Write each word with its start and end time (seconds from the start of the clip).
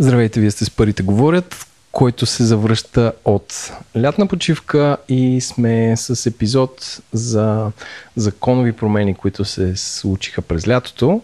Здравейте, 0.00 0.40
вие 0.40 0.50
сте 0.50 0.64
с 0.64 0.70
Парите 0.70 1.02
говорят, 1.02 1.66
който 1.92 2.26
се 2.26 2.44
завръща 2.44 3.12
от 3.24 3.72
лятна 4.00 4.26
почивка 4.26 4.96
и 5.08 5.40
сме 5.40 5.96
с 5.96 6.26
епизод 6.26 7.00
за 7.12 7.70
законови 8.16 8.72
промени, 8.72 9.14
които 9.14 9.44
се 9.44 9.76
случиха 9.76 10.42
през 10.42 10.68
лятото, 10.68 11.22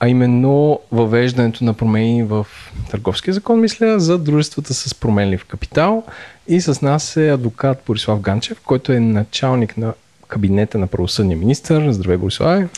а 0.00 0.08
именно 0.08 0.80
въвеждането 0.92 1.64
на 1.64 1.74
промени 1.74 2.22
в 2.22 2.46
търговския 2.90 3.34
закон, 3.34 3.60
мисля, 3.60 4.00
за 4.00 4.18
дружествата 4.18 4.74
с 4.74 4.94
променлив 4.94 5.44
капитал. 5.44 6.04
И 6.48 6.60
с 6.60 6.82
нас 6.82 7.16
е 7.16 7.28
адвокат 7.28 7.82
Борислав 7.86 8.20
Ганчев, 8.20 8.60
който 8.64 8.92
е 8.92 9.00
началник 9.00 9.76
на 9.76 9.92
кабинета 10.28 10.78
на 10.78 10.86
правосъдния 10.86 11.38
министр. 11.38 11.92
Здравей, 11.92 12.16
Борислав. 12.16 12.70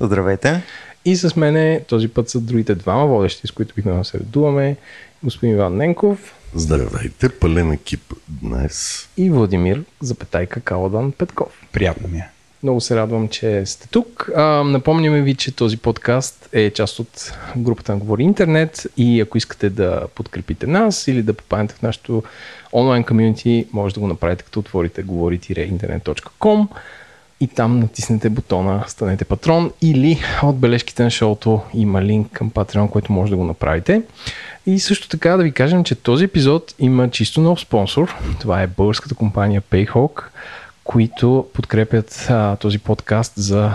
Здравейте. 0.00 0.62
И 1.06 1.16
с 1.16 1.36
мене 1.36 1.80
този 1.88 2.08
път 2.08 2.28
са 2.28 2.40
другите 2.40 2.74
двама 2.74 3.06
водещи, 3.06 3.46
с 3.46 3.50
които 3.50 3.74
бихме 3.74 3.92
да 3.92 4.04
се 4.04 4.18
редуваме. 4.18 4.76
Господин 5.22 5.54
Иван 5.54 5.76
Ненков. 5.76 6.34
Здравейте, 6.54 7.28
пълен 7.28 7.72
екип 7.72 8.14
днес. 8.28 9.08
И 9.16 9.30
Владимир 9.30 9.84
Запетайка 10.00 10.60
Каладан 10.60 11.12
Петков. 11.12 11.62
Приятно 11.72 12.08
ми 12.08 12.18
е. 12.18 12.28
Много 12.62 12.80
се 12.80 12.96
радвам, 12.96 13.28
че 13.28 13.66
сте 13.66 13.88
тук. 13.88 14.30
А, 14.36 14.42
напомняме 14.64 15.22
ви, 15.22 15.34
че 15.34 15.56
този 15.56 15.76
подкаст 15.76 16.48
е 16.52 16.70
част 16.70 16.98
от 16.98 17.32
групата 17.56 17.92
на 17.92 17.98
Говори 17.98 18.22
Интернет 18.22 18.86
и 18.96 19.20
ако 19.20 19.38
искате 19.38 19.70
да 19.70 20.02
подкрепите 20.14 20.66
нас 20.66 21.08
или 21.08 21.22
да 21.22 21.34
попаднете 21.34 21.74
в 21.74 21.82
нашото 21.82 22.22
онлайн 22.72 23.04
комьюнити, 23.04 23.66
може 23.72 23.94
да 23.94 24.00
го 24.00 24.06
направите 24.06 24.44
като 24.44 24.60
отворите 24.60 25.02
говори-интернет.com 25.02 26.68
и 27.40 27.48
там 27.48 27.80
натиснете 27.80 28.30
бутона 28.30 28.84
Станете 28.88 29.24
патрон 29.24 29.72
или 29.82 30.18
от 30.42 30.58
бележките 30.58 31.02
на 31.02 31.10
шоуто 31.10 31.60
има 31.74 32.02
линк 32.02 32.32
към 32.32 32.50
Patreon, 32.50 32.90
който 32.90 33.12
може 33.12 33.30
да 33.30 33.36
го 33.36 33.44
направите. 33.44 34.02
И 34.66 34.78
също 34.78 35.08
така 35.08 35.36
да 35.36 35.42
ви 35.42 35.52
кажем, 35.52 35.84
че 35.84 35.94
този 35.94 36.24
епизод 36.24 36.74
има 36.78 37.10
чисто 37.10 37.40
нов 37.40 37.60
спонсор. 37.60 38.14
Това 38.40 38.62
е 38.62 38.66
българската 38.66 39.14
компания 39.14 39.62
Payhawk, 39.62 40.22
които 40.84 41.46
подкрепят 41.52 42.26
а, 42.30 42.56
този 42.56 42.78
подкаст 42.78 43.32
за 43.36 43.74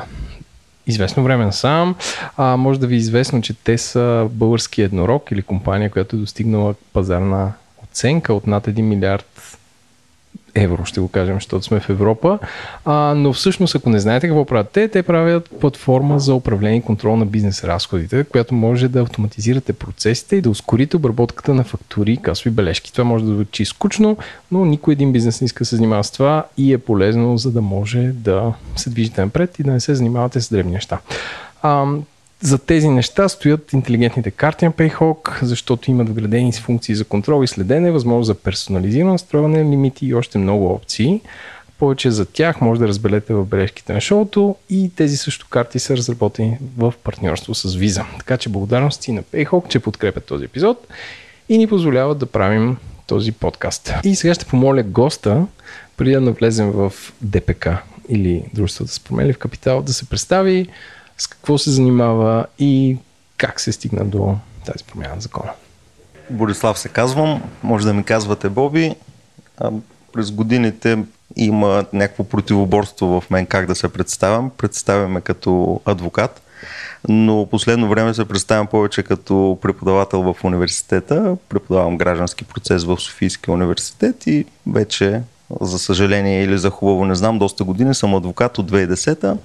известно 0.88 1.24
време 1.24 1.46
насам. 1.46 1.96
А, 2.38 2.58
може 2.58 2.80
да 2.80 2.88
ви 2.88 2.96
е 2.96 2.98
известно, 2.98 3.42
че 3.42 3.54
те 3.54 3.78
са 3.78 4.28
български 4.32 4.82
еднорог 4.82 5.32
или 5.32 5.42
компания, 5.42 5.90
която 5.90 6.16
е 6.16 6.20
достигнала 6.20 6.76
пазарна 6.94 7.54
оценка 7.84 8.34
от 8.34 8.48
над 8.48 8.68
1 8.68 8.82
милиард 8.82 9.58
евро, 10.56 10.86
ще 10.86 11.00
го 11.00 11.08
кажем, 11.08 11.36
защото 11.36 11.66
сме 11.66 11.80
в 11.80 11.90
Европа. 11.90 12.40
А, 12.86 12.94
но 13.18 13.34
всъщност, 13.34 13.76
ако 13.76 13.90
не 13.90 14.00
знаете 14.00 14.28
какво 14.28 14.46
правят 14.46 14.70
те, 14.70 14.88
те 14.88 15.04
правят 15.04 15.50
платформа 15.60 16.20
за 16.20 16.36
управление 16.36 16.78
и 16.78 16.82
контрол 16.82 17.16
на 17.16 17.26
бизнес 17.26 17.64
разходите, 17.64 18.24
която 18.24 18.54
може 18.54 18.88
да 18.88 19.02
автоматизирате 19.02 19.74
процесите 19.74 20.36
и 20.36 20.42
да 20.42 20.50
ускорите 20.50 20.96
обработката 20.96 21.54
на 21.54 21.64
фактури 21.64 22.14
и 22.14 22.18
касови 22.18 22.50
бележки. 22.50 22.92
Това 22.92 23.04
може 23.04 23.26
да 23.26 23.32
звучи 23.32 23.66
скучно, 23.66 24.18
но 24.52 24.66
никой 24.66 24.94
един 24.94 25.12
бизнес 25.12 25.42
не 25.42 25.46
иска 25.46 25.60
да 25.60 25.66
се 25.66 25.76
занимава 25.76 26.04
с 26.04 26.12
това 26.12 26.46
и 26.58 26.74
е 26.74 26.78
полезно, 26.78 27.38
за 27.38 27.52
да 27.52 27.62
може 27.62 28.00
да 28.00 28.54
се 28.76 28.90
движите 28.90 29.22
напред 29.22 29.60
и 29.60 29.64
да 29.64 29.72
не 29.72 29.80
се 29.80 29.96
занимавате 29.96 30.42
с 30.42 30.50
древни 30.50 30.72
неща. 30.72 31.00
А, 31.62 31.86
за 32.42 32.58
тези 32.58 32.90
неща 32.90 33.30
стоят 33.30 33.74
интелигентните 33.74 34.32
карти 34.32 34.66
на 34.66 34.72
Payhawk, 34.72 35.44
защото 35.44 35.92
имат 35.92 36.10
вградени 36.10 36.52
функции 36.52 36.96
за 36.96 37.06
контрол 37.06 37.44
и 37.44 37.48
следене, 37.48 37.92
възможност 37.92 38.28
за 38.28 38.36
персонализирано 38.36 39.12
настройване, 39.12 39.64
лимити 39.64 40.06
и 40.06 40.14
още 40.14 40.38
много 40.38 40.74
опции. 40.74 41.22
Повече 41.80 42.12
за 42.12 42.26
тях 42.26 42.62
може 42.62 42.80
да 42.80 42.88
разберете 42.88 43.34
в 43.34 43.46
бележките 43.46 43.94
на 43.94 44.02
шоуто 44.02 44.56
и 44.70 44.92
тези 44.96 45.18
също 45.18 45.48
карти 45.50 45.80
са 45.80 45.98
разработени 45.98 46.58
в 46.78 46.94
партньорство 47.04 47.56
с 47.56 47.70
Visa. 47.70 48.06
Така 48.18 48.38
че 48.38 48.50
благодарности 48.50 49.12
на 49.12 49.24
Payhawk, 49.24 49.68
че 49.68 49.80
подкрепят 49.80 50.26
този 50.26 50.46
епизод 50.46 50.88
и 51.50 51.58
ни 51.58 51.68
позволяват 51.68 52.18
да 52.18 52.26
правим 52.26 52.78
този 53.08 53.32
подкаст. 53.32 53.94
И 54.04 54.16
сега 54.16 54.34
ще 54.34 54.46
помоля 54.46 54.84
госта, 54.84 55.46
преди 55.98 56.12
да 56.12 56.22
навлезем 56.22 56.72
в 56.72 56.94
ДПК 57.22 57.68
или 58.10 58.44
Дружеството 58.54 58.92
с 58.92 59.00
променлив 59.00 59.38
капитал, 59.38 59.82
да 59.82 59.94
се 59.94 60.06
представи, 60.10 60.68
с 61.22 61.28
какво 61.28 61.58
се 61.58 61.72
занимава 61.72 62.46
и 62.60 62.98
как 63.38 63.60
се 63.60 63.72
стигна 63.72 64.06
до 64.06 64.36
тази 64.66 64.84
промяна 64.84 65.16
на 65.16 65.22
закона. 65.22 65.52
Борислав 66.30 66.80
се 66.80 66.90
казвам, 66.90 67.44
може 67.64 67.86
да 67.86 67.94
ми 67.94 68.04
казвате 68.04 68.50
Боби. 68.50 68.96
А, 69.58 69.72
през 70.14 70.32
годините 70.32 70.98
има 71.36 71.86
някакво 71.94 72.24
противоборство 72.24 73.22
в 73.22 73.30
мен 73.30 73.46
как 73.46 73.66
да 73.66 73.76
се 73.76 73.94
представям. 73.94 74.52
Представяме 74.58 75.22
като 75.22 75.82
адвокат, 75.86 76.42
но 77.10 77.48
последно 77.52 77.90
време 77.90 78.14
се 78.14 78.26
представям 78.26 78.68
повече 78.68 79.04
като 79.04 79.58
преподавател 79.62 80.22
в 80.22 80.44
университета. 80.44 81.38
Преподавам 81.50 81.98
граждански 81.98 82.44
процес 82.44 82.84
в 82.84 83.00
Софийския 83.00 83.54
университет 83.54 84.28
и 84.28 84.46
вече, 84.68 85.22
за 85.62 85.80
съжаление 85.80 86.44
или 86.44 86.58
за 86.58 86.70
хубаво 86.70 87.06
не 87.06 87.16
знам, 87.16 87.40
доста 87.40 87.64
години 87.64 87.96
съм 87.96 88.16
адвокат 88.16 88.58
от 88.58 88.72
2010 88.72 89.38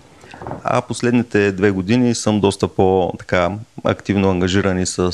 а 0.65 0.81
последните 0.81 1.53
две 1.53 1.71
години 1.71 2.15
съм 2.15 2.41
доста 2.41 2.69
по-така 2.69 3.51
активно 3.85 4.31
ангажирани 4.31 4.87
с, 4.87 5.13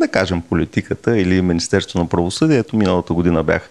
да 0.00 0.08
кажем, 0.08 0.42
политиката 0.42 1.18
или 1.18 1.42
Министерство 1.42 1.98
на 1.98 2.08
правосъдието. 2.08 2.76
Миналата 2.76 3.14
година 3.14 3.44
бях 3.44 3.70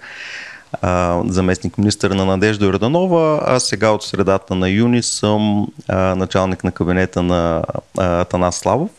заместник 1.25 1.77
министър 1.77 2.11
на 2.11 2.25
Надежда 2.25 2.65
Йорданова, 2.65 3.41
а 3.45 3.59
сега 3.59 3.89
от 3.89 4.03
средата 4.03 4.55
на 4.55 4.69
юни 4.69 5.03
съм 5.03 5.67
началник 5.89 6.63
на 6.63 6.71
кабинета 6.71 7.23
на 7.23 7.63
а, 7.97 8.51
Славов 8.51 8.89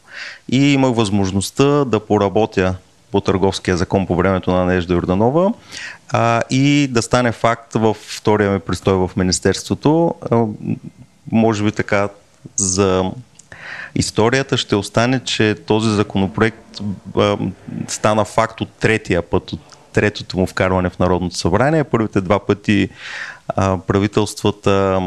и 0.49 0.73
имах 0.73 0.95
възможността 0.95 1.85
да 1.85 2.01
поработя 2.01 2.75
по 3.11 3.21
търговския 3.21 3.77
закон 3.77 4.07
по 4.07 4.17
времето 4.17 4.51
на 4.51 4.65
Надежда 4.65 4.95
Йорданова 4.95 5.53
а, 6.09 6.43
и 6.51 6.89
да 6.91 7.03
стане 7.03 7.33
факт 7.33 7.75
във 7.75 7.97
втория 7.97 8.51
ми 8.51 8.59
престой 8.59 8.95
в 8.95 9.11
Министерството 9.17 10.15
може 11.33 11.65
би 11.65 11.73
така 11.73 12.09
за 12.57 13.11
историята 13.95 14.57
ще 14.57 14.77
остане, 14.77 15.21
че 15.25 15.57
този 15.67 15.91
законопроект 15.91 16.81
а, 17.17 17.39
стана 17.89 18.25
факт 18.25 18.61
от 18.61 18.69
третия 18.69 19.23
път, 19.23 19.53
от 19.53 19.61
третото 19.93 20.39
му 20.39 20.47
вкарване 20.47 20.91
в 20.91 20.99
Народното 20.99 21.37
събрание. 21.37 21.85
Първите 21.85 22.21
два 22.21 22.47
пъти 22.47 22.89
а, 23.49 23.79
правителствата 23.79 25.01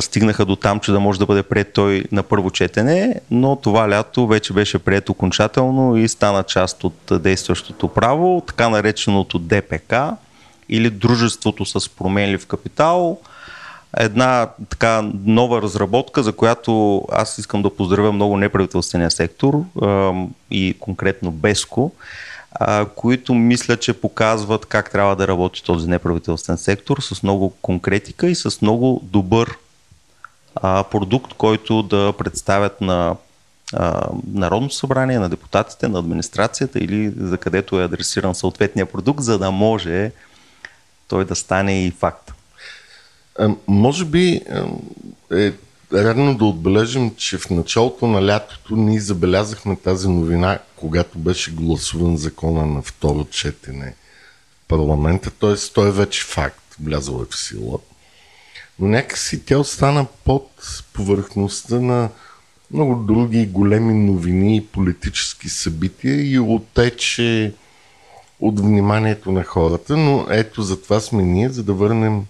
стигнаха 0.00 0.44
до 0.44 0.56
там, 0.56 0.80
че 0.80 0.92
да 0.92 1.00
може 1.00 1.18
да 1.18 1.26
бъде 1.26 1.42
прият 1.42 1.72
той 1.72 2.04
на 2.12 2.22
първо 2.22 2.50
четене, 2.50 3.20
но 3.30 3.56
това 3.56 3.90
лято 3.90 4.26
вече 4.26 4.52
беше 4.52 4.78
прият 4.78 5.08
окончателно 5.08 5.96
и 5.96 6.08
стана 6.08 6.42
част 6.42 6.84
от 6.84 7.22
действащото 7.22 7.88
право, 7.88 8.42
така 8.46 8.68
нареченото 8.68 9.38
ДПК 9.38 9.94
или 10.68 10.90
Дружеството 10.90 11.64
с 11.64 11.88
променлив 11.88 12.46
капитал– 12.46 13.18
една 13.96 14.48
така 14.68 15.10
нова 15.24 15.62
разработка, 15.62 16.22
за 16.22 16.32
която 16.32 17.02
аз 17.12 17.38
искам 17.38 17.62
да 17.62 17.76
поздравя 17.76 18.12
много 18.12 18.36
неправителствения 18.36 19.10
сектор 19.10 19.64
и 20.50 20.76
конкретно 20.80 21.30
Беско, 21.30 21.92
които 22.94 23.34
мисля, 23.34 23.76
че 23.76 24.00
показват 24.00 24.66
как 24.66 24.90
трябва 24.90 25.16
да 25.16 25.28
работи 25.28 25.64
този 25.64 25.88
неправителствен 25.88 26.56
сектор 26.56 26.98
с 27.00 27.22
много 27.22 27.50
конкретика 27.50 28.26
и 28.26 28.34
с 28.34 28.62
много 28.62 29.00
добър 29.04 29.56
продукт, 30.62 31.34
който 31.34 31.82
да 31.82 32.12
представят 32.18 32.80
на 32.80 33.16
Народното 34.32 34.74
събрание, 34.74 35.18
на 35.18 35.28
депутатите, 35.28 35.88
на 35.88 35.98
администрацията 35.98 36.78
или 36.78 37.12
за 37.16 37.38
където 37.38 37.80
е 37.80 37.84
адресиран 37.84 38.34
съответния 38.34 38.86
продукт, 38.86 39.22
за 39.22 39.38
да 39.38 39.50
може 39.50 40.12
той 41.08 41.24
да 41.24 41.36
стане 41.36 41.84
и 41.84 41.90
факт. 41.90 42.32
Може 43.66 44.04
би 44.04 44.40
е 45.32 45.52
редно 45.92 46.36
да 46.36 46.44
отбележим, 46.44 47.14
че 47.16 47.38
в 47.38 47.50
началото 47.50 48.06
на 48.06 48.26
лятото 48.26 48.76
ние 48.76 49.00
забелязахме 49.00 49.76
тази 49.76 50.08
новина, 50.08 50.58
когато 50.76 51.18
беше 51.18 51.50
гласуван 51.50 52.16
закона 52.16 52.66
на 52.66 52.82
второ 52.82 53.24
четене 53.24 53.94
в 54.64 54.68
парламента, 54.68 55.30
т.е. 55.30 55.54
той 55.74 55.88
е 55.88 55.92
вече 55.92 56.24
факт, 56.24 56.76
влязъл 56.82 57.22
е 57.22 57.26
в 57.30 57.36
сила. 57.36 57.78
Но 58.78 58.88
някакси 58.88 59.44
тя 59.44 59.58
остана 59.58 60.06
под 60.24 60.50
повърхността 60.92 61.80
на 61.80 62.08
много 62.70 62.94
други 62.94 63.46
големи 63.46 63.94
новини 63.94 64.56
и 64.56 64.66
политически 64.66 65.48
събития 65.48 66.32
и 66.32 66.38
отече 66.38 67.54
от 68.40 68.60
вниманието 68.60 69.32
на 69.32 69.44
хората, 69.44 69.96
но 69.96 70.26
ето 70.30 70.62
за 70.62 70.82
това 70.82 71.00
сме 71.00 71.22
ние, 71.22 71.48
за 71.48 71.62
да 71.62 71.72
върнем 71.72 72.24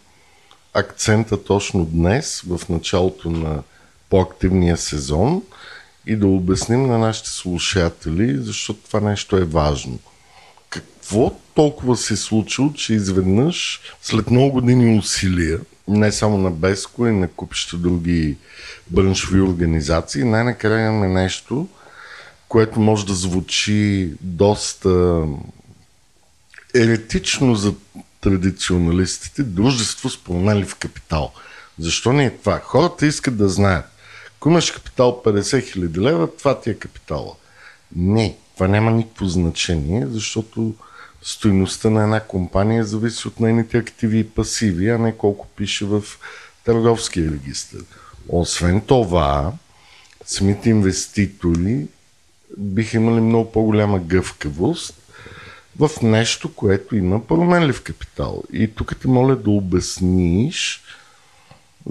акцента 0.77 1.45
точно 1.45 1.85
днес, 1.85 2.43
в 2.47 2.61
началото 2.69 3.31
на 3.31 3.63
по-активния 4.11 4.77
сезон 4.77 5.43
и 6.07 6.17
да 6.17 6.27
обясним 6.27 6.87
на 6.87 6.99
нашите 6.99 7.31
слушатели, 7.31 8.39
защото 8.39 8.81
това 8.81 9.01
нещо 9.01 9.37
е 9.37 9.45
важно. 9.45 9.99
Какво 10.71 11.31
толкова 11.55 11.97
се 11.97 12.15
е 12.15 12.17
случило, 12.17 12.73
че 12.73 12.95
изведнъж, 12.95 13.81
след 14.03 14.31
много 14.31 14.53
години 14.53 14.99
усилия, 14.99 15.61
не 15.89 16.13
само 16.13 16.39
на 16.39 16.51
Беско 16.51 17.07
и 17.07 17.13
на 17.13 17.29
купища 17.29 17.77
други 17.77 18.37
браншови 18.91 19.41
организации, 19.41 20.25
най-накрая 20.25 20.87
имаме 20.87 21.09
нещо, 21.09 21.69
което 22.49 22.81
може 22.81 23.07
да 23.07 23.15
звучи 23.15 24.11
доста 24.21 25.25
еретично 26.75 27.55
за 27.55 27.75
традиционалистите, 28.27 29.43
дружество 29.43 30.11
с 30.11 30.25
променлив 30.25 30.75
капитал. 30.75 31.33
Защо 31.79 32.13
не 32.13 32.25
е 32.25 32.31
това? 32.31 32.59
Хората 32.59 33.07
искат 33.07 33.37
да 33.37 33.49
знаят. 33.49 33.85
Ако 34.37 34.49
имаш 34.49 34.71
капитал 34.71 35.23
50 35.27 35.73
хиляди 35.73 36.01
лева, 36.01 36.37
това 36.37 36.61
ти 36.61 36.71
е 36.71 36.75
капитала. 36.75 37.35
Не, 37.97 38.37
това 38.55 38.69
няма 38.69 38.91
никакво 38.91 39.27
значение, 39.27 40.07
защото 40.07 40.75
стоиността 41.23 41.91
на 41.91 42.03
една 42.03 42.21
компания 42.21 42.85
зависи 42.85 43.29
от 43.29 43.41
нейните 43.41 43.79
активи 43.79 44.19
и 44.19 44.29
пасиви, 44.29 44.89
а 44.89 44.99
не 44.99 45.17
колко 45.17 45.47
пише 45.47 45.85
в 45.85 46.03
търговския 46.65 47.31
регистр. 47.31 47.77
Освен 48.29 48.81
това, 48.81 49.53
самите 50.25 50.71
инвеститори 50.71 51.87
биха 52.59 52.97
имали 52.97 53.21
много 53.21 53.53
по-голяма 53.53 53.99
гъвкавост 53.99 54.95
в 55.79 55.91
нещо, 56.03 56.55
което 56.55 56.97
има 56.97 57.27
променлив 57.27 57.83
капитал. 57.83 58.43
И 58.53 58.69
тук 58.75 58.97
те 59.03 59.09
моля 59.09 59.37
да 59.37 59.51
обясниш, 59.51 60.83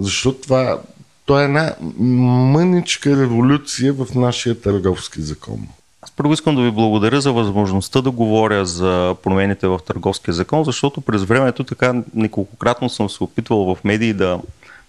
защото 0.00 0.40
това, 0.40 0.80
това 1.26 1.42
е 1.42 1.44
една 1.44 1.74
мъничка 1.98 3.16
революция 3.16 3.92
в 3.92 4.06
нашия 4.14 4.60
търговски 4.60 5.22
закон. 5.22 5.68
Аз 6.02 6.10
първо 6.10 6.32
искам 6.32 6.56
да 6.56 6.62
ви 6.62 6.70
благодаря 6.70 7.20
за 7.20 7.32
възможността 7.32 8.00
да 8.00 8.10
говоря 8.10 8.66
за 8.66 9.16
промените 9.22 9.66
в 9.66 9.80
търговския 9.86 10.34
закон, 10.34 10.64
защото 10.64 11.00
през 11.00 11.22
времето 11.22 11.64
така 11.64 12.02
неколкократно 12.14 12.88
съм 12.88 13.10
се 13.10 13.24
опитвал 13.24 13.74
в 13.74 13.84
медии 13.84 14.12
да, 14.12 14.40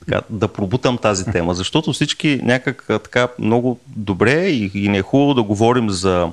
така, 0.05 0.21
да 0.29 0.47
пробутам 0.47 0.97
тази 0.97 1.25
тема, 1.25 1.53
защото 1.53 1.93
всички 1.93 2.39
някак 2.43 2.85
така 2.87 3.27
много 3.39 3.79
добре 3.87 4.47
и, 4.47 4.71
и 4.73 4.89
не 4.89 4.97
е 4.97 5.01
хубаво 5.01 5.33
да 5.33 5.43
говорим 5.43 5.89
за, 5.89 6.31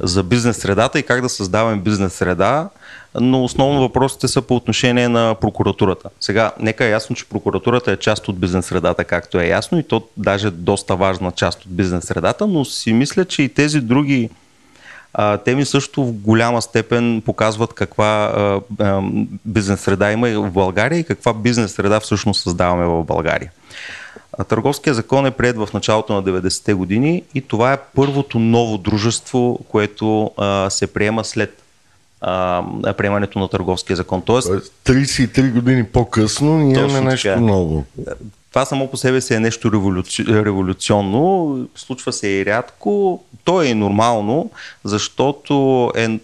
за 0.00 0.22
бизнес 0.22 0.56
средата 0.56 0.98
и 0.98 1.02
как 1.02 1.20
да 1.20 1.28
създаваме 1.28 1.76
бизнес 1.76 2.12
среда, 2.12 2.68
но 3.20 3.44
основно 3.44 3.80
въпросите 3.80 4.28
са 4.28 4.42
по 4.42 4.56
отношение 4.56 5.08
на 5.08 5.34
прокуратурата. 5.40 6.10
Сега, 6.20 6.52
нека 6.60 6.84
е 6.84 6.90
ясно, 6.90 7.16
че 7.16 7.28
прокуратурата 7.28 7.92
е 7.92 7.96
част 7.96 8.28
от 8.28 8.38
бизнес 8.38 8.66
средата, 8.66 9.04
както 9.04 9.40
е 9.40 9.46
ясно 9.46 9.78
и 9.78 9.82
то 9.82 10.08
даже 10.16 10.50
доста 10.50 10.96
важна 10.96 11.32
част 11.32 11.64
от 11.64 11.70
бизнес 11.70 12.04
средата, 12.04 12.46
но 12.46 12.64
си 12.64 12.92
мисля, 12.92 13.24
че 13.24 13.42
и 13.42 13.48
тези 13.48 13.80
други 13.80 14.30
а, 15.14 15.36
теми 15.38 15.64
също 15.64 16.04
в 16.04 16.12
голяма 16.12 16.62
степен 16.62 17.22
показват 17.26 17.72
каква 17.72 18.04
а, 18.04 18.60
а, 18.80 19.02
бизнес 19.44 19.80
среда 19.80 20.12
има 20.12 20.28
в 20.28 20.50
България 20.50 20.98
и 20.98 21.04
каква 21.04 21.34
бизнес 21.34 21.72
среда 21.72 22.00
всъщност 22.00 22.42
създаваме 22.42 22.84
в 22.84 23.04
България. 23.04 23.50
Търговския 24.44 24.94
закон 24.94 25.26
е 25.26 25.30
прият 25.30 25.56
в 25.56 25.68
началото 25.74 26.14
на 26.14 26.22
90-те 26.22 26.74
години 26.74 27.22
и 27.34 27.40
това 27.40 27.72
е 27.72 27.78
първото 27.94 28.38
ново 28.38 28.78
дружество, 28.78 29.60
което 29.68 30.30
а, 30.36 30.70
се 30.70 30.86
приема 30.86 31.24
след 31.24 31.62
а, 32.20 32.62
приемането 32.98 33.38
на 33.38 33.48
търговския 33.48 33.96
закон. 33.96 34.22
Тоест, 34.22 34.48
33 34.84 35.52
години 35.52 35.84
по-късно 35.84 36.58
ние 36.58 36.78
имаме 36.78 37.00
нещо 37.00 37.28
така. 37.28 37.40
ново. 37.40 37.84
Това 38.50 38.64
само 38.64 38.90
по 38.90 38.96
себе 38.96 39.20
си 39.20 39.34
е 39.34 39.40
нещо 39.40 39.72
революци... 39.72 40.24
революционно, 40.28 41.58
случва 41.74 42.12
се 42.12 42.28
и 42.28 42.46
рядко, 42.46 43.22
то 43.44 43.62
е 43.62 43.66
и 43.66 43.74
нормално, 43.74 44.50
защото 44.84 45.92
е 45.96 46.18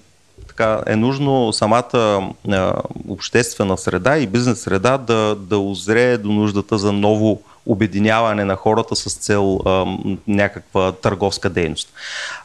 така, 0.48 0.82
е 0.86 0.96
нужно 0.96 1.52
самата 1.52 2.30
а, 2.48 2.72
обществена 3.08 3.78
среда 3.78 4.18
и 4.18 4.26
бизнес 4.26 4.60
среда 4.60 4.98
да, 4.98 5.36
да 5.36 5.58
озрее 5.58 6.18
до 6.18 6.32
нуждата 6.32 6.78
за 6.78 6.92
ново 6.92 7.42
обединяване 7.66 8.44
на 8.44 8.56
хората 8.56 8.96
с 8.96 9.14
цел 9.14 9.60
а, 9.66 9.96
някаква 10.26 10.92
търговска 10.92 11.50
дейност. 11.50 11.92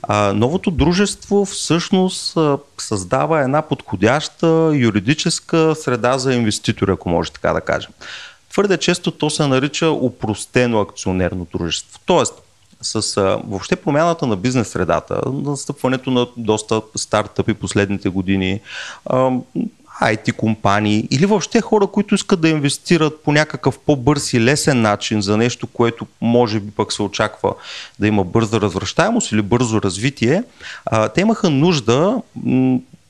А, 0.03 0.33
новото 0.33 0.71
дружество 0.71 1.45
всъщност 1.45 2.37
а, 2.37 2.57
създава 2.77 3.41
една 3.41 3.61
подходяща 3.61 4.71
юридическа 4.75 5.75
среда 5.75 6.17
за 6.17 6.33
инвеститори, 6.33 6.91
ако 6.91 7.09
може 7.09 7.31
така 7.31 7.53
да 7.53 7.61
кажем. 7.61 7.91
Твърде 8.51 8.77
често 8.77 9.11
то 9.11 9.29
се 9.29 9.47
нарича 9.47 9.89
упростено 9.91 10.79
акционерно 10.79 11.47
дружество. 11.53 11.99
Тоест, 12.05 12.33
с 12.81 13.17
а, 13.17 13.41
въобще 13.47 13.75
промяната 13.75 14.27
на 14.27 14.35
бизнес 14.35 14.67
средата, 14.67 15.21
настъпването 15.25 16.11
на 16.11 16.27
доста 16.37 16.81
стартъпи 16.95 17.53
последните 17.53 18.09
години, 18.09 18.61
а, 19.05 19.31
IT 20.01 20.31
компании 20.31 21.07
или 21.11 21.25
въобще 21.25 21.61
хора, 21.61 21.87
които 21.87 22.15
искат 22.15 22.41
да 22.41 22.49
инвестират 22.49 23.23
по 23.23 23.31
някакъв 23.31 23.79
по-бърз 23.79 24.33
и 24.33 24.41
лесен 24.41 24.81
начин 24.81 25.21
за 25.21 25.37
нещо, 25.37 25.67
което 25.67 26.07
може 26.21 26.59
би 26.59 26.71
пък 26.71 26.93
се 26.93 27.01
очаква 27.01 27.53
да 27.99 28.07
има 28.07 28.23
бърза 28.23 28.61
развръщаемост 28.61 29.31
или 29.31 29.41
бързо 29.41 29.81
развитие, 29.81 30.43
те 31.15 31.21
имаха 31.21 31.49
нужда 31.49 32.21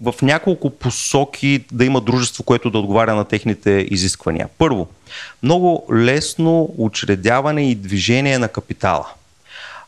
в 0.02 0.14
няколко 0.22 0.70
посоки 0.70 1.66
да 1.72 1.86
има 1.86 2.02
дружество, 2.02 2.44
което 2.44 2.70
да 2.70 2.78
отговаря 2.78 3.16
на 3.16 3.26
техните 3.26 3.88
изисквания. 3.92 4.48
Първо, 4.58 4.88
много 5.44 5.88
лесно 5.94 6.70
учредяване 6.78 7.72
и 7.72 7.76
движение 7.76 8.40
на 8.40 8.48
капитала 8.48 9.06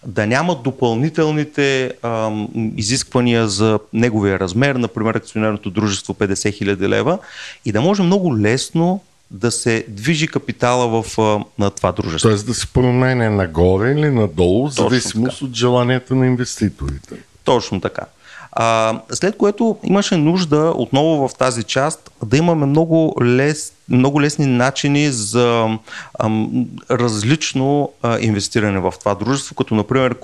да 0.06 0.28
няма 0.28 0.56
допълнителните 0.56 1.94
ам, 2.04 2.48
изисквания 2.78 3.48
за 3.48 3.80
неговия 3.94 4.40
размер, 4.40 4.76
например 4.76 5.16
акционерното 5.16 5.70
дружество 5.70 6.14
50 6.14 6.34
000 6.34 6.88
лева 6.88 7.20
и 7.66 7.72
да 7.72 7.82
може 7.82 8.04
много 8.04 8.40
лесно 8.40 9.02
да 9.32 9.52
се 9.52 9.86
движи 9.88 10.28
капитала 10.28 11.04
в, 11.04 11.18
на 11.60 11.70
това 11.70 11.92
дружество. 11.92 12.30
Тоест 12.30 12.46
да 12.46 12.54
се 12.54 12.68
променя 12.68 13.30
нагоре 13.30 13.92
или 13.92 14.10
надолу, 14.10 14.70
в 14.70 14.74
зависимост 14.74 15.42
от 15.42 15.54
желанието 15.54 16.16
на 16.16 16.28
инвеститорите. 16.28 17.16
Точно 17.44 17.82
така. 17.82 18.06
А, 18.52 19.00
след 19.12 19.38
което 19.38 19.78
имаше 19.84 20.18
нужда 20.18 20.74
отново 20.76 21.28
в 21.28 21.36
тази 21.36 21.64
част 21.64 22.12
да 22.26 22.38
имаме 22.38 22.66
много, 22.66 23.16
лес, 23.22 23.74
много 23.90 24.22
лесни 24.22 24.46
начини 24.46 25.12
за 25.12 25.78
ам, 26.20 26.66
различно 26.92 27.92
а, 28.04 28.20
инвестиране 28.20 28.80
в 28.80 28.94
това 29.00 29.16
дружество, 29.16 29.56
като 29.56 29.76
например 29.76 30.16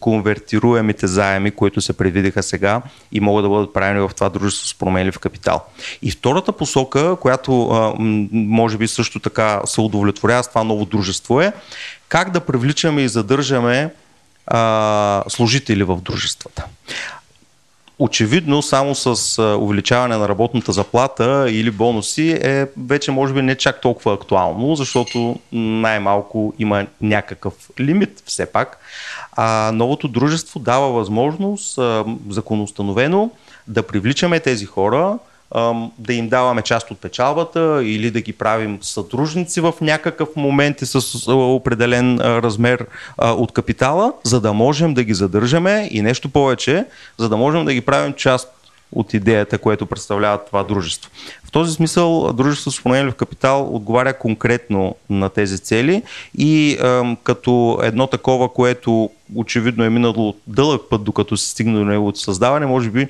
конвертируемите 0.00 1.06
заеми, 1.06 1.50
които 1.50 1.80
се 1.80 1.92
предвидиха 1.92 2.42
сега 2.42 2.82
и 3.12 3.20
могат 3.20 3.44
да 3.44 3.48
бъдат 3.48 3.72
правени 3.72 4.00
в 4.00 4.10
това 4.14 4.28
дружество 4.28 4.66
с 4.68 4.74
променлив 4.74 5.18
капитал. 5.18 5.64
И 6.02 6.10
втората 6.10 6.52
посока, 6.52 7.16
която 7.16 7.68
а, 7.68 7.94
може 8.32 8.78
би 8.78 8.88
също 8.88 9.20
така 9.20 9.60
се 9.64 9.80
удовлетворява 9.80 10.42
с 10.42 10.48
това 10.48 10.64
ново 10.64 10.84
дружество 10.84 11.40
е 11.40 11.52
как 12.08 12.30
да 12.30 12.40
привличаме 12.40 13.02
и 13.02 13.08
задържаме 13.08 13.94
а, 14.46 15.24
служители 15.28 15.84
в 15.84 15.96
дружествата. 15.96 16.64
Очевидно, 17.98 18.62
само 18.62 18.94
с 18.94 19.38
увеличаване 19.60 20.16
на 20.16 20.28
работната 20.28 20.72
заплата 20.72 21.46
или 21.50 21.70
бонуси 21.70 22.30
е 22.42 22.66
вече 22.76 23.10
може 23.10 23.34
би 23.34 23.42
не 23.42 23.54
чак 23.54 23.80
толкова 23.80 24.14
актуално, 24.14 24.76
защото 24.76 25.38
най-малко 25.52 26.54
има 26.58 26.86
някакъв 27.00 27.54
лимит 27.80 28.22
все 28.26 28.46
пак. 28.46 28.78
А 29.32 29.72
новото 29.74 30.08
дружество 30.08 30.60
дава 30.60 30.88
възможност 30.88 31.78
законоустановено 32.28 33.30
да 33.68 33.82
привличаме 33.82 34.40
тези 34.40 34.64
хора, 34.64 35.18
да 35.98 36.14
им 36.14 36.28
даваме 36.28 36.62
част 36.62 36.90
от 36.90 36.98
печалбата 36.98 37.80
или 37.84 38.10
да 38.10 38.20
ги 38.20 38.32
правим 38.32 38.78
съдружници 38.82 39.60
в 39.60 39.74
някакъв 39.80 40.28
момент 40.36 40.82
и 40.82 40.86
с 40.86 41.32
определен 41.32 42.18
размер 42.20 42.86
от 43.18 43.52
капитала, 43.52 44.12
за 44.22 44.40
да 44.40 44.52
можем 44.52 44.94
да 44.94 45.04
ги 45.04 45.14
задържаме 45.14 45.88
и 45.90 46.02
нещо 46.02 46.28
повече, 46.28 46.84
за 47.18 47.28
да 47.28 47.36
можем 47.36 47.64
да 47.64 47.74
ги 47.74 47.80
правим 47.80 48.12
част 48.12 48.50
от 48.92 49.14
идеята, 49.14 49.58
което 49.58 49.86
представлява 49.86 50.44
това 50.44 50.62
дружество. 50.62 51.10
В 51.44 51.50
този 51.50 51.72
смисъл 51.72 52.32
дружество 52.32 52.70
с 52.70 52.82
променлив 52.82 53.14
капитал 53.14 53.74
отговаря 53.74 54.18
конкретно 54.18 54.96
на 55.10 55.28
тези 55.28 55.58
цели 55.58 56.02
и 56.38 56.72
е, 56.72 57.16
като 57.22 57.80
едно 57.82 58.06
такова, 58.06 58.48
което 58.48 59.10
очевидно 59.34 59.84
е 59.84 59.90
минало 59.90 60.34
дълъг 60.46 60.82
път, 60.90 61.04
докато 61.04 61.36
се 61.36 61.50
стигне 61.50 61.78
до 61.78 61.84
неговото 61.84 62.20
създаване, 62.20 62.66
може 62.66 62.90
би 62.90 63.08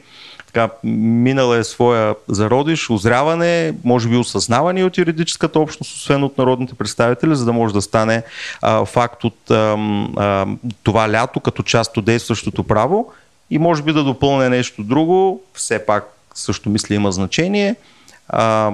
така, 0.54 0.74
минала 0.84 1.56
е 1.56 1.64
своя 1.64 2.14
зародиш, 2.28 2.90
озряване, 2.90 3.74
може 3.84 4.08
би 4.08 4.16
осъзнаване 4.16 4.84
от 4.84 4.98
юридическата 4.98 5.60
общност, 5.60 5.96
освен 5.96 6.24
от 6.24 6.38
народните 6.38 6.74
представители, 6.74 7.36
за 7.36 7.44
да 7.44 7.52
може 7.52 7.74
да 7.74 7.82
стане 7.82 8.22
а, 8.62 8.84
факт 8.84 9.24
от 9.24 9.50
а, 9.50 9.76
а, 10.16 10.46
това 10.82 11.12
лято 11.12 11.40
като 11.40 11.62
част 11.62 11.96
от 11.96 12.04
действащото 12.04 12.64
право 12.64 13.12
и 13.50 13.58
може 13.58 13.82
би 13.82 13.92
да 13.92 14.04
допълне 14.04 14.48
нещо 14.48 14.82
друго, 14.82 15.42
все 15.54 15.86
пак 15.86 16.04
също 16.34 16.70
мисля 16.70 16.94
има 16.94 17.12
значение. 17.12 17.76
А, 18.28 18.72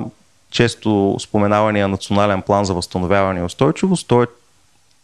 често 0.51 1.17
споменавания 1.21 1.89
национален 1.89 2.43
план 2.43 2.65
за 2.65 2.75
възстановяване 2.75 3.41
и 3.41 3.43
устойчивост, 3.43 4.09
той 4.09 4.25
е 4.25 4.27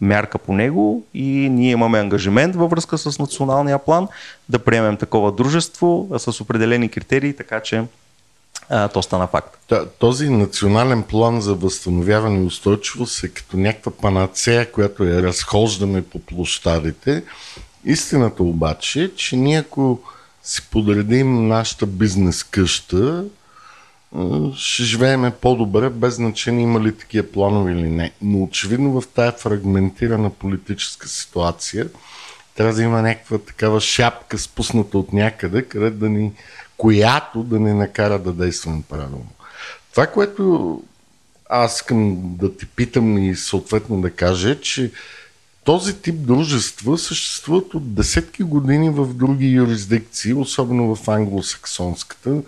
мярка 0.00 0.38
по 0.38 0.52
него 0.52 1.04
и 1.14 1.48
ние 1.50 1.70
имаме 1.70 1.98
ангажимент 1.98 2.56
във 2.56 2.70
връзка 2.70 2.98
с 2.98 3.18
националния 3.18 3.78
план 3.78 4.08
да 4.48 4.58
приемем 4.58 4.96
такова 4.96 5.32
дружество 5.32 6.08
с 6.18 6.40
определени 6.40 6.88
критерии, 6.88 7.36
така 7.36 7.60
че 7.60 7.84
а, 8.68 8.88
то 8.88 9.02
стана 9.02 9.26
факт. 9.26 9.72
Този 9.98 10.30
национален 10.30 11.02
план 11.02 11.40
за 11.40 11.54
възстановяване 11.54 12.38
и 12.38 12.46
устойчивост 12.46 13.24
е 13.24 13.28
като 13.28 13.56
някаква 13.56 13.92
панацея, 13.92 14.72
която 14.72 15.04
я 15.04 15.22
разхождаме 15.22 16.02
по 16.02 16.18
площадите 16.18 17.22
Истината 17.86 18.42
обаче 18.42 19.02
е, 19.02 19.14
че 19.14 19.36
ние 19.36 19.58
ако 19.58 20.00
си 20.42 20.62
подредим 20.70 21.48
нашата 21.48 21.86
бизнес 21.86 22.44
къща, 22.44 23.24
ще 24.56 24.82
живееме 24.82 25.30
по-добре, 25.30 25.90
без 25.90 26.14
значение 26.14 26.62
има 26.62 26.80
ли 26.80 26.96
такива 26.96 27.26
планове 27.26 27.72
или 27.72 27.90
не. 27.90 28.12
Но 28.22 28.42
очевидно 28.42 29.00
в 29.00 29.08
тая 29.14 29.32
фрагментирана 29.32 30.30
политическа 30.30 31.08
ситуация 31.08 31.88
трябва 32.54 32.74
да 32.74 32.82
има 32.82 33.02
някаква 33.02 33.38
такава 33.38 33.80
шапка 33.80 34.38
спусната 34.38 34.98
от 34.98 35.12
някъде, 35.12 35.62
къде 35.62 35.90
да 35.90 36.08
ни, 36.08 36.32
която 36.76 37.42
да 37.42 37.60
ни 37.60 37.72
накара 37.72 38.18
да 38.18 38.32
действаме 38.32 38.82
правилно. 38.88 39.28
Това, 39.90 40.06
което 40.06 40.82
аз 41.48 41.76
искам 41.76 42.16
да 42.36 42.56
ти 42.56 42.66
питам 42.66 43.18
и 43.18 43.36
съответно 43.36 44.00
да 44.00 44.10
кажа, 44.10 44.50
е, 44.50 44.60
че 44.60 44.92
този 45.64 45.96
тип 45.96 46.14
дружества 46.14 46.98
съществуват 46.98 47.74
от 47.74 47.94
десетки 47.94 48.42
години 48.42 48.90
в 48.90 49.14
други 49.14 49.46
юрисдикции, 49.46 50.34
особено 50.34 50.94
в 50.94 51.08
англосаксонската. 51.08 52.42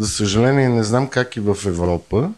За 0.00 0.08
съжаление 0.08 0.68
не 0.68 0.84
знам 0.84 1.08
как 1.08 1.36
и 1.36 1.40
в 1.40 1.56
Европа, 1.66 2.30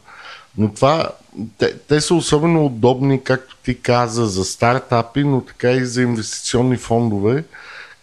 но 0.58 0.74
това, 0.74 1.10
те, 1.58 1.78
те 1.78 2.00
са 2.00 2.14
особено 2.14 2.66
удобни, 2.66 3.24
както 3.24 3.56
ти 3.64 3.80
каза, 3.80 4.26
за 4.26 4.44
стартапи, 4.44 5.24
но 5.24 5.40
така 5.40 5.70
и 5.70 5.84
за 5.84 6.02
инвестиционни 6.02 6.76
фондове, 6.76 7.44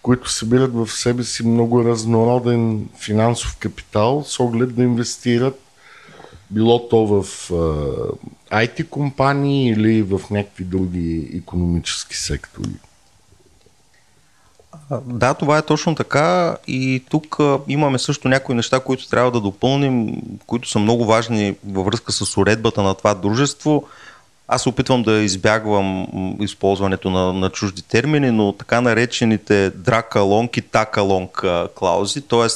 които 0.01 0.29
събират 0.29 0.73
в 0.73 0.91
себе 0.91 1.23
си 1.23 1.47
много 1.47 1.85
разнороден 1.85 2.89
финансов 2.99 3.57
капитал 3.57 4.23
с 4.27 4.39
оглед 4.39 4.75
да 4.75 4.83
инвестират 4.83 5.59
било 6.51 6.89
то 6.89 7.05
в 7.05 7.49
IT 8.51 8.89
компании 8.89 9.69
или 9.69 10.01
в 10.01 10.21
някакви 10.31 10.63
други 10.63 11.31
економически 11.35 12.17
сектори. 12.17 12.69
Да, 15.05 15.33
това 15.33 15.57
е 15.57 15.61
точно 15.61 15.95
така 15.95 16.57
и 16.67 17.03
тук 17.09 17.37
имаме 17.67 17.99
също 17.99 18.27
някои 18.27 18.55
неща, 18.55 18.79
които 18.79 19.09
трябва 19.09 19.31
да 19.31 19.39
допълним, 19.41 20.21
които 20.47 20.69
са 20.69 20.79
много 20.79 21.05
важни 21.05 21.55
във 21.67 21.85
връзка 21.85 22.11
с 22.11 22.37
уредбата 22.37 22.83
на 22.83 22.95
това 22.95 23.13
дружество. 23.13 23.83
Аз 24.47 24.63
се 24.63 24.69
опитвам 24.69 25.03
да 25.03 25.11
избягвам 25.11 26.07
използването 26.39 27.09
на, 27.09 27.33
на 27.33 27.49
чужди 27.49 27.81
термини, 27.81 28.31
но 28.31 28.53
така 28.53 28.81
наречените 28.81 29.69
дракалонг 29.69 30.57
и 30.57 30.61
такалонг 30.61 31.43
клаузи, 31.75 32.21
т.е. 32.21 32.47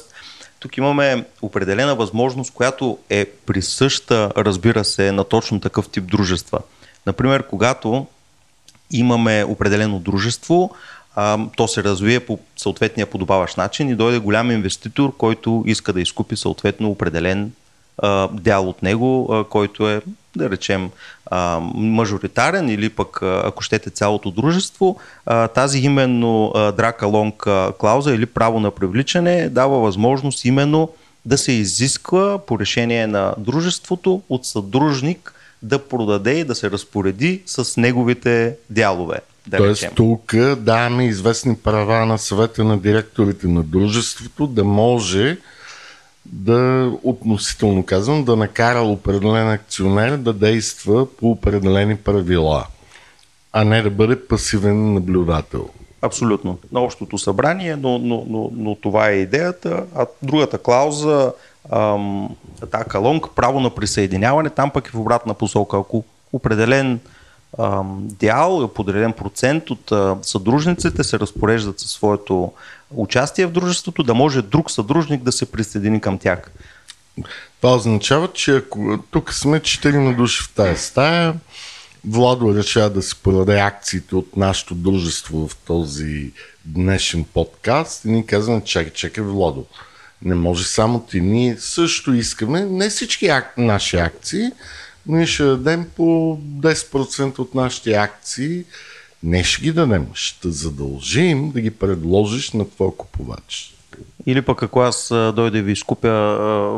тук 0.60 0.78
имаме 0.78 1.26
определена 1.42 1.96
възможност, 1.96 2.54
която 2.54 2.98
е 3.10 3.26
присъща, 3.26 4.32
разбира 4.38 4.84
се, 4.84 5.12
на 5.12 5.24
точно 5.24 5.60
такъв 5.60 5.90
тип 5.90 6.04
дружества. 6.04 6.60
Например, 7.06 7.48
когато 7.48 8.08
имаме 8.92 9.44
определено 9.44 10.00
дружество, 10.00 10.72
а, 11.16 11.40
то 11.56 11.68
се 11.68 11.84
развие 11.84 12.20
по 12.20 12.40
съответния 12.58 13.08
подобаващ 13.08 13.58
начин 13.58 13.90
и 13.90 13.96
дойде 13.96 14.20
голям 14.20 14.52
инвеститор, 14.52 15.18
който 15.18 15.64
иска 15.68 15.94
да 15.94 16.02
изкупи 16.02 16.38
съответно 16.38 16.90
определен 16.90 17.52
а, 17.98 18.28
дял 18.28 18.70
от 18.70 18.84
него, 18.84 19.34
а, 19.34 19.44
който 19.44 19.90
е, 19.90 20.02
да 20.36 20.50
речем, 20.50 20.90
а, 21.26 21.60
мажоритарен 21.76 22.70
или 22.70 22.90
пък, 22.90 23.20
ако 23.22 23.64
щете, 23.64 23.90
цялото 23.90 24.32
дружество. 24.32 25.00
А, 25.26 25.48
тази 25.48 25.80
именно 25.80 26.52
а, 26.56 26.72
драка 26.72 27.08
лонг 27.08 27.48
клауза 27.78 28.14
или 28.14 28.26
право 28.26 28.60
на 28.60 28.72
привличане 28.72 29.50
дава 29.50 29.80
възможност 29.80 30.46
именно 30.46 30.90
да 31.26 31.38
се 31.38 31.52
изисква 31.52 32.38
по 32.38 32.60
решение 32.60 33.08
на 33.08 33.36
дружеството 33.38 34.22
от 34.30 34.46
съдружник 34.46 35.34
да 35.62 35.80
продаде 35.80 36.32
и 36.32 36.44
да 36.44 36.56
се 36.56 36.72
разпореди 36.72 37.42
с 37.46 37.78
неговите 37.78 38.56
дялове. 38.70 39.20
Да 39.48 39.58
Тоест 39.58 39.84
речем. 39.84 39.96
тук 39.96 40.36
даваме 40.58 41.06
известни 41.06 41.56
права 41.56 42.06
на 42.06 42.18
съвета 42.18 42.64
на 42.64 42.78
директорите 42.78 43.48
на 43.48 43.64
дружеството 43.64 44.48
да 44.48 44.64
може 44.64 45.38
да, 46.26 46.92
относително 47.04 47.86
казвам, 47.86 48.26
да 48.26 48.36
накара 48.36 48.82
определен 48.82 49.50
акционер 49.50 50.18
да 50.18 50.34
действа 50.34 51.16
по 51.16 51.32
определени 51.32 51.96
правила, 51.96 52.68
а 53.54 53.64
не 53.64 53.82
да 53.82 53.90
бъде 53.90 54.28
пасивен 54.28 54.94
наблюдател. 54.94 55.70
Абсолютно. 56.02 56.58
На 56.72 56.80
общото 56.80 57.18
събрание, 57.18 57.76
но, 57.76 57.98
но, 57.98 58.26
но, 58.28 58.52
но 58.54 58.76
това 58.76 59.10
е 59.10 59.14
идеята. 59.14 59.84
А 59.96 60.06
другата 60.22 60.58
клауза, 60.58 61.34
ам, 61.72 62.36
така 62.72 63.00
лонг, 63.00 63.28
право 63.36 63.60
на 63.60 63.70
присъединяване, 63.70 64.50
там 64.50 64.70
пък 64.70 64.88
е 64.88 64.92
в 64.92 65.00
обратна 65.00 65.34
посока. 65.34 65.78
Ако 65.78 66.04
определен 66.34 67.00
дял, 68.00 68.68
подреден 68.68 69.14
процент 69.14 69.70
от 69.70 69.92
съдружниците 70.26 71.04
се 71.04 71.20
разпореждат 71.20 71.80
със 71.80 71.92
своето 71.92 72.52
участие 72.92 73.46
в 73.46 73.52
дружеството, 73.52 74.04
да 74.04 74.14
може 74.14 74.42
друг 74.42 74.72
съдружник 74.72 75.24
да 75.24 75.32
се 75.32 75.52
присъедини 75.52 76.02
към 76.02 76.18
тях. 76.18 76.52
Това 77.62 77.76
означава, 77.76 78.30
че 78.34 78.56
ако 78.56 79.04
тук 79.12 79.34
сме 79.34 79.60
4 79.60 79.98
на 79.98 80.16
души 80.16 80.44
в 80.44 80.54
тази 80.54 80.82
стая, 80.82 81.34
Владо 82.08 82.56
решава 82.56 82.90
да 82.90 83.02
си 83.02 83.16
продаде 83.24 83.60
акциите 83.60 84.16
от 84.16 84.38
нашето 84.38 84.76
дружество 84.76 85.48
в 85.48 85.56
този 85.56 86.32
днешен 86.66 87.26
подкаст 87.34 88.06
и 88.06 88.10
ни 88.10 88.26
казваме, 88.26 88.64
чакай, 88.64 88.94
чакай, 88.94 89.24
Владо, 89.24 89.66
не 90.22 90.36
може 90.36 90.64
само 90.64 91.00
ти. 91.00 91.22
Ние 91.22 91.58
също 91.58 92.14
искаме, 92.14 92.62
не 92.66 92.90
всички 92.90 93.28
ак... 93.28 93.58
наши 93.58 93.98
акции, 93.98 94.52
ние 95.08 95.26
ще 95.26 95.44
дадем 95.44 95.86
по 95.96 96.38
10% 96.60 97.40
от 97.40 97.56
нашите 97.56 97.94
акции. 97.94 98.64
Не 99.24 99.44
ще 99.44 99.62
ги 99.62 99.72
дадем, 99.72 100.08
ще 100.14 100.50
задължим 100.50 101.52
да 101.52 101.62
ги 101.62 101.72
предложиш 101.72 102.52
на 102.52 102.70
твоя 102.70 102.92
купувач. 102.92 103.76
Или 104.26 104.42
пък 104.42 104.64
ако 104.64 104.80
аз 104.80 105.08
дойда 105.10 105.58
и 105.58 105.62
ви 105.62 105.72
изкупя 105.72 106.10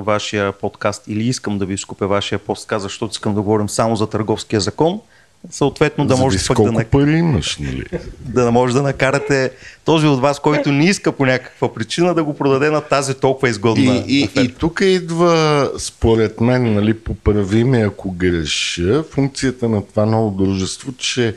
вашия 0.05 0.51
подкаст 0.51 1.03
или 1.07 1.23
искам 1.23 1.57
да 1.57 1.65
ви 1.65 1.73
изкупя 1.73 2.07
вашия 2.07 2.39
подкаст, 2.39 2.83
защото 2.83 3.11
искам 3.11 3.35
да 3.35 3.41
говорим 3.41 3.69
само 3.69 3.95
за 3.95 4.09
търговския 4.09 4.61
закон, 4.61 5.01
съответно 5.49 6.05
да 6.05 6.17
може 6.17 6.47
пък 6.47 6.57
да, 6.57 6.85
пари 6.85 7.11
имаш, 7.11 7.57
нали? 7.57 7.85
да 8.19 8.51
може 8.51 8.73
да 8.73 8.81
накарате 8.81 9.51
този 9.85 10.07
от 10.07 10.21
вас, 10.21 10.39
който 10.39 10.71
не 10.71 10.85
иска 10.85 11.11
по 11.11 11.25
някаква 11.25 11.73
причина 11.73 12.13
да 12.13 12.23
го 12.23 12.37
продаде 12.37 12.69
на 12.69 12.81
тази 12.81 13.13
толкова 13.13 13.49
изгодна 13.49 14.03
И, 14.07 14.29
и, 14.35 14.41
и 14.41 14.53
тук 14.53 14.81
идва, 14.81 15.71
според 15.77 16.41
мен, 16.41 16.73
нали, 16.73 16.93
поправи 16.93 17.63
ме 17.63 17.85
ако 17.85 18.11
греша, 18.11 19.03
функцията 19.03 19.69
на 19.69 19.85
това 19.85 20.05
ново 20.05 20.31
дружество, 20.31 20.93
че 20.97 21.35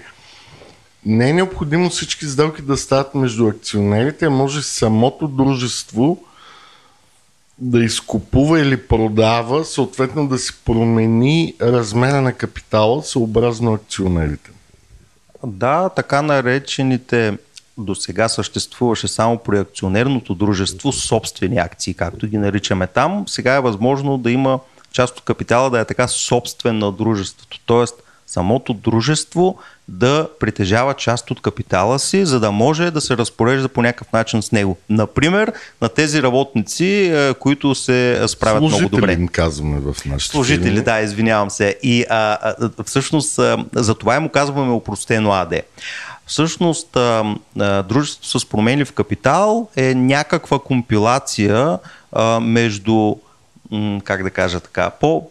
не 1.06 1.30
е 1.30 1.32
необходимо 1.32 1.90
всички 1.90 2.26
сделки 2.26 2.62
да 2.62 2.76
стават 2.76 3.14
между 3.14 3.46
акционерите, 3.46 4.24
а 4.24 4.30
може 4.30 4.62
самото 4.62 5.28
дружество 5.28 6.18
да 7.60 7.84
изкупува 7.84 8.60
или 8.60 8.86
продава, 8.86 9.64
съответно 9.64 10.28
да 10.28 10.38
се 10.38 10.52
промени 10.64 11.54
размера 11.60 12.20
на 12.20 12.32
капитала 12.32 13.02
съобразно 13.02 13.72
акционерите. 13.72 14.50
Да, 15.46 15.88
така 15.88 16.22
наречените 16.22 17.38
до 17.78 17.94
сега 17.94 18.28
съществуваше 18.28 19.08
само 19.08 19.38
при 19.38 19.58
акционерното 19.58 20.34
дружество 20.34 20.92
собствени 20.92 21.58
акции, 21.58 21.94
както 21.94 22.26
ги 22.26 22.38
наричаме 22.38 22.86
там. 22.86 23.24
Сега 23.28 23.54
е 23.54 23.60
възможно 23.60 24.18
да 24.18 24.30
има 24.30 24.58
част 24.92 25.18
от 25.18 25.24
капитала 25.24 25.70
да 25.70 25.80
е 25.80 25.84
така 25.84 26.08
собствен 26.08 26.78
на 26.78 26.92
дружеството. 26.92 27.60
Тоест, 27.66 27.94
самото 28.28 28.74
дружество 28.74 29.58
да 29.88 30.28
притежава 30.40 30.94
част 30.94 31.30
от 31.30 31.40
капитала 31.40 31.98
си, 31.98 32.26
за 32.26 32.40
да 32.40 32.50
може 32.50 32.90
да 32.90 33.00
се 33.00 33.16
разпорежда 33.16 33.68
по 33.68 33.82
някакъв 33.82 34.12
начин 34.12 34.42
с 34.42 34.52
него. 34.52 34.76
Например, 34.90 35.52
на 35.80 35.88
тези 35.88 36.22
работници, 36.22 36.86
е, 36.86 37.34
които 37.34 37.74
се 37.74 38.22
справят 38.26 38.60
Служители 38.60 38.80
много 38.80 38.96
добре. 38.96 39.12
им 39.12 39.28
казваме 39.28 39.80
в 39.80 40.04
нашите 40.06 40.32
Служители, 40.32 40.64
фирми. 40.64 40.84
да, 40.84 41.00
извинявам 41.00 41.50
се. 41.50 41.78
И 41.82 42.04
а, 42.10 42.38
а, 42.76 42.84
всъщност 42.84 43.38
а, 43.38 43.64
за 43.72 43.94
това 43.94 44.20
му 44.20 44.28
казваме 44.28 44.72
упростено 44.72 45.32
АД. 45.32 45.54
Всъщност, 46.26 46.96
а, 46.96 47.34
а, 47.58 47.82
дружеството 47.82 48.38
с 48.38 48.46
променлив 48.46 48.92
капитал 48.92 49.68
е 49.76 49.94
някаква 49.94 50.58
компилация 50.58 51.78
а, 52.12 52.40
между, 52.40 53.16
м, 53.70 54.00
как 54.04 54.22
да 54.22 54.30
кажа 54.30 54.60
така, 54.60 54.90
по, 54.90 55.30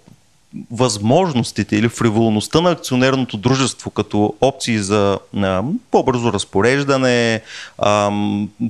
възможностите 0.71 1.75
или 1.75 1.89
фриволността 1.89 2.61
на 2.61 2.71
акционерното 2.71 3.37
дружество 3.37 3.91
като 3.91 4.33
опции 4.41 4.79
за 4.79 5.19
а, 5.37 5.63
по-бързо 5.91 6.33
разпореждане, 6.33 7.41
а, 7.77 8.11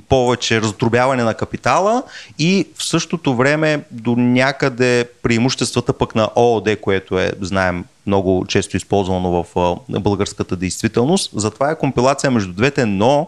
повече 0.09 0.61
раздробяване 0.61 1.23
на 1.23 1.33
капитала 1.33 2.03
и 2.39 2.67
в 2.77 2.83
същото 2.83 3.35
време 3.35 3.83
до 3.91 4.15
някъде 4.15 5.09
преимуществата 5.23 5.93
пък 5.93 6.15
на 6.15 6.29
ООД, 6.35 6.77
което 6.81 7.19
е, 7.19 7.31
знаем, 7.41 7.85
много 8.07 8.45
често 8.47 8.77
използвано 8.77 9.43
в 9.43 9.75
българската 9.87 10.55
действителност. 10.55 11.31
Затова 11.35 11.71
е 11.71 11.77
компилация 11.77 12.31
между 12.31 12.53
двете, 12.53 12.85
но 12.85 13.27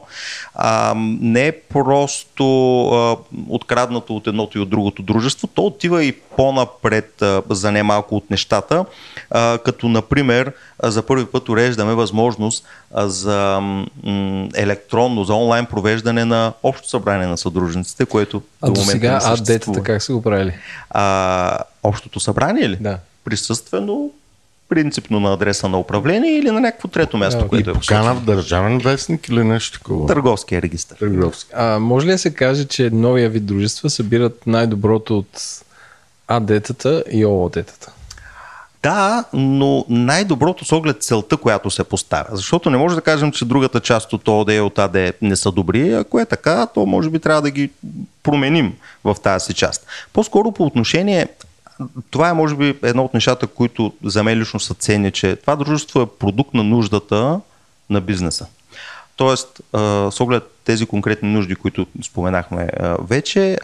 а, 0.55 0.93
не 1.21 1.48
е 1.48 1.51
просто 1.51 2.45
а, 2.89 3.17
откраднато 3.50 4.15
от 4.15 4.27
едното 4.27 4.57
и 4.57 4.62
от 4.62 4.69
другото 4.69 5.01
дружество. 5.01 5.48
То 5.48 5.62
отива 5.62 6.03
и 6.03 6.12
по-напред 6.12 7.21
а, 7.21 7.41
за 7.50 7.71
немалко 7.71 8.15
от 8.15 8.29
нещата, 8.29 8.86
а, 9.29 9.57
като 9.57 9.88
например 9.88 10.53
за 10.83 11.01
първи 11.01 11.25
път 11.25 11.50
уреждаме 11.50 11.93
възможност 11.93 12.65
за 12.95 13.62
електронно, 14.55 15.24
за 15.24 15.33
онлайн 15.33 15.65
провеждане 15.65 16.25
на 16.25 16.53
общо 16.63 16.89
събрание 16.89 17.27
на 17.27 17.38
съдружниците, 17.38 18.05
което 18.05 18.41
а 18.62 18.67
до, 18.67 18.74
до 18.74 18.81
сега 18.81 19.19
АД-тата 19.24 19.83
как 19.83 20.03
са 20.03 20.13
го 20.13 20.21
правили? 20.21 20.53
А, 20.89 21.57
общото 21.83 22.19
събрание 22.19 22.69
ли? 22.69 22.77
Да. 22.81 23.00
Присъствено 23.24 24.12
принципно 24.69 25.19
на 25.19 25.33
адреса 25.33 25.69
на 25.69 25.79
управление 25.79 26.38
или 26.38 26.51
на 26.51 26.59
някакво 26.59 26.88
трето 26.88 27.17
място, 27.17 27.41
да, 27.41 27.47
което 27.47 27.69
е 27.69 27.73
покана 27.73 28.15
в 28.15 28.23
държавен 28.23 28.79
вестник 28.79 29.29
или 29.29 29.43
нещо 29.43 29.77
такова? 29.77 30.07
Търговския 30.07 30.61
регистр. 30.61 30.95
Търговски. 30.99 31.51
А, 31.53 31.79
може 31.79 32.07
ли 32.07 32.11
да 32.11 32.17
се 32.17 32.33
каже, 32.33 32.65
че 32.65 32.89
новия 32.89 33.29
вид 33.29 33.45
дружества 33.45 33.89
събират 33.89 34.47
най-доброто 34.47 35.17
от 35.17 35.63
АД-тата 36.27 37.03
и 37.11 37.25
ООД-тата? 37.25 37.89
Да, 38.83 39.23
но 39.33 39.85
най-доброто 39.89 40.65
с 40.65 40.71
оглед 40.71 41.03
целта, 41.03 41.38
която 41.38 41.69
се 41.69 41.83
поставя. 41.83 42.27
Защото 42.31 42.69
не 42.69 42.77
може 42.77 42.95
да 42.95 43.01
кажем, 43.01 43.31
че 43.31 43.45
другата 43.45 43.79
част 43.79 44.13
от 44.13 44.27
ОД 44.27 44.49
и 44.49 44.59
от 44.59 44.79
АД 44.79 44.97
не 45.21 45.35
са 45.35 45.51
добри. 45.51 45.93
Ако 45.93 46.19
е 46.19 46.25
така, 46.25 46.67
то 46.73 46.85
може 46.85 47.09
би 47.09 47.19
трябва 47.19 47.41
да 47.41 47.51
ги 47.51 47.69
променим 48.23 48.73
в 49.03 49.15
тази 49.23 49.53
част. 49.53 49.85
По-скоро 50.13 50.51
по 50.51 50.65
отношение 50.65 51.27
това 52.09 52.29
е 52.29 52.33
може 52.33 52.55
би 52.55 52.77
едно 52.83 53.03
от 53.03 53.13
нещата, 53.13 53.48
които 53.48 53.93
за 54.03 54.24
мен 54.24 54.39
лично 54.39 54.59
са 54.59 54.74
ценни, 54.74 55.12
че 55.12 55.36
това 55.36 55.55
дружество 55.55 56.01
е 56.01 56.17
продукт 56.19 56.53
на 56.53 56.63
нуждата 56.63 57.41
на 57.89 58.01
бизнеса. 58.01 58.48
Тоест, 59.15 59.62
с 60.12 60.15
оглед 60.19 60.43
тези 60.65 60.86
конкретни 60.86 61.29
нужди, 61.29 61.55
които 61.55 61.88
споменахме 62.03 62.69
вече, 63.00 63.57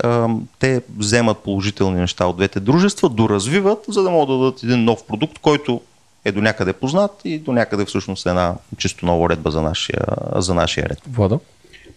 те 0.59 0.81
вземат 0.97 1.37
положителни 1.37 1.99
неща 1.99 2.25
от 2.25 2.37
двете 2.37 2.59
дружества, 2.59 3.09
доразвиват, 3.09 3.85
за 3.87 4.03
да 4.03 4.09
могат 4.09 4.29
да 4.29 4.37
дадат 4.37 4.63
един 4.63 4.83
нов 4.83 5.03
продукт, 5.03 5.39
който 5.39 5.81
е 6.25 6.31
до 6.31 6.41
някъде 6.41 6.73
познат 6.73 7.11
и 7.25 7.39
до 7.39 7.53
някъде 7.53 7.85
всъщност 7.85 8.25
е 8.25 8.29
една 8.29 8.55
чисто 8.77 9.05
нова 9.05 9.29
редба 9.29 9.51
за 9.51 9.61
нашия, 9.61 10.01
за 10.35 10.53
нашия 10.53 10.89
ред. 10.89 11.01
Владо? 11.07 11.39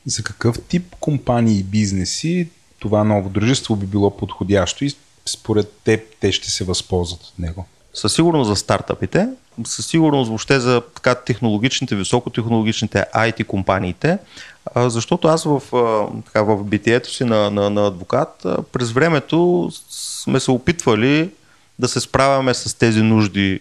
За 0.06 0.22
какъв 0.22 0.60
тип 0.60 0.94
компании 1.00 1.58
и 1.58 1.62
бизнеси 1.62 2.48
това 2.78 3.04
ново 3.04 3.28
дружество 3.28 3.76
би 3.76 3.86
било 3.86 4.16
подходящо 4.16 4.84
и 4.84 4.90
според 5.30 5.72
теб 5.84 6.00
те 6.20 6.32
ще 6.32 6.50
се 6.50 6.64
възползват 6.64 7.22
от 7.22 7.38
него? 7.38 7.66
Със 7.94 8.12
сигурност 8.12 8.48
за 8.48 8.56
стартъпите, 8.56 9.28
със 9.64 9.86
сигурност 9.86 10.28
въобще 10.28 10.60
за 10.60 10.80
така 10.94 11.14
технологичните, 11.14 11.96
високотехнологичните 11.96 13.04
IT 13.14 13.44
компаниите, 13.44 14.18
защото 14.76 15.28
аз 15.28 15.44
в, 15.44 15.62
така, 16.26 16.42
в 16.42 16.64
битието 16.64 17.12
си 17.12 17.24
на, 17.24 17.50
на, 17.50 17.70
на 17.70 17.86
адвокат 17.86 18.46
през 18.72 18.92
времето 18.92 19.70
сме 19.90 20.40
се 20.40 20.50
опитвали 20.50 21.30
да 21.78 21.88
се 21.88 22.00
справяме 22.00 22.54
с 22.54 22.78
тези 22.78 23.02
нужди 23.02 23.60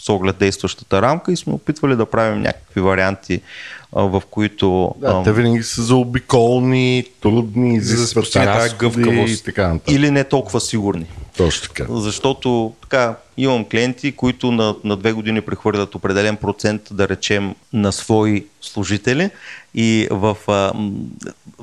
с 0.00 0.08
оглед 0.08 0.36
действащата 0.38 1.02
рамка 1.02 1.32
и 1.32 1.36
сме 1.36 1.52
опитвали 1.52 1.96
да 1.96 2.06
правим 2.06 2.42
някакви 2.42 2.80
варианти, 2.80 3.40
в 3.94 4.22
които... 4.30 4.94
Да, 4.98 5.22
те 5.22 5.32
винаги 5.32 5.62
са 5.62 5.82
заобиколни, 5.82 7.04
трудни, 7.20 7.76
изискват 7.76 8.26
за 8.26 8.40
да 8.40 8.68
гъвкавост 8.78 9.40
и 9.40 9.44
така 9.44 9.68
нататък. 9.68 9.94
Или 9.94 10.10
не 10.10 10.24
толкова 10.24 10.60
сигурни. 10.60 11.06
Точно 11.36 11.68
така. 11.68 11.86
Защото 11.90 12.72
така, 12.82 13.16
имам 13.36 13.64
клиенти, 13.64 14.12
които 14.12 14.52
на, 14.52 14.74
на 14.84 14.96
две 14.96 15.12
години 15.12 15.40
прехвърлят 15.40 15.94
определен 15.94 16.36
процент, 16.36 16.82
да 16.90 17.08
речем, 17.08 17.54
на 17.72 17.92
свои 17.92 18.46
служители 18.60 19.30
и 19.74 20.08
в, 20.10 20.36
а, 20.48 20.72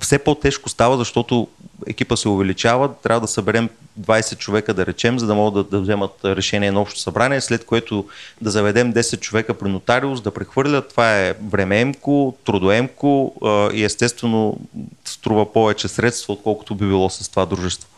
все 0.02 0.20
по-тежко 0.20 0.70
става, 0.70 0.98
защото 0.98 1.48
екипа 1.88 2.16
се 2.16 2.30
увеличава, 2.30 2.94
трябва 2.94 3.22
да 3.22 3.28
съберем 3.28 3.70
20 4.00 4.38
човека, 4.38 4.74
да 4.74 4.86
речем, 4.86 5.20
за 5.20 5.28
да 5.28 5.36
могат 5.36 5.54
да, 5.54 5.78
да 5.78 5.82
вземат 5.82 6.12
решение 6.26 6.72
на 6.72 6.82
общо 6.82 7.00
събрание, 7.00 7.42
след 7.42 7.66
което 7.66 8.06
да 8.42 8.52
заведем 8.52 8.94
10 8.94 9.20
човека 9.20 9.54
при 9.54 9.70
нотариус, 9.70 10.22
да 10.22 10.32
прехвърлят. 10.32 10.90
Това 10.90 11.20
е 11.20 11.34
времеемко, 11.50 12.36
трудоемко 12.46 13.34
а, 13.44 13.70
и 13.74 13.84
естествено 13.84 14.60
струва 15.06 15.54
повече 15.54 15.88
средства, 15.88 16.34
отколкото 16.34 16.76
би 16.76 16.86
било 16.86 17.10
с 17.10 17.30
това 17.30 17.46
дружество. 17.46 17.90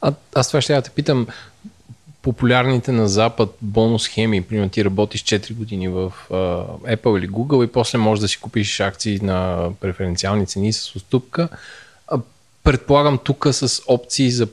А, 0.00 0.12
аз 0.34 0.48
това 0.48 0.60
ще 0.60 0.72
я 0.72 0.82
те 0.82 0.90
питам. 0.90 1.26
Популярните 2.24 2.92
на 2.92 3.08
Запад 3.08 3.54
бонус 3.62 4.02
схеми, 4.02 4.42
примерно 4.42 4.70
ти 4.70 4.84
работиш 4.84 5.24
4 5.24 5.54
години 5.54 5.88
в 5.88 6.12
uh, 6.30 6.96
Apple 6.96 7.18
или 7.18 7.28
Google 7.28 7.64
и 7.64 7.72
после 7.72 7.98
можеш 7.98 8.20
да 8.20 8.28
си 8.28 8.40
купиш 8.40 8.80
акции 8.80 9.20
на 9.22 9.68
преференциални 9.80 10.46
цени 10.46 10.72
с 10.72 10.96
уступка. 10.96 11.48
А, 12.08 12.18
предполагам 12.62 13.18
тук 13.24 13.46
с 13.50 13.82
опции 13.86 14.30
за 14.30 14.48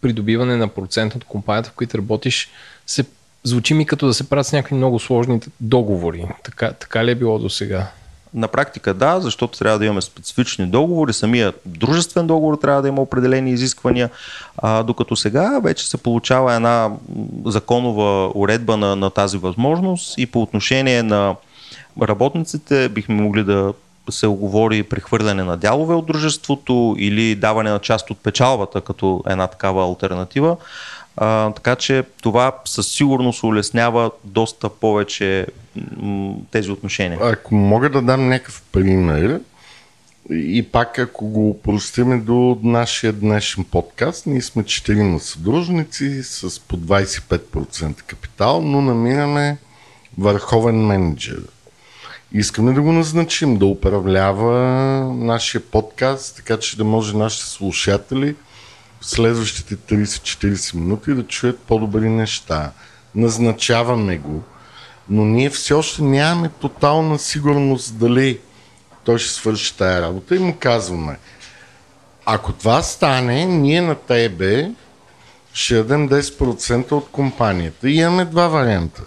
придобиване 0.00 0.56
на 0.56 0.68
процент 0.68 1.14
от 1.14 1.24
компанията, 1.24 1.70
в 1.70 1.72
които 1.72 1.98
работиш, 1.98 2.48
се 2.86 3.04
звучи 3.44 3.74
ми 3.74 3.86
като 3.86 4.06
да 4.06 4.14
се 4.14 4.28
правят 4.28 4.46
с 4.46 4.52
някакви 4.52 4.74
много 4.74 4.98
сложни 4.98 5.40
договори. 5.60 6.24
Така, 6.44 6.72
така 6.72 7.04
ли 7.04 7.10
е 7.10 7.14
било 7.14 7.38
до 7.38 7.50
сега? 7.50 7.90
На 8.34 8.48
практика 8.48 8.94
да, 8.94 9.20
защото 9.20 9.58
трябва 9.58 9.78
да 9.78 9.84
имаме 9.84 10.00
специфични 10.00 10.66
договори, 10.66 11.12
самия 11.12 11.52
дружествен 11.66 12.26
договор 12.26 12.56
трябва 12.56 12.82
да 12.82 12.88
има 12.88 13.02
определени 13.02 13.50
изисквания, 13.50 14.10
а, 14.58 14.82
докато 14.82 15.16
сега 15.16 15.60
вече 15.62 15.88
се 15.88 15.96
получава 15.96 16.54
една 16.54 16.90
законова 17.44 18.32
уредба 18.34 18.76
на, 18.76 18.96
на 18.96 19.10
тази 19.10 19.38
възможност 19.38 20.18
и 20.18 20.26
по 20.26 20.42
отношение 20.42 21.02
на 21.02 21.36
работниците 22.02 22.88
бихме 22.88 23.14
могли 23.14 23.44
да 23.44 23.72
се 24.10 24.26
оговори 24.26 24.82
прехвърляне 24.82 25.44
на 25.44 25.56
дялове 25.56 25.94
от 25.94 26.06
дружеството 26.06 26.96
или 26.98 27.34
даване 27.34 27.70
на 27.70 27.78
част 27.78 28.10
от 28.10 28.18
печалбата 28.18 28.80
като 28.80 29.22
една 29.26 29.46
такава 29.46 29.84
альтернатива. 29.84 30.56
А, 31.16 31.50
така 31.50 31.76
че 31.76 32.04
това 32.22 32.58
със 32.64 32.88
сигурност 32.88 33.42
улеснява 33.42 34.10
доста 34.24 34.68
повече 34.68 35.46
м- 35.96 36.34
тези 36.50 36.70
отношения. 36.70 37.18
Ако 37.22 37.54
мога 37.54 37.90
да 37.90 38.02
дам 38.02 38.28
някакъв 38.28 38.62
пример, 38.72 39.40
и 40.30 40.68
пак 40.72 40.98
ако 40.98 41.26
го 41.26 41.62
простиме 41.62 42.18
до 42.18 42.58
нашия 42.62 43.12
днешен 43.12 43.64
подкаст, 43.64 44.26
ние 44.26 44.42
сме 44.42 44.62
4 44.62 45.18
съдружници 45.18 46.22
с 46.22 46.60
по 46.60 46.76
25% 46.76 48.02
капитал, 48.02 48.62
но 48.62 48.80
намираме 48.80 49.58
върховен 50.18 50.86
менеджер. 50.86 51.42
Искаме 52.32 52.72
да 52.72 52.82
го 52.82 52.92
назначим, 52.92 53.56
да 53.56 53.66
управлява 53.66 54.54
нашия 55.14 55.60
подкаст, 55.60 56.36
така 56.36 56.58
че 56.58 56.76
да 56.76 56.84
може 56.84 57.16
нашите 57.16 57.46
слушатели– 57.46 58.34
следващите 59.02 59.76
30-40 59.76 60.74
минути 60.74 61.14
да 61.14 61.26
чуят 61.26 61.58
по-добри 61.58 62.08
неща. 62.08 62.72
Назначаваме 63.14 64.18
го, 64.18 64.42
но 65.08 65.24
ние 65.24 65.50
все 65.50 65.74
още 65.74 66.02
нямаме 66.02 66.48
тотална 66.48 67.18
сигурност 67.18 67.98
дали 67.98 68.38
той 69.04 69.18
ще 69.18 69.30
свърши 69.30 69.76
тая 69.76 70.02
работа 70.02 70.36
и 70.36 70.38
му 70.38 70.56
казваме, 70.58 71.18
ако 72.24 72.52
това 72.52 72.82
стане, 72.82 73.44
ние 73.46 73.80
на 73.80 73.94
тебе 73.94 74.70
ще 75.52 75.74
дадем 75.74 76.08
10% 76.08 76.92
от 76.92 77.08
компанията. 77.10 77.90
И 77.90 77.96
имаме 77.96 78.24
два 78.24 78.48
варианта. 78.48 79.02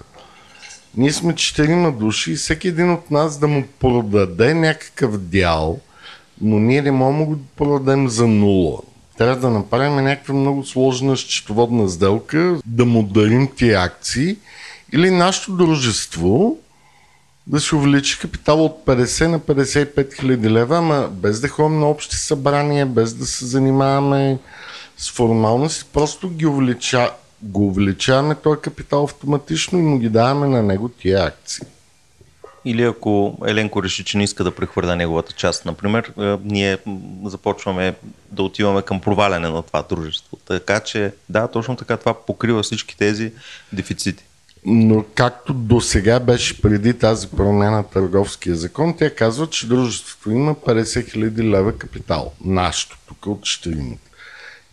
Ние 0.97 1.13
сме 1.13 1.35
четирима 1.35 1.91
души 1.91 2.31
и 2.31 2.35
всеки 2.35 2.67
един 2.67 2.91
от 2.91 3.11
нас 3.11 3.39
да 3.39 3.47
му 3.47 3.63
продаде 3.79 4.53
някакъв 4.53 5.17
дял, 5.17 5.79
но 6.41 6.59
ние 6.59 6.81
не 6.81 6.91
можем 6.91 7.19
да 7.19 7.25
го 7.25 7.37
продадем 7.57 8.09
за 8.09 8.27
нула 8.27 8.81
трябва 9.17 9.35
да 9.35 9.49
направим 9.49 9.95
някаква 9.95 10.33
много 10.33 10.65
сложна 10.65 11.17
счетоводна 11.17 11.89
сделка, 11.89 12.59
да 12.65 12.85
му 12.85 13.03
дарим 13.03 13.47
тия 13.55 13.81
акции 13.81 14.37
или 14.93 15.11
нашето 15.11 15.51
дружество 15.51 16.57
да 17.47 17.59
се 17.59 17.75
увеличи 17.75 18.19
капитал 18.19 18.65
от 18.65 18.85
50 18.85 19.27
на 19.27 19.39
55 19.39 20.19
хиляди 20.19 20.49
лева, 20.49 20.77
ама 20.77 21.09
без 21.11 21.39
да 21.39 21.47
ходим 21.47 21.79
на 21.79 21.89
общи 21.89 22.15
събрания, 22.15 22.85
без 22.85 23.13
да 23.13 23.25
се 23.25 23.45
занимаваме 23.45 24.39
с 24.97 25.11
формалност, 25.11 25.89
просто 25.93 26.29
ги 26.29 26.45
увелича, 26.45 27.11
го 27.41 27.67
увеличаваме 27.67 28.35
този 28.35 28.61
капитал 28.61 29.03
автоматично 29.03 29.79
и 29.79 29.81
му 29.81 29.99
ги 29.99 30.09
даваме 30.09 30.47
на 30.47 30.63
него 30.63 30.89
тия 30.89 31.25
акции. 31.25 31.65
Или 32.65 32.83
ако 32.83 33.37
Еленко 33.47 33.83
реши, 33.83 34.03
че 34.03 34.17
не 34.17 34.23
иска 34.23 34.43
да 34.43 34.55
прехвърля 34.55 34.95
неговата 34.95 35.33
част, 35.33 35.65
например, 35.65 36.13
е, 36.19 36.37
ние 36.43 36.77
започваме 37.23 37.95
да 38.31 38.43
отиваме 38.43 38.81
към 38.81 39.01
проваляне 39.01 39.49
на 39.49 39.61
това 39.61 39.83
дружество. 39.89 40.37
Така 40.45 40.79
че, 40.79 41.13
да, 41.29 41.47
точно 41.47 41.75
така 41.75 41.97
това 41.97 42.13
покрива 42.13 42.63
всички 42.63 42.97
тези 42.97 43.31
дефицити. 43.73 44.23
Но 44.65 45.05
както 45.15 45.53
до 45.53 45.81
сега 45.81 46.19
беше 46.19 46.61
преди 46.61 46.93
тази 46.93 47.27
промена 47.27 47.71
на 47.71 47.83
търговския 47.83 48.55
закон, 48.55 48.95
тя 48.97 49.15
казва, 49.15 49.47
че 49.47 49.67
дружеството 49.67 50.31
има 50.31 50.55
50 50.55 50.83
000 50.83 51.49
лева 51.49 51.77
капитал. 51.77 52.31
Нашето, 52.45 52.97
тук 53.07 53.25
от 53.25 53.39
4 53.41 53.97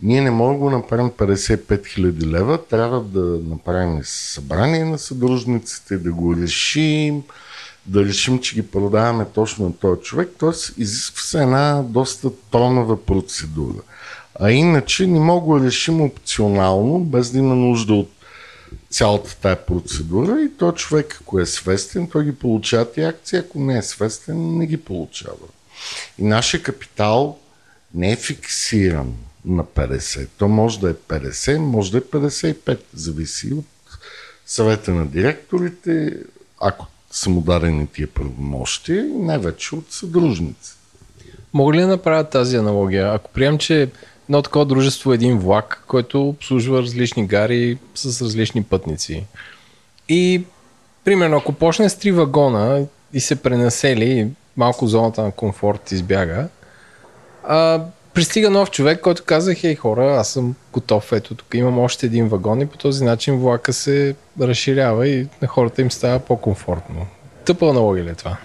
ние 0.03 0.21
не 0.21 0.31
можем 0.31 0.59
да 0.59 0.69
направим 0.69 1.11
55 1.11 1.65
000 1.67 2.25
лева, 2.25 2.65
трябва 2.65 3.01
да 3.01 3.39
направим 3.49 3.99
събрание 4.03 4.85
на 4.85 4.99
съдружниците, 4.99 5.97
да 5.97 6.11
го 6.11 6.35
решим, 6.35 7.23
да 7.85 8.05
решим, 8.05 8.39
че 8.39 8.55
ги 8.55 8.67
продаваме 8.67 9.25
точно 9.33 9.65
на 9.65 9.73
този 9.73 10.01
човек, 10.01 10.29
т.е. 10.39 10.81
изисква 10.81 11.21
се 11.21 11.41
една 11.41 11.83
доста 11.83 12.29
тронава 12.51 13.05
процедура. 13.05 13.81
А 14.39 14.51
иначе 14.51 15.07
не 15.07 15.19
мога 15.19 15.59
да 15.59 15.65
решим 15.65 16.01
опционално, 16.01 16.99
без 16.99 17.31
да 17.31 17.37
има 17.37 17.55
нужда 17.55 17.93
от 17.93 18.11
цялата 18.89 19.37
тая 19.41 19.65
процедура 19.65 20.41
и 20.41 20.57
то 20.57 20.71
човек, 20.71 21.17
ако 21.21 21.39
е 21.39 21.45
свестен, 21.45 22.09
той 22.09 22.25
ги 22.25 22.35
получава 22.35 22.91
тези 22.91 23.05
акции, 23.05 23.39
ако 23.39 23.59
не 23.59 23.77
е 23.77 23.81
свестен, 23.81 24.57
не 24.57 24.65
ги 24.65 24.77
получава. 24.77 25.47
И 26.19 26.23
нашия 26.23 26.63
капитал 26.63 27.37
не 27.93 28.11
е 28.11 28.15
фиксиран 28.15 29.13
на 29.45 29.63
50. 29.63 30.27
То 30.37 30.47
може 30.47 30.79
да 30.79 30.89
е 30.89 30.93
50, 30.93 31.57
може 31.57 31.91
да 31.91 31.97
е 31.97 32.01
55. 32.01 32.79
Зависи 32.93 33.53
от 33.53 33.65
съвета 34.45 34.91
на 34.91 35.05
директорите, 35.05 36.17
ако 36.61 36.87
са 37.13 37.29
му 37.29 37.41
дадени 37.41 37.87
тия 37.87 38.07
правомощи, 38.07 38.93
и 38.93 39.13
най-вече 39.17 39.75
от 39.75 39.91
съдружници. 39.91 40.73
Мога 41.53 41.73
ли 41.73 41.81
да 41.81 41.87
направя 41.87 42.23
тази 42.23 42.57
аналогия? 42.57 43.13
Ако 43.13 43.31
прием, 43.31 43.57
че 43.57 43.89
едно 44.29 44.41
такова 44.41 44.65
дружество 44.65 45.11
е 45.11 45.15
един 45.15 45.37
влак, 45.37 45.83
който 45.87 46.29
обслужва 46.29 46.81
различни 46.81 47.27
гари 47.27 47.77
с 47.95 48.21
различни 48.21 48.63
пътници. 48.63 49.25
И, 50.09 50.43
примерно, 51.03 51.37
ако 51.37 51.53
почне 51.53 51.89
с 51.89 51.95
три 51.95 52.11
вагона 52.11 52.85
и 53.13 53.19
се 53.19 53.35
пренасели, 53.35 54.31
малко 54.57 54.87
зоната 54.87 55.23
на 55.23 55.31
комфорт 55.31 55.91
избяга, 55.91 56.47
а, 57.47 57.85
пристига 58.13 58.49
нов 58.49 58.71
човек, 58.71 59.01
който 59.01 59.23
каза, 59.25 59.55
хей 59.55 59.75
хора, 59.75 60.15
аз 60.19 60.29
съм 60.29 60.55
готов, 60.73 61.11
ето 61.11 61.35
тук 61.35 61.47
имам 61.53 61.79
още 61.79 62.05
един 62.05 62.27
вагон 62.27 62.61
и 62.61 62.65
по 62.65 62.77
този 62.77 63.03
начин 63.03 63.37
влака 63.37 63.73
се 63.73 64.15
разширява 64.41 65.07
и 65.07 65.27
на 65.41 65.47
хората 65.47 65.81
им 65.81 65.91
става 65.91 66.19
по-комфортно. 66.19 67.07
Тъпа 67.45 67.69
аналогия 67.69 68.05
ли 68.05 68.09
е 68.09 68.15
това? 68.15 68.37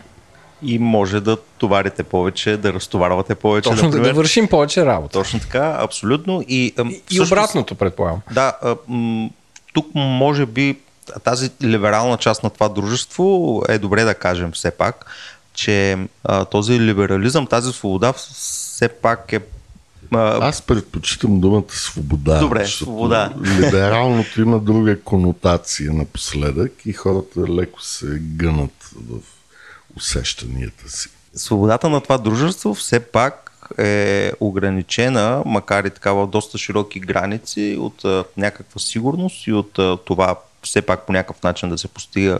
И 0.62 0.78
може 0.78 1.20
да 1.20 1.36
товарите 1.36 2.02
повече, 2.02 2.56
да 2.56 2.72
разтоварвате 2.72 3.34
повече. 3.34 3.70
Точно 3.70 3.84
например. 3.84 4.04
да, 4.04 4.10
да 4.10 4.16
вършим 4.16 4.48
повече 4.48 4.86
работа. 4.86 5.12
Точно 5.12 5.40
така, 5.40 5.76
абсолютно. 5.80 6.44
И, 6.48 6.66
и, 6.66 6.72
всъщност, 6.72 7.10
и 7.12 7.20
обратното, 7.20 7.74
предполагам. 7.74 8.20
Да, 8.32 8.52
м- 8.88 9.30
тук 9.72 9.86
може 9.94 10.46
би 10.46 10.78
тази 11.24 11.50
либерална 11.62 12.16
част 12.16 12.42
на 12.42 12.50
това 12.50 12.68
дружество 12.68 13.62
е 13.68 13.78
добре 13.78 14.04
да 14.04 14.14
кажем 14.14 14.52
все 14.52 14.70
пак, 14.70 15.06
че 15.54 15.98
а, 16.24 16.44
този 16.44 16.80
либерализъм, 16.80 17.46
тази 17.46 17.72
свобода 17.72 18.12
все 18.12 18.88
пак 18.88 19.32
е 19.32 19.40
аз 20.14 20.62
предпочитам 20.62 21.40
думата 21.40 21.64
свобода. 21.68 22.40
Добре, 22.40 22.66
свобода. 22.66 23.34
Либералното 23.44 24.40
има 24.40 24.60
друга 24.60 25.00
конотация 25.00 25.92
напоследък 25.92 26.72
и 26.86 26.92
хората 26.92 27.40
леко 27.40 27.82
се 27.82 28.18
гънат 28.20 28.90
в 28.94 29.18
усещанията 29.96 30.90
си. 30.90 31.08
Свободата 31.34 31.88
на 31.88 32.00
това 32.00 32.18
дружество 32.18 32.74
все 32.74 33.00
пак 33.00 33.44
е 33.78 34.32
ограничена, 34.40 35.42
макар 35.46 35.84
и 35.84 35.90
така 35.90 36.12
в 36.12 36.26
доста 36.26 36.58
широки 36.58 37.00
граници, 37.00 37.76
от 37.80 38.04
а, 38.04 38.24
някаква 38.36 38.80
сигурност 38.80 39.46
и 39.46 39.52
от 39.52 39.78
а, 39.78 39.96
това 39.96 40.36
все 40.62 40.82
пак 40.82 41.06
по 41.06 41.12
някакъв 41.12 41.42
начин 41.42 41.68
да 41.68 41.78
се 41.78 41.88
постига 41.88 42.38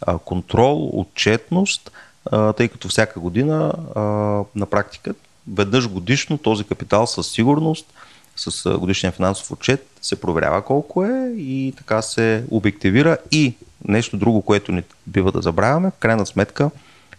а, 0.00 0.18
контрол, 0.18 0.90
отчетност, 0.92 1.90
а, 2.30 2.52
тъй 2.52 2.68
като 2.68 2.88
всяка 2.88 3.20
година 3.20 3.72
а, 3.94 4.00
на 4.54 4.66
практика 4.66 5.14
веднъж 5.54 5.88
годишно 5.88 6.38
този 6.38 6.64
капитал 6.64 7.06
със 7.06 7.28
сигурност, 7.28 7.86
с 8.36 8.78
годишния 8.78 9.12
финансов 9.12 9.50
отчет 9.50 9.86
се 10.02 10.20
проверява 10.20 10.64
колко 10.64 11.04
е 11.04 11.32
и 11.36 11.74
така 11.76 12.02
се 12.02 12.44
обективира 12.50 13.16
и 13.30 13.54
нещо 13.88 14.16
друго, 14.16 14.42
което 14.42 14.72
не 14.72 14.82
бива 15.06 15.32
да 15.32 15.42
забравяме, 15.42 15.90
в 15.90 15.98
крайна 15.98 16.26
сметка 16.26 16.70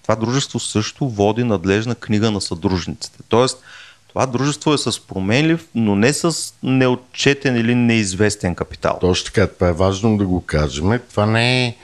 това 0.03 0.15
дружество 0.15 0.59
също 0.59 1.09
води 1.09 1.43
надлежна 1.43 1.95
книга 1.95 2.31
на 2.31 2.41
съдружниците. 2.41 3.19
Тоест, 3.29 3.63
това 4.09 4.25
дружество 4.25 4.73
е 4.73 4.77
с 4.77 5.07
променлив, 5.07 5.67
но 5.75 5.95
не 5.95 6.13
с 6.13 6.53
неотчетен 6.63 7.55
или 7.55 7.75
неизвестен 7.75 8.55
капитал. 8.55 8.97
Точно 9.01 9.25
така, 9.25 9.47
това 9.47 9.67
е 9.67 9.73
важно 9.73 10.17
да 10.17 10.25
го 10.25 10.41
кажем. 10.45 10.99
Това 11.09 11.25
не 11.25 11.67
е 11.67 11.75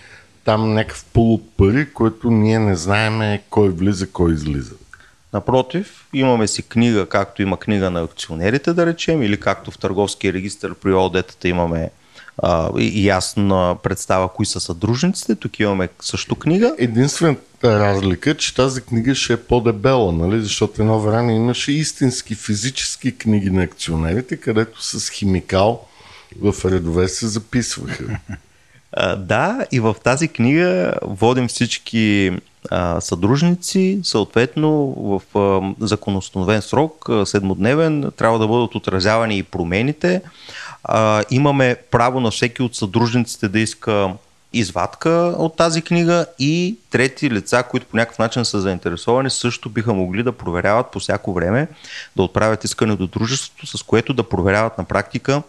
там 0.46 0.74
някакъв 0.74 1.06
пул 1.14 1.34
от 1.34 1.58
пари, 1.58 1.94
който 1.94 2.32
ние 2.32 2.60
не 2.60 2.76
знаеме 2.76 3.42
кой 3.50 3.70
влиза, 3.70 4.08
кой 4.12 4.34
излиза. 4.34 4.74
Напротив, 5.38 6.08
имаме 6.14 6.48
си 6.48 6.64
книга, 6.64 7.06
както 7.06 7.42
има 7.42 7.58
книга 7.58 7.92
на 7.92 8.02
акционерите, 8.02 8.74
да 8.74 8.86
речем, 8.86 9.24
или 9.24 9.40
както 9.40 9.72
в 9.72 9.78
търговския 9.78 10.34
регистр 10.34 10.74
при 10.82 10.90
ОД-тата 10.94 11.46
имаме 11.48 11.90
а, 12.38 12.72
ясна 12.94 13.78
представа 13.84 14.30
кои 14.34 14.46
са 14.46 14.60
съдружниците. 14.60 15.36
Тук 15.36 15.60
имаме 15.60 15.90
също 16.02 16.36
книга. 16.36 16.76
Единствената 16.78 17.80
разлика 17.80 18.30
е, 18.30 18.36
че 18.36 18.56
тази 18.56 18.82
книга 18.82 19.16
ще 19.16 19.34
е 19.34 19.38
по-дебела, 19.38 20.12
нали? 20.12 20.42
защото 20.42 20.82
едно 20.82 21.00
време 21.00 21.36
имаше 21.36 21.72
истински 21.72 22.36
физически 22.36 23.18
книги 23.18 23.50
на 23.50 23.64
акционерите, 23.64 24.38
където 24.38 24.84
с 24.84 25.10
химикал 25.10 25.88
в 26.42 26.66
редове 26.66 27.08
се 27.08 27.28
записваха. 27.28 28.20
Да, 29.18 29.66
и 29.72 29.80
в 29.80 29.96
тази 30.04 30.28
книга 30.28 30.94
водим 31.02 31.48
всички 31.48 32.32
а, 32.72 33.02
съдружници, 33.02 34.00
съответно 34.04 34.72
в 34.98 35.38
а, 35.40 35.74
законоустановен 35.86 36.62
срок, 36.62 37.10
седмодневен, 37.26 38.12
трябва 38.18 38.40
да 38.40 38.48
бъдат 38.48 38.76
отразявани 38.76 39.38
и 39.38 39.44
промените. 39.44 40.22
А, 40.84 41.24
имаме 41.32 41.76
право 41.92 42.20
на 42.20 42.32
всеки 42.32 42.62
от 42.62 42.76
съдружниците 42.76 43.48
да 43.48 43.60
иска 43.60 44.14
извадка 44.54 45.10
от 45.38 45.56
тази 45.56 45.82
книга 45.82 46.26
и 46.40 46.78
трети 46.90 47.32
лица, 47.32 47.64
които 47.70 47.86
по 47.86 47.98
някакъв 47.98 48.20
начин 48.20 48.46
са 48.46 48.62
заинтересовани, 48.62 49.30
също 49.30 49.70
биха 49.70 49.94
могли 49.94 50.24
да 50.24 50.32
проверяват 50.32 50.92
по 50.92 51.00
всяко 51.00 51.34
време, 51.34 51.68
да 52.16 52.24
отправят 52.24 52.64
искане 52.64 52.96
до 52.96 53.08
дружеството, 53.08 53.78
с 53.78 53.84
което 53.84 54.14
да 54.14 54.30
проверяват 54.30 54.78
на 54.78 54.84
практика 54.84 55.42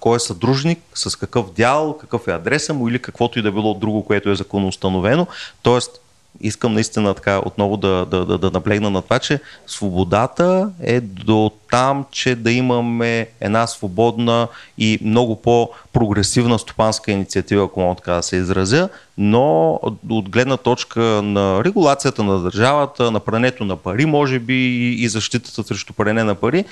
кой 0.00 0.16
е 0.16 0.20
съдружник, 0.20 0.78
с 0.94 1.16
какъв 1.16 1.52
дял, 1.52 1.98
какъв 2.00 2.28
е 2.28 2.32
адреса 2.32 2.74
му 2.74 2.88
или 2.88 3.02
каквото 3.02 3.38
и 3.38 3.42
да 3.42 3.52
било 3.52 3.74
друго, 3.74 4.04
което 4.04 4.30
е 4.30 4.36
законоустановено. 4.36 5.26
Тоест, 5.62 6.00
искам 6.40 6.74
наистина 6.74 7.14
така 7.14 7.40
отново 7.46 7.76
да, 7.76 8.06
да, 8.10 8.24
да, 8.24 8.38
да 8.38 8.50
наблегна 8.50 8.90
на 8.90 9.02
това, 9.02 9.18
че 9.18 9.40
свободата 9.66 10.70
е 10.82 11.00
до 11.00 11.50
там, 11.70 12.04
че 12.10 12.34
да 12.34 12.52
имаме 12.52 13.28
една 13.40 13.66
свободна 13.66 14.48
и 14.78 14.98
много 15.02 15.42
по-прогресивна 15.42 16.58
стопанска 16.58 17.12
инициатива, 17.12 17.64
ако 17.64 17.80
мога 17.80 17.94
така 17.94 18.12
да 18.12 18.22
се 18.22 18.36
изразя, 18.36 18.88
но 19.18 19.72
от 20.10 20.28
гледна 20.28 20.56
точка 20.56 21.00
на 21.22 21.64
регулацията 21.64 22.22
на 22.22 22.38
държавата, 22.38 23.10
на 23.10 23.20
прането 23.20 23.64
на 23.64 23.76
пари, 23.76 24.06
може 24.06 24.38
би 24.38 24.76
и 24.92 25.08
защитата 25.08 25.64
срещу 25.64 25.92
пране 25.92 26.24
на 26.24 26.34
пари, 26.34 26.64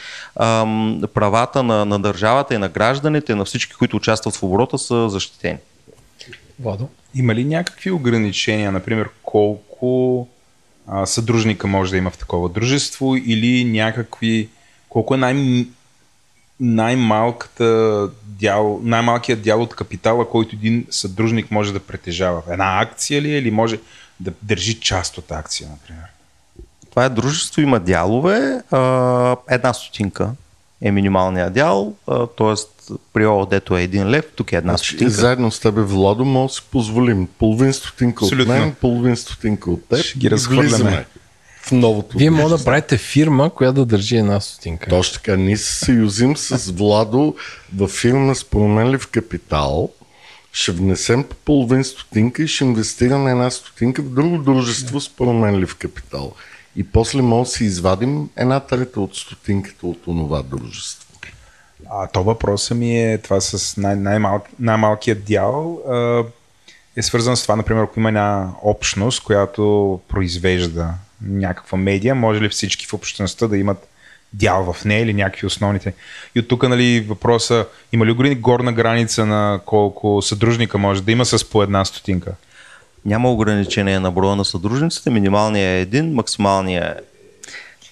правата 1.14 1.62
на, 1.62 1.84
на 1.84 1.98
държавата 1.98 2.54
и 2.54 2.58
на 2.58 2.68
гражданите, 2.68 3.34
на 3.34 3.44
всички, 3.44 3.74
които 3.74 3.96
участват 3.96 4.36
в 4.36 4.42
оборота, 4.42 4.78
са 4.78 5.08
защитени. 5.08 5.58
Владо? 6.60 6.88
Има 7.16 7.34
ли 7.34 7.44
някакви 7.44 7.90
ограничения, 7.90 8.72
например 8.72 9.08
колко 9.22 10.28
а, 10.86 11.06
съдружника 11.06 11.66
може 11.66 11.90
да 11.90 11.96
има 11.96 12.10
в 12.10 12.18
такова 12.18 12.48
дружество 12.48 13.16
или 13.16 13.64
някакви, 13.64 14.48
колко 14.88 15.14
е 15.14 15.18
най- 15.18 15.66
най-малката 16.60 18.08
дял, 18.24 18.80
най-малкият 18.82 19.42
дял 19.42 19.62
от 19.62 19.74
капитала, 19.74 20.30
който 20.30 20.56
един 20.56 20.86
съдружник 20.90 21.50
може 21.50 21.72
да 21.72 21.80
притежава? 21.80 22.42
Една 22.50 22.80
акция 22.80 23.22
ли 23.22 23.34
е 23.34 23.38
или 23.38 23.50
може 23.50 23.80
да 24.20 24.32
държи 24.42 24.80
част 24.80 25.18
от 25.18 25.32
акция, 25.32 25.68
например? 25.70 26.04
Това 26.90 27.04
е 27.04 27.08
дружество, 27.08 27.60
има 27.60 27.80
дялове, 27.80 28.62
една 29.48 29.72
стотинка 29.74 30.30
е 30.82 30.92
минималният 30.92 31.52
дял, 31.52 31.94
т.е. 32.06 32.54
при 33.12 33.26
ООД-то 33.26 33.76
е 33.76 33.82
един 33.82 34.10
лев, 34.10 34.24
тук 34.36 34.52
е 34.52 34.56
една 34.56 34.72
значи, 34.72 34.88
стотинка. 34.88 35.14
Заедно 35.14 35.50
с 35.50 35.60
тебе, 35.60 35.82
Владо, 35.82 36.24
може 36.24 36.48
да 36.48 36.54
си 36.54 36.62
позволим 36.70 37.28
половин 37.38 37.72
стотинка 37.72 38.24
от 38.24 38.46
мен, 38.46 38.74
половин 38.80 39.16
стотинка 39.16 39.70
от 39.70 39.88
теб. 39.88 39.98
Ще 39.98 40.18
ги 40.18 40.30
разхвърляме 40.30 41.06
в 41.62 41.72
новото. 41.72 42.18
Вие 42.18 42.30
може 42.30 42.56
да 42.56 42.64
правите 42.64 42.98
фирма, 42.98 43.50
която 43.50 43.74
да 43.74 43.86
държи 43.86 44.16
една 44.16 44.40
стотинка. 44.40 44.90
Точно 44.90 45.14
така. 45.14 45.36
Ние 45.36 45.56
се 45.56 45.84
съюзим 45.84 46.36
с 46.36 46.72
Владо 46.72 47.34
в 47.76 47.88
фирма 47.88 48.34
с 48.34 48.44
променлив 48.44 49.06
капитал. 49.06 49.90
Ще 50.52 50.72
внесем 50.72 51.24
по 51.24 51.36
половин 51.36 51.84
стотинка 51.84 52.42
и 52.42 52.48
ще 52.48 52.64
инвестираме 52.64 53.30
една 53.30 53.50
стотинка 53.50 54.02
в 54.02 54.14
друго 54.14 54.38
дружество 54.38 55.00
с 55.00 55.08
променлив 55.08 55.76
капитал 55.76 56.32
и 56.76 56.84
после 56.84 57.22
може 57.22 57.48
да 57.48 57.56
си 57.56 57.64
извадим 57.64 58.30
една 58.36 58.60
трета 58.60 59.00
от 59.00 59.16
стотинката 59.16 59.86
от 59.86 60.02
това 60.02 60.42
дружество. 60.42 61.06
А 61.90 62.06
то 62.06 62.22
въпросът 62.22 62.78
ми 62.78 63.12
е 63.12 63.18
това 63.18 63.40
с 63.40 63.76
най- 63.76 63.96
най-мал, 63.96 64.44
най-малкият 64.58 65.24
дял 65.24 65.80
е 66.96 67.02
свързан 67.02 67.36
с 67.36 67.42
това, 67.42 67.56
например, 67.56 67.82
ако 67.82 68.00
има 68.00 68.08
една 68.08 68.50
общност, 68.62 69.22
която 69.22 70.00
произвежда 70.08 70.94
някаква 71.22 71.78
медия, 71.78 72.14
може 72.14 72.40
ли 72.40 72.48
всички 72.48 72.86
в 72.86 72.94
общността 72.94 73.46
да 73.46 73.58
имат 73.58 73.88
дял 74.32 74.72
в 74.72 74.84
нея 74.84 75.02
или 75.02 75.14
някакви 75.14 75.46
основните. 75.46 75.94
И 76.34 76.40
от 76.40 76.48
тук 76.48 76.68
нали, 76.68 77.00
въпроса, 77.00 77.66
има 77.92 78.06
ли 78.06 78.34
горна 78.34 78.72
граница 78.72 79.26
на 79.26 79.60
колко 79.66 80.22
съдружника 80.22 80.78
може 80.78 81.02
да 81.02 81.12
има 81.12 81.24
с 81.24 81.50
по 81.50 81.62
една 81.62 81.84
стотинка? 81.84 82.32
Няма 83.06 83.32
ограничение 83.32 84.00
на 84.00 84.10
броя 84.10 84.36
на 84.36 84.44
съдружниците, 84.44 85.10
минималният 85.10 85.78
е 85.78 85.80
един, 85.80 86.14
максималният 86.14 86.98
е 86.98 87.02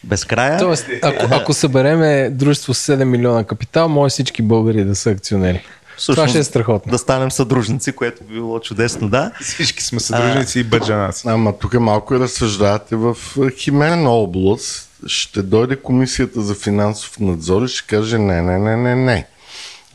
безкрая. 0.05 0.59
Тоест, 0.59 0.87
ако, 1.03 1.27
ако 1.31 1.53
събереме 1.53 2.31
дружество 2.31 2.75
с 2.75 2.93
7 2.93 3.05
милиона 3.05 3.45
капитал, 3.45 3.89
може 3.89 4.13
всички 4.13 4.43
българи 4.43 4.85
да 4.85 4.95
са 4.95 5.11
акционери. 5.11 5.63
Всъщност, 5.97 6.17
Това 6.17 6.29
ще 6.29 6.39
е 6.39 6.45
страхотно. 6.45 6.91
Да 6.91 6.99
станем 6.99 7.31
съдружници, 7.31 7.93
което 7.93 8.25
би 8.25 8.35
било 8.35 8.61
чудесно, 8.61 9.09
да. 9.09 9.33
Всички 9.41 9.83
сме 9.83 10.01
съдружници 10.01 10.59
а, 10.59 10.61
и 10.61 10.65
бъджанаси. 10.65 11.29
Ама 11.29 11.59
тук 11.59 11.75
малко 11.75 12.15
разсъждавате 12.15 12.97
в 12.97 13.17
химерна 13.59 14.11
област. 14.11 14.89
Ще 15.07 15.43
дойде 15.43 15.77
комисията 15.77 16.41
за 16.41 16.55
финансов 16.55 17.21
надзор 17.21 17.63
и 17.63 17.69
ще 17.69 17.97
каже 17.97 18.19
не, 18.19 18.43
не, 18.43 18.59
не, 18.59 18.77
не, 18.77 18.95
не. 18.95 19.27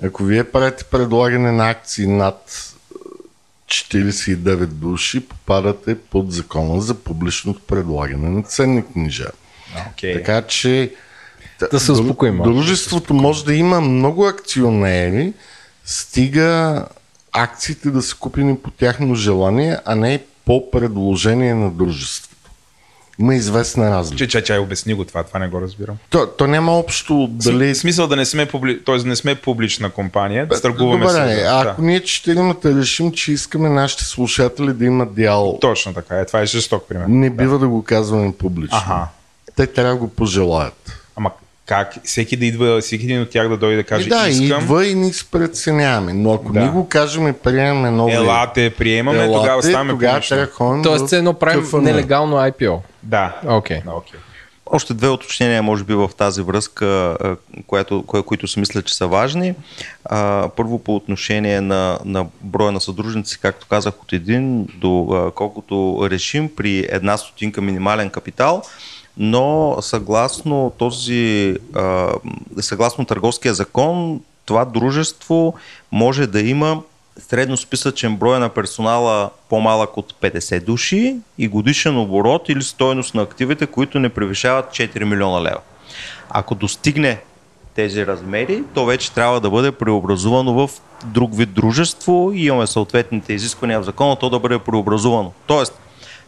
Ако 0.03 0.23
вие 0.23 0.43
правите 0.43 0.83
предлагане 0.83 1.51
на 1.51 1.69
акции 1.69 2.07
над 2.07 2.68
49 3.69 4.65
души, 4.65 5.27
попадате 5.27 5.95
под 5.99 6.31
закона 6.31 6.81
за 6.81 6.93
публичното 6.93 7.59
предлагане 7.59 8.29
на 8.29 8.43
ценни 8.43 8.85
книжа. 8.85 9.27
Okay. 9.77 10.13
Така 10.13 10.41
че 10.41 10.91
да 11.71 11.79
се 11.79 11.91
успокоим. 11.91 12.37
Дружеството 12.37 13.13
може 13.13 13.45
да 13.45 13.53
има 13.53 13.81
много 13.81 14.27
акционери, 14.27 15.33
стига 15.85 16.85
акциите 17.31 17.91
да 17.91 18.01
са 18.01 18.15
купени 18.15 18.57
по 18.57 18.71
тяхно 18.71 19.15
желание, 19.15 19.77
а 19.85 19.95
не 19.95 20.19
по 20.45 20.71
предложение 20.71 21.53
на 21.53 21.71
дружеството. 21.71 22.28
Има 23.19 23.35
известна 23.35 23.91
разлика. 23.91 24.17
Че, 24.17 24.27
че, 24.27 24.43
че, 24.43 24.57
обясни 24.57 24.93
го 24.93 25.05
това, 25.05 25.23
това 25.23 25.39
не 25.39 25.47
го 25.47 25.61
разбирам. 25.61 25.97
То, 26.09 26.27
то 26.27 26.47
няма 26.47 26.71
общо 26.71 27.27
дали... 27.31 27.73
В 27.73 27.77
смисъл 27.77 28.07
да 28.07 28.15
не 28.15 28.25
сме, 28.25 28.45
публи... 28.45 28.83
Тоест, 28.83 29.05
не 29.05 29.15
сме 29.15 29.35
публична 29.35 29.89
компания, 29.89 30.47
да 30.47 30.61
търгуваме 30.61 31.05
Добре, 31.05 31.35
се. 31.35 31.45
ако 31.49 31.81
да. 31.81 31.87
ние 31.87 32.03
четиримата 32.03 32.75
решим, 32.75 33.11
че 33.11 33.31
искаме 33.31 33.69
нашите 33.69 34.03
слушатели 34.03 34.73
да 34.73 34.85
имат 34.85 35.15
дял... 35.15 35.57
Точно 35.61 35.93
така, 35.93 36.19
е, 36.19 36.25
това 36.25 36.41
е 36.41 36.45
жесток 36.45 36.87
пример. 36.89 37.05
Не 37.07 37.29
бива 37.29 37.53
да, 37.53 37.59
да 37.59 37.67
го 37.67 37.83
казваме 37.83 38.33
публично. 38.33 38.77
Ага. 38.85 39.07
Те 39.55 39.67
трябва 39.67 39.93
да 39.93 39.99
го 39.99 40.07
пожелаят. 40.07 40.99
Ама 41.15 41.31
как 41.69 41.97
всеки 42.03 42.37
да 42.37 42.45
идва, 42.45 42.81
всеки 42.81 43.05
един 43.05 43.21
от 43.21 43.29
тях 43.29 43.49
да 43.49 43.57
дойде 43.57 43.75
да 43.75 43.83
каже 43.83 44.05
и 44.05 44.09
да, 44.09 44.27
искам. 44.29 44.63
идва 44.63 44.87
и 44.87 44.95
ни 44.95 45.11
преценяваме. 45.31 46.13
Но 46.13 46.33
ако 46.33 46.53
да. 46.53 46.59
ни 46.59 46.69
го 46.69 46.89
кажем 46.89 47.27
и 47.27 47.33
приемаме 47.33 47.91
нови... 47.91 48.13
Елате, 48.13 48.69
приемаме, 48.77 49.17
Елате, 49.17 49.33
тогава 49.33 49.63
ставаме 49.63 49.91
тогава 49.91 50.21
трябва 50.21 50.83
Тоест, 50.83 51.13
едно 51.13 51.33
правим 51.33 51.61
къфъна. 51.61 51.83
нелегално 51.83 52.35
IPO. 52.35 52.79
Да. 53.03 53.35
Окей. 53.47 53.77
Okay. 53.77 53.85
Okay. 53.85 54.15
Още 54.65 54.93
две 54.93 55.09
уточнения, 55.09 55.63
може 55.63 55.83
би, 55.83 55.93
в 55.93 56.09
тази 56.17 56.41
връзка, 56.41 57.17
което, 57.67 58.03
кое, 58.07 58.23
които 58.23 58.47
си 58.47 58.59
мисля, 58.59 58.81
че 58.81 58.95
са 58.95 59.07
важни. 59.07 59.55
Първо 60.55 60.79
по 60.79 60.95
отношение 60.95 61.61
на, 61.61 61.99
на 62.05 62.25
броя 62.41 62.71
на 62.71 62.81
съдружници, 62.81 63.39
както 63.39 63.67
казах, 63.67 63.93
от 64.01 64.13
един 64.13 64.65
до 64.65 65.31
колкото 65.35 66.07
решим 66.11 66.49
при 66.55 66.87
една 66.89 67.17
стотинка 67.17 67.61
минимален 67.61 68.09
капитал 68.09 68.63
но 69.17 69.77
съгласно 69.81 70.73
този, 70.77 71.55
съгласно 72.59 73.05
търговския 73.05 73.53
закон, 73.53 74.21
това 74.45 74.65
дружество 74.65 75.53
може 75.91 76.27
да 76.27 76.41
има 76.41 76.81
средно 77.29 77.57
списъчен 77.57 78.15
брой 78.15 78.39
на 78.39 78.49
персонала 78.49 79.29
по-малък 79.49 79.97
от 79.97 80.13
50 80.21 80.63
души 80.63 81.15
и 81.37 81.47
годишен 81.47 81.97
оборот 81.97 82.49
или 82.49 82.63
стоеност 82.63 83.15
на 83.15 83.21
активите, 83.21 83.67
които 83.67 83.99
не 83.99 84.09
превишават 84.09 84.65
4 84.65 85.03
милиона 85.03 85.41
лева. 85.41 85.59
Ако 86.29 86.55
достигне 86.55 87.19
тези 87.75 88.05
размери, 88.07 88.63
то 88.73 88.85
вече 88.85 89.11
трябва 89.11 89.41
да 89.41 89.49
бъде 89.49 89.71
преобразувано 89.71 90.53
в 90.53 90.69
друг 91.05 91.37
вид 91.37 91.53
дружество 91.53 92.31
и 92.33 92.45
имаме 92.45 92.67
съответните 92.67 93.33
изисквания 93.33 93.81
в 93.81 93.83
закона, 93.83 94.15
то 94.15 94.29
да 94.29 94.39
бъде 94.39 94.59
преобразувано. 94.59 95.31
Тоест, 95.47 95.79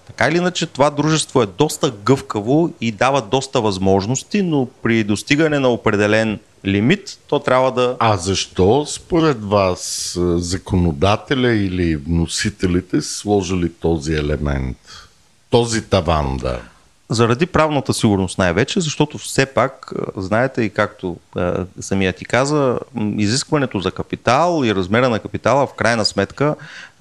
така 0.07 0.27
или 0.27 0.37
иначе 0.37 0.65
това 0.65 0.89
дружество 0.89 1.41
е 1.41 1.45
доста 1.45 1.91
гъвкаво 1.91 2.73
и 2.81 2.91
дава 2.91 3.21
доста 3.21 3.61
възможности, 3.61 4.41
но 4.41 4.67
при 4.83 5.03
достигане 5.03 5.59
на 5.59 5.69
определен 5.69 6.39
лимит, 6.65 7.19
то 7.27 7.39
трябва 7.39 7.71
да... 7.71 7.95
А 7.99 8.17
защо 8.17 8.85
според 8.85 9.43
вас 9.43 10.13
законодателя 10.35 11.53
или 11.53 11.95
вносителите 11.95 13.01
са 13.01 13.13
сложили 13.13 13.71
този 13.71 14.13
елемент? 14.13 14.77
Този 15.49 15.81
таван, 15.81 16.37
да. 16.37 16.59
Заради 17.09 17.45
правната 17.45 17.93
сигурност 17.93 18.37
най-вече, 18.37 18.81
защото 18.81 19.17
все 19.17 19.45
пак, 19.45 19.93
знаете 20.17 20.61
и 20.61 20.69
както 20.69 21.17
е, 21.37 21.51
самия 21.79 22.13
ти 22.13 22.25
каза, 22.25 22.79
изискването 23.17 23.79
за 23.79 23.91
капитал 23.91 24.61
и 24.65 24.75
размера 24.75 25.09
на 25.09 25.19
капитала 25.19 25.67
в 25.67 25.73
крайна 25.73 26.05
сметка 26.05 26.55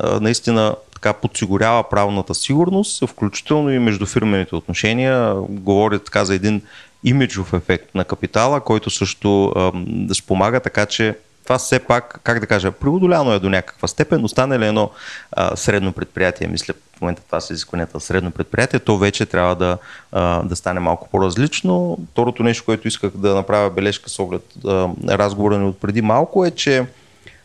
е, 0.04 0.06
наистина 0.20 0.74
така 1.00 1.12
подсигурява 1.12 1.88
правната 1.88 2.34
сигурност, 2.34 3.08
включително 3.08 3.70
и 3.70 3.78
между 3.78 4.06
фирмените 4.06 4.54
отношения. 4.54 5.34
Говори 5.48 5.98
така 5.98 6.24
за 6.24 6.34
един 6.34 6.62
имиджов 7.04 7.52
ефект 7.52 7.94
на 7.94 8.04
капитала, 8.04 8.60
който 8.60 8.90
също 8.90 9.52
да 9.86 10.14
спомага, 10.14 10.60
така 10.60 10.86
че 10.86 11.16
това 11.44 11.58
все 11.58 11.78
пак, 11.78 12.20
как 12.24 12.40
да 12.40 12.46
кажа, 12.46 12.72
преодоляно 12.72 13.32
е 13.32 13.38
до 13.38 13.48
някаква 13.48 13.88
степен, 13.88 14.24
остане 14.24 14.58
ли 14.58 14.66
едно 14.66 14.90
а, 15.32 15.56
средно 15.56 15.92
предприятие, 15.92 16.46
мисля 16.46 16.74
в 16.96 17.00
момента 17.00 17.22
това 17.26 17.40
са 17.40 17.52
изискванията 17.52 18.00
средно 18.00 18.30
предприятие, 18.30 18.78
то 18.78 18.98
вече 18.98 19.26
трябва 19.26 19.54
да, 19.54 19.78
а, 20.12 20.42
да 20.42 20.56
стане 20.56 20.80
малко 20.80 21.08
по-различно. 21.08 21.98
Второто 22.12 22.42
нещо, 22.42 22.64
което 22.64 22.88
исках 22.88 23.10
да 23.10 23.34
направя 23.34 23.70
бележка 23.70 24.10
с 24.10 24.18
оглед 24.18 24.42
а, 24.66 24.88
разговора 25.08 25.58
ни 25.58 25.64
от 25.64 25.80
преди 25.80 26.02
малко 26.02 26.44
е, 26.44 26.50
че 26.50 26.86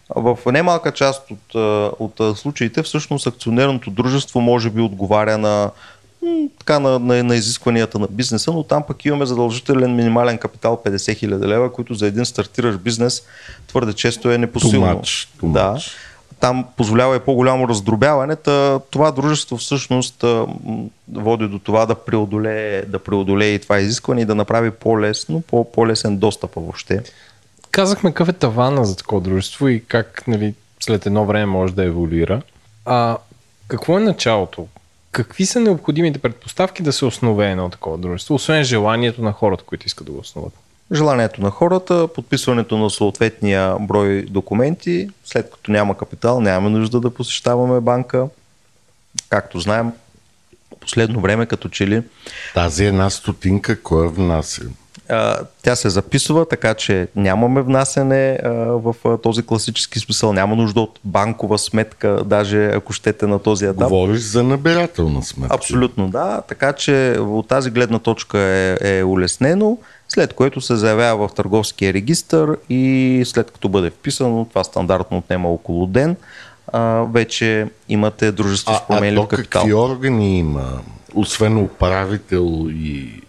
в 0.10 0.38
немалка 0.52 0.92
част 0.92 1.32
от, 1.32 1.56
от 2.00 2.38
случаите 2.38 2.84
всъщност 2.84 3.28
акционерното 3.28 3.92
дружество 3.92 4.42
може 4.42 4.70
би 4.70 4.82
отговаря 4.82 5.38
на, 5.38 5.72
така, 6.60 6.80
на, 6.80 7.00
на, 7.00 7.24
на 7.24 7.36
изискванията 7.36 8.00
на 8.00 8.08
бизнеса, 8.12 8.52
но 8.52 8.64
там 8.64 8.84
пък 8.88 9.06
имаме 9.06 9.26
задължителен 9.26 9.96
минимален 9.96 10.38
капитал 10.38 10.82
50 10.86 10.96
000 10.96 11.48
лева, 11.48 11.74
който 11.74 11.94
за 11.94 12.08
един 12.08 12.26
стартиращ 12.26 12.80
бизнес 12.80 13.24
твърде 13.68 13.94
често 13.94 14.32
е 14.32 14.38
непосилно. 14.38 14.88
Too 14.88 15.02
much, 15.02 15.42
too 15.42 15.52
да. 15.52 15.78
Там 16.40 16.66
позволява 16.78 17.16
и 17.16 17.20
по-голямо 17.20 17.68
раздробяване. 17.68 18.36
Това 18.92 19.12
дружество 19.12 19.58
всъщност 19.58 20.26
води 21.14 21.48
до 21.48 21.60
това 21.60 21.86
да 21.86 21.96
преодолее, 21.96 22.82
да 22.82 23.00
преодолее 23.00 23.54
и 23.54 23.60
това 23.60 23.80
изискване 23.80 24.22
и 24.22 24.26
да 24.26 24.36
направи 24.36 24.72
по-лесно, 24.72 25.44
по-лесен 25.74 26.18
достъп 26.18 26.52
въобще 26.56 27.04
казахме 27.76 28.10
какъв 28.10 28.30
е 28.30 28.34
тавана 28.34 28.86
за 28.86 28.96
такова 28.96 29.22
дружество 29.22 29.68
и 29.68 29.84
как 29.88 30.24
нали, 30.28 30.54
след 30.80 31.06
едно 31.06 31.26
време 31.26 31.46
може 31.46 31.74
да 31.74 31.86
еволюира. 31.86 32.42
А 32.86 33.18
какво 33.68 33.98
е 33.98 34.02
началото? 34.02 34.68
Какви 35.12 35.46
са 35.46 35.60
необходимите 35.60 36.20
предпоставки 36.20 36.84
да 36.84 36.94
се 36.94 37.06
основе 37.06 37.52
едно 37.52 37.70
такова 37.70 37.98
дружество, 37.98 38.36
освен 38.36 38.64
желанието 38.64 39.22
на 39.22 39.32
хората, 39.32 39.64
които 39.64 39.86
искат 39.86 40.06
да 40.06 40.12
го 40.12 40.20
основат? 40.20 40.54
Желанието 40.94 41.42
на 41.42 41.50
хората, 41.50 42.08
подписването 42.16 42.78
на 42.78 42.90
съответния 42.90 43.76
брой 43.80 44.22
документи, 44.22 45.10
след 45.26 45.52
като 45.52 45.72
няма 45.72 45.98
капитал, 45.98 46.42
нямаме 46.42 46.70
нужда 46.78 47.00
да 47.00 47.14
посещаваме 47.14 47.80
банка. 47.80 48.28
Както 49.30 49.60
знаем, 49.60 49.92
последно 50.80 51.22
време 51.22 51.46
като 51.46 51.70
че 51.70 51.88
ли... 51.88 52.04
Тази 52.54 52.86
една 52.86 53.10
стотинка, 53.10 53.82
кой 53.82 54.06
е 54.06 54.10
внася? 54.10 54.66
Тя 55.64 55.76
се 55.76 55.90
записва, 55.90 56.48
така 56.48 56.74
че 56.74 57.08
нямаме 57.16 57.62
внасяне 57.62 58.40
в 58.70 58.96
този 59.24 59.46
класически 59.46 60.00
смисъл. 60.00 60.34
Няма 60.34 60.56
нужда 60.56 60.82
от 60.82 61.00
банкова 61.04 61.58
сметка, 61.58 62.24
даже 62.26 62.66
ако 62.66 62.94
щете 62.94 63.28
на 63.28 63.40
този 63.40 63.66
етап. 63.66 63.90
Говориш 63.90 64.22
за 64.22 64.44
набирателна 64.44 65.24
сметка. 65.24 65.56
Абсолютно, 65.56 66.10
да. 66.10 66.42
Така 66.48 66.74
че 66.74 67.18
от 67.20 67.48
тази 67.48 67.70
гледна 67.72 68.00
точка 68.00 68.40
е, 68.40 68.78
е 68.82 69.04
улеснено, 69.04 69.78
след 70.08 70.34
което 70.34 70.62
се 70.62 70.76
заявява 70.76 71.28
в 71.28 71.34
търговския 71.34 71.94
регистр 71.94 72.46
и 72.70 73.24
след 73.26 73.52
като 73.52 73.70
бъде 73.70 73.90
вписано, 73.90 74.46
това 74.46 74.64
стандартно 74.64 75.18
отнема 75.18 75.50
около 75.50 75.88
ден, 75.88 76.16
вече 77.12 77.68
имате 77.90 78.32
дружество 78.32 78.74
с 78.74 78.88
променлив 78.88 79.22
а, 79.22 79.24
а 79.24 79.28
капитал. 79.28 79.62
какви 79.62 79.74
органи 79.74 80.40
има? 80.40 80.82
Освен 81.16 81.58
управител 81.58 82.68
и 82.70 83.22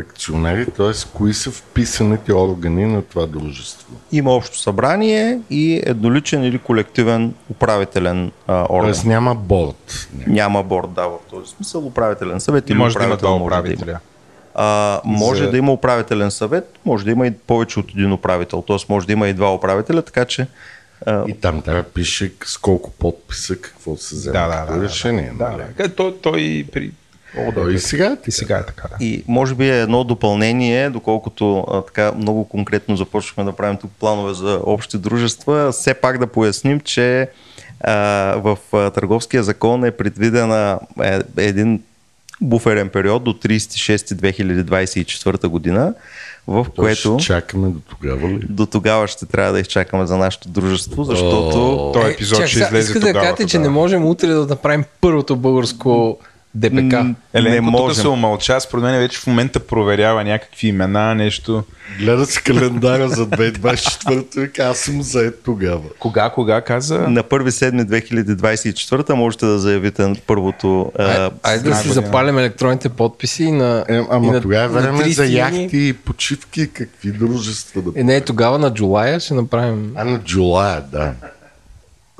акционери, 0.00 0.66
т.е. 0.66 0.92
кои 1.14 1.34
са 1.34 1.50
вписаните 1.50 2.32
органи 2.32 2.86
на 2.86 3.02
това 3.02 3.26
дружество? 3.26 3.86
Има 4.12 4.30
общо 4.30 4.58
събрание 4.58 5.40
и 5.50 5.82
едноличен 5.86 6.44
или 6.44 6.58
колективен 6.58 7.34
управителен 7.50 8.32
а, 8.46 8.66
орган. 8.70 8.86
Тоест 8.86 9.04
няма 9.04 9.34
борт. 9.34 10.08
Няма 10.26 10.62
борт, 10.62 10.92
да, 10.92 11.06
в 11.06 11.18
този 11.30 11.50
смисъл. 11.50 11.86
Управителен 11.86 12.40
съвет 12.40 12.70
или 12.70 12.78
може 12.78 12.98
управител 12.98 13.16
да 13.16 13.26
има 13.26 13.38
може 13.38 13.46
управителя. 13.46 13.84
да 13.84 13.90
има. 13.90 14.00
А, 14.54 15.00
може 15.04 15.44
За... 15.44 15.50
да 15.50 15.58
има 15.58 15.72
управителен 15.72 16.30
съвет, 16.30 16.78
може 16.84 17.04
да 17.04 17.10
има 17.10 17.26
и 17.26 17.30
повече 17.30 17.80
от 17.80 17.90
един 17.90 18.12
управител, 18.12 18.62
т.е. 18.62 18.76
може 18.88 19.06
да 19.06 19.12
има 19.12 19.28
и 19.28 19.34
два 19.34 19.54
управителя, 19.54 20.02
така 20.02 20.24
че 20.24 20.46
и 21.28 21.34
там 21.40 21.62
трябва 21.62 21.82
да 21.82 21.88
пише 21.88 22.32
с 22.44 22.58
колко 22.58 22.90
подписа, 22.90 23.56
какво 23.56 23.96
се 23.96 24.14
взема 24.14 24.32
да, 24.32 24.66
да, 24.66 24.76
да, 24.76 24.84
решение. 24.84 25.32
Да, 25.38 25.50
нали? 25.50 25.62
да. 25.76 25.94
Той, 25.94 26.16
той 26.22 26.66
при 26.72 26.92
О, 27.38 27.52
Да, 27.52 27.72
и 27.72 27.78
сега 27.78 28.06
е 28.06 28.16
И 28.28 28.30
сега 28.30 28.58
е 28.58 28.66
така, 28.66 28.88
да. 28.88 29.04
И 29.04 29.24
може 29.28 29.54
би 29.54 29.70
е 29.70 29.80
едно 29.80 30.04
допълнение, 30.04 30.90
доколкото 30.90 31.58
а, 31.58 31.82
така 31.82 32.12
много 32.16 32.48
конкретно 32.48 32.96
започваме 32.96 33.50
да 33.50 33.56
правим 33.56 33.76
тук 33.76 33.90
планове 34.00 34.34
за 34.34 34.60
общи 34.64 34.98
дружества, 34.98 35.72
все 35.72 35.94
пак 35.94 36.18
да 36.18 36.26
поясним, 36.26 36.80
че 36.80 37.28
а, 37.80 37.92
в 38.36 38.58
а, 38.72 38.90
търговския 38.90 39.42
закон 39.42 39.84
е 39.84 39.90
предвидена 39.90 40.78
е, 41.02 41.20
един 41.36 41.82
буферен 42.40 42.88
период 42.88 43.24
до 43.24 43.32
36-2024 43.32 45.46
година, 45.46 45.94
в 46.46 46.64
То 46.64 46.70
което 46.82 47.18
ще 47.18 47.26
чакаме 47.26 47.68
до 47.68 47.80
тогава 47.90 48.28
ли? 48.28 48.40
до 48.48 48.66
тогава 48.66 49.08
ще 49.08 49.26
трябва 49.26 49.52
да 49.52 49.60
изчакаме 49.60 50.06
за 50.06 50.16
нашето 50.16 50.48
дружество, 50.48 51.04
защото 51.04 51.74
О, 51.74 51.92
Този 51.92 52.12
епизод 52.12 52.38
чак 52.38 52.48
ще 52.48 52.58
излезе 52.58 52.78
искате 52.78 53.00
да 53.00 53.06
тогава. 53.06 53.24
кажете, 53.26 53.46
че 53.46 53.58
не 53.58 53.68
можем 53.68 54.04
утре 54.04 54.26
да 54.26 54.46
направим 54.46 54.84
първото 55.00 55.36
българско 55.36 56.18
ДПК. 56.54 56.94
не 57.34 57.56
тук 57.56 57.62
можем. 57.62 58.02
се 58.02 58.08
умълча, 58.08 58.60
според 58.60 58.82
мен 58.82 58.98
вече 58.98 59.18
в 59.18 59.26
момента 59.26 59.60
проверява 59.60 60.24
някакви 60.24 60.68
имена, 60.68 61.14
нещо. 61.14 61.64
Гледа 61.98 62.26
си 62.26 62.42
календара 62.42 63.08
за 63.08 63.26
2024 63.26 64.58
и 64.58 64.62
аз 64.62 64.78
съм 64.78 65.02
заед 65.02 65.42
тогава. 65.44 65.80
Кога, 65.98 66.30
кога 66.30 66.60
каза? 66.60 66.98
На 66.98 67.22
1.7.2024 67.22 69.12
можете 69.12 69.46
да 69.46 69.58
заявите 69.58 70.12
първото 70.26 70.92
Ай- 70.98 71.28
Айде 71.42 71.68
да 71.68 71.76
си 71.76 71.88
година. 71.88 72.06
запалим 72.06 72.38
електронните 72.38 72.88
подписи 72.88 73.44
и 73.44 73.52
на. 73.52 73.84
Е, 73.88 73.94
и 73.94 74.02
ама 74.10 74.32
на- 74.32 74.40
тогава 74.40 74.64
е 74.64 74.82
на 74.82 74.92
време 74.92 74.98
30 75.00 75.10
за 75.10 75.26
яхти 75.26 75.68
и 75.78 75.92
почивки, 75.94 76.68
какви 76.68 77.10
дружества 77.10 77.82
да... 77.82 78.00
Е, 78.00 78.04
не, 78.04 78.20
тогава 78.20 78.58
на 78.58 78.74
Джулая 78.74 79.20
ще 79.20 79.34
направим. 79.34 79.92
А 79.94 80.04
на 80.04 80.18
Джулая, 80.18 80.82
да. 80.92 81.12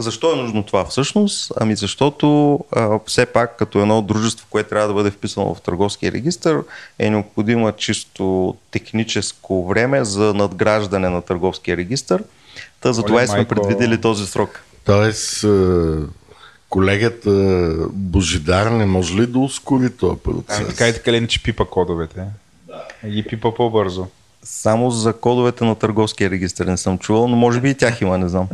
Защо 0.01 0.33
е 0.33 0.37
нужно 0.37 0.63
това 0.63 0.85
всъщност? 0.85 1.53
Ами 1.57 1.77
защото 1.77 2.59
а, 2.73 2.99
все 3.07 3.27
пак 3.27 3.57
като 3.57 3.81
едно 3.81 4.03
дружество, 4.03 4.47
което 4.51 4.69
трябва 4.69 4.89
да 4.89 4.95
бъде 4.95 5.11
вписано 5.11 5.55
в 5.55 5.61
търговския 5.61 6.13
регистр, 6.13 6.57
е 6.99 7.11
необходимо 7.11 7.73
чисто 7.73 8.55
техническо 8.71 9.67
време 9.67 10.05
за 10.05 10.35
надграждане 10.35 11.09
на 11.09 11.23
търговския 11.23 11.77
регистр. 11.77 12.19
Та 12.81 12.93
за 12.93 13.03
това 13.03 13.23
и 13.23 13.27
сме 13.27 13.37
майко. 13.37 13.49
предвидели 13.49 14.01
този 14.01 14.27
срок. 14.27 14.61
Тоест, 14.85 15.45
е, 15.45 15.49
колегата 16.69 17.31
Божидар 17.93 18.67
не 18.67 18.87
може 18.87 19.15
ли 19.15 19.27
да 19.27 19.39
ускори 19.39 19.91
този 19.91 20.11
Ами, 20.11 20.21
процес? 20.45 20.69
така 20.69 20.89
и 20.89 20.93
така 20.93 21.13
ли, 21.13 21.29
че 21.29 21.43
пипа 21.43 21.65
кодовете. 21.65 22.25
Да. 22.67 23.11
Ги 23.11 23.23
пипа 23.23 23.55
по-бързо. 23.55 24.07
Само 24.43 24.91
за 24.91 25.13
кодовете 25.13 25.65
на 25.65 25.75
търговския 25.75 26.31
регистр 26.31 26.65
не 26.65 26.77
съм 26.77 26.99
чувал, 26.99 27.29
но 27.29 27.37
може 27.37 27.61
би 27.61 27.71
и 27.71 27.75
тях 27.75 28.01
има, 28.01 28.19
не 28.19 28.29
знам. 28.29 28.49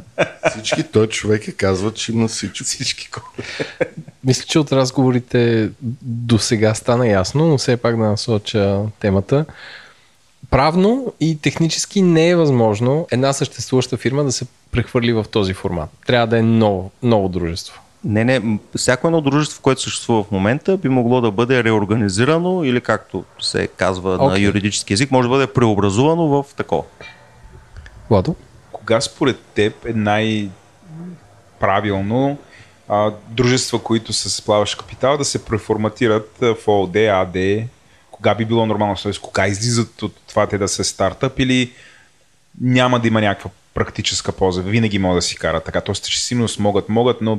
Всички 0.51 0.83
той 0.83 1.07
човек 1.07 1.49
е 1.49 1.53
казва, 1.53 1.93
че 1.95 2.13
има 2.13 2.29
всичко. 2.29 2.65
Всички 2.65 3.11
кодове. 3.11 3.49
Мисля, 4.25 4.45
че 4.49 4.59
от 4.59 4.73
разговорите 4.73 5.71
до 6.03 6.39
сега 6.39 6.75
стана 6.75 7.09
ясно, 7.09 7.47
но 7.47 7.59
все 7.59 7.77
пак 7.77 7.97
да 7.97 8.05
насоча 8.05 8.81
темата. 9.01 9.45
Правно 10.51 11.13
и 11.21 11.39
технически 11.41 12.03
не 12.03 12.29
е 12.29 12.37
възможно 12.37 13.07
една 13.11 13.33
съществуваща 13.33 13.97
фирма 13.97 14.25
да 14.25 14.33
се 14.33 14.47
прехвърли 14.71 15.13
в 15.13 15.25
този 15.31 15.55
формат. 15.55 15.91
Трябва 16.07 16.27
да 16.27 16.39
е 16.39 16.43
ново, 16.43 16.91
ново 17.03 17.29
дружество. 17.29 17.81
Не, 18.07 18.25
не, 18.25 18.59
всяко 18.77 19.07
едно 19.07 19.21
дружество, 19.21 19.63
което 19.63 19.81
съществува 19.83 20.23
в 20.23 20.31
момента, 20.31 20.77
би 20.77 20.89
могло 20.89 21.21
да 21.21 21.31
бъде 21.31 21.65
реорганизирано 21.65 22.65
или 22.65 22.81
както 22.81 23.25
се 23.41 23.67
казва 23.67 24.17
на 24.17 24.25
Окей. 24.25 24.43
юридически 24.45 24.93
язик, 24.93 25.11
може 25.11 25.29
да 25.29 25.35
бъде 25.35 25.47
преобразувано 25.47 26.27
в 26.27 26.45
такова. 26.57 26.83
Владо? 28.11 28.37
Кога 28.73 29.01
според 29.01 29.41
теб 29.41 29.87
е 29.87 29.93
най-правилно 29.93 30.49
а, 32.89 33.13
дружества, 33.29 33.83
които 33.83 34.13
са 34.13 34.31
с 34.31 34.43
плаващ 34.43 34.79
капитал, 34.79 35.17
да 35.17 35.25
се 35.25 35.45
преформатират 35.45 36.37
в 36.41 36.57
ООД, 36.67 36.97
АД? 36.97 37.37
Кога 38.11 38.35
би 38.35 38.45
било 38.45 38.67
нормално? 38.67 38.97
Тоест, 39.03 39.21
кога 39.21 39.47
излизат 39.47 40.03
от 40.03 40.17
това 40.29 40.47
те 40.47 40.59
да 40.59 40.69
са 40.69 40.85
стартъп 40.85 41.39
или 41.39 41.73
няма 42.61 43.01
да 43.01 43.09
има 43.09 43.21
някаква 43.21 43.51
практическа 43.75 44.33
полза? 44.33 44.63
Винаги 44.63 44.99
могат 44.99 45.19
да 45.19 45.23
си 45.23 45.37
карат 45.37 45.65
така. 45.65 45.81
Тоест, 45.81 46.05
че 46.05 46.25
сигурност 46.25 46.59
могат, 46.59 46.89
могат, 46.89 47.21
но 47.21 47.39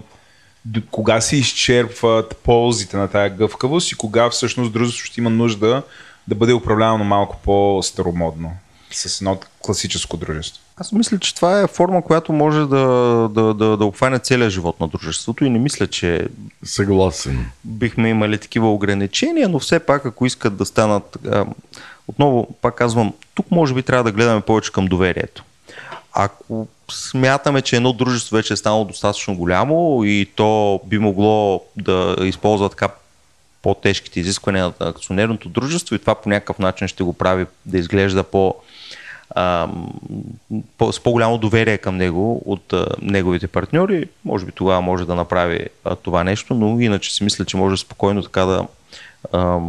кога 0.91 1.21
се 1.21 1.35
изчерпват 1.35 2.37
ползите 2.43 2.97
на 2.97 3.07
тая 3.07 3.29
гъвкавост 3.29 3.91
и 3.91 3.95
кога 3.95 4.29
всъщност 4.29 4.73
дружеството 4.73 5.05
ще 5.05 5.21
има 5.21 5.29
нужда 5.29 5.83
да 6.27 6.35
бъде 6.35 6.53
управлявано 6.53 7.03
малко 7.03 7.37
по-старомодно 7.43 8.51
с 8.91 9.21
едно 9.21 9.39
класическо 9.61 10.17
дружество. 10.17 10.63
Аз 10.77 10.91
мисля, 10.91 11.19
че 11.19 11.35
това 11.35 11.61
е 11.61 11.67
форма, 11.67 12.01
която 12.01 12.33
може 12.33 12.59
да, 12.59 12.85
да, 13.33 13.53
да, 13.53 13.77
да 13.77 13.85
обхване 13.85 14.19
целия 14.19 14.49
живот 14.49 14.79
на 14.79 14.87
дружеството 14.87 15.45
и 15.45 15.49
не 15.49 15.59
мисля, 15.59 15.87
че 15.87 16.27
Съгласен. 16.63 17.45
бихме 17.63 18.09
имали 18.09 18.37
такива 18.37 18.73
ограничения, 18.73 19.49
но 19.49 19.59
все 19.59 19.79
пак, 19.79 20.05
ако 20.05 20.25
искат 20.25 20.57
да 20.57 20.65
станат. 20.65 21.17
А, 21.31 21.45
отново, 22.07 22.47
пак 22.61 22.75
казвам, 22.75 23.13
тук 23.35 23.51
може 23.51 23.73
би 23.73 23.83
трябва 23.83 24.03
да 24.03 24.11
гледаме 24.11 24.41
повече 24.41 24.71
към 24.71 24.85
доверието. 24.85 25.43
Ако 26.13 26.67
смятаме, 26.91 27.61
че 27.61 27.75
едно 27.75 27.93
дружество 27.93 28.35
вече 28.35 28.53
е 28.53 28.57
станало 28.57 28.85
достатъчно 28.85 29.35
голямо 29.35 30.03
и 30.03 30.27
то 30.35 30.81
би 30.85 30.99
могло 30.99 31.63
да 31.77 32.15
използва 32.21 32.69
така 32.69 32.89
по-тежките 33.61 34.19
изисквания 34.19 34.73
на 34.79 34.89
акционерното 34.89 35.49
дружество 35.49 35.95
и 35.95 35.99
това 35.99 36.15
по 36.15 36.29
някакъв 36.29 36.59
начин 36.59 36.87
ще 36.87 37.03
го 37.03 37.13
прави 37.13 37.45
да 37.65 37.77
изглежда 37.77 38.23
по, 38.23 38.55
а, 39.29 39.67
по, 40.77 40.93
с 40.93 40.99
по-голямо 41.03 41.37
доверие 41.37 41.77
към 41.77 41.97
него 41.97 42.41
от 42.45 42.73
а, 42.73 42.87
неговите 43.01 43.47
партньори, 43.47 44.07
може 44.25 44.45
би 44.45 44.51
тогава 44.51 44.81
може 44.81 45.05
да 45.05 45.15
направи 45.15 45.67
а, 45.83 45.95
това 45.95 46.23
нещо, 46.23 46.53
но 46.53 46.79
иначе 46.79 47.13
си 47.13 47.23
мисля, 47.23 47.45
че 47.45 47.57
може 47.57 47.81
спокойно 47.81 48.23
така 48.23 48.45
да 48.45 48.67
а, 49.33 49.59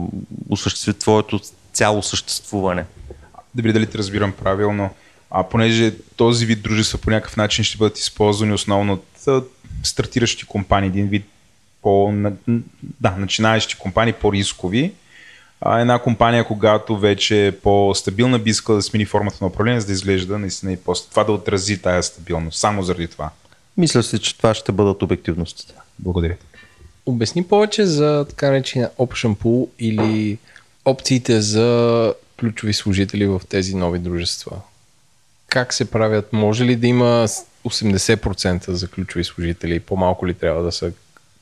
осъществи 0.50 0.94
твоето 0.94 1.40
цяло 1.72 2.02
съществуване. 2.02 2.84
Добре, 3.54 3.72
дали 3.72 3.86
те 3.86 3.98
разбирам 3.98 4.32
правилно. 4.32 4.90
А 5.30 5.44
понеже 5.44 5.94
този 6.16 6.46
вид 6.46 6.62
дружества 6.62 6.98
по 6.98 7.10
някакъв 7.10 7.36
начин 7.36 7.64
ще 7.64 7.78
бъдат 7.78 7.98
използвани 7.98 8.52
основно 8.52 8.92
от 8.92 9.04
стартиращи 9.82 10.44
компании, 10.44 10.88
един 10.88 11.08
вид 11.08 11.26
по, 11.82 12.12
да, 13.00 13.10
начинаещи 13.10 13.78
компании, 13.78 14.12
по-рискови. 14.12 14.92
А 15.60 15.80
една 15.80 15.98
компания, 15.98 16.44
когато 16.44 16.98
вече 16.98 17.46
е 17.46 17.52
по-стабилна, 17.52 18.38
би 18.38 18.50
искала 18.50 18.76
да 18.76 18.82
смени 18.82 19.04
формата 19.04 19.36
на 19.40 19.46
управление, 19.46 19.80
за 19.80 19.86
да 19.86 19.92
изглежда 19.92 20.38
наистина 20.38 20.72
и 20.72 20.76
по 20.76 20.94
това 21.10 21.24
да 21.24 21.32
отрази 21.32 21.82
тая 21.82 22.02
стабилност. 22.02 22.58
Само 22.58 22.82
заради 22.82 23.08
това. 23.08 23.30
Мисля 23.76 24.02
си, 24.02 24.18
че 24.18 24.36
това 24.36 24.54
ще 24.54 24.72
бъдат 24.72 25.02
обективностите. 25.02 25.74
Благодаря. 25.98 26.36
Обясни 27.06 27.44
повече 27.44 27.86
за 27.86 28.26
така 28.28 28.50
наречения 28.50 28.90
Option 28.98 29.36
Pool 29.36 29.68
или 29.78 30.38
опциите 30.84 31.40
за 31.40 32.14
ключови 32.40 32.72
служители 32.72 33.26
в 33.26 33.40
тези 33.48 33.76
нови 33.76 33.98
дружества. 33.98 34.60
Как 35.48 35.74
се 35.74 35.90
правят? 35.90 36.32
Може 36.32 36.64
ли 36.64 36.76
да 36.76 36.86
има 36.86 37.28
80% 37.66 38.70
за 38.70 38.88
ключови 38.88 39.24
служители? 39.24 39.80
По-малко 39.80 40.26
ли 40.26 40.34
трябва 40.34 40.62
да 40.62 40.72
са? 40.72 40.92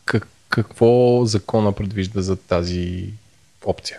Как, 0.05 0.29
какво 0.49 1.25
закона 1.25 1.73
предвижда 1.73 2.23
за 2.23 2.37
тази 2.37 3.09
опция? 3.65 3.99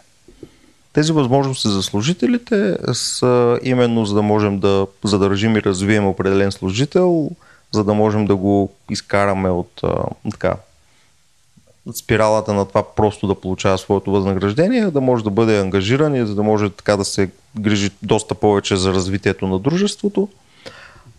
Тези 0.93 1.11
възможности 1.11 1.67
за 1.67 1.83
служителите 1.83 2.77
са 2.93 3.59
именно 3.63 4.05
за 4.05 4.15
да 4.15 4.21
можем 4.21 4.59
да 4.59 4.87
задържим 5.03 5.57
и 5.57 5.61
развием 5.61 6.07
определен 6.07 6.51
служител, 6.51 7.31
за 7.71 7.83
да 7.83 7.93
можем 7.93 8.25
да 8.25 8.35
го 8.35 8.73
изкараме 8.89 9.49
от 9.49 9.81
така, 10.31 10.55
спиралата 11.93 12.53
на 12.53 12.65
това 12.65 12.83
просто 12.95 13.27
да 13.27 13.35
получава 13.35 13.77
своето 13.77 14.11
възнаграждение, 14.11 14.91
да 14.91 15.01
може 15.01 15.23
да 15.23 15.29
бъде 15.29 15.59
ангажиран 15.59 16.15
и 16.15 16.25
за 16.25 16.35
да 16.35 16.43
може 16.43 16.69
така 16.69 16.97
да 16.97 17.05
се 17.05 17.29
грижи 17.59 17.91
доста 18.03 18.35
повече 18.35 18.75
за 18.75 18.93
развитието 18.93 19.47
на 19.47 19.59
дружеството. 19.59 20.29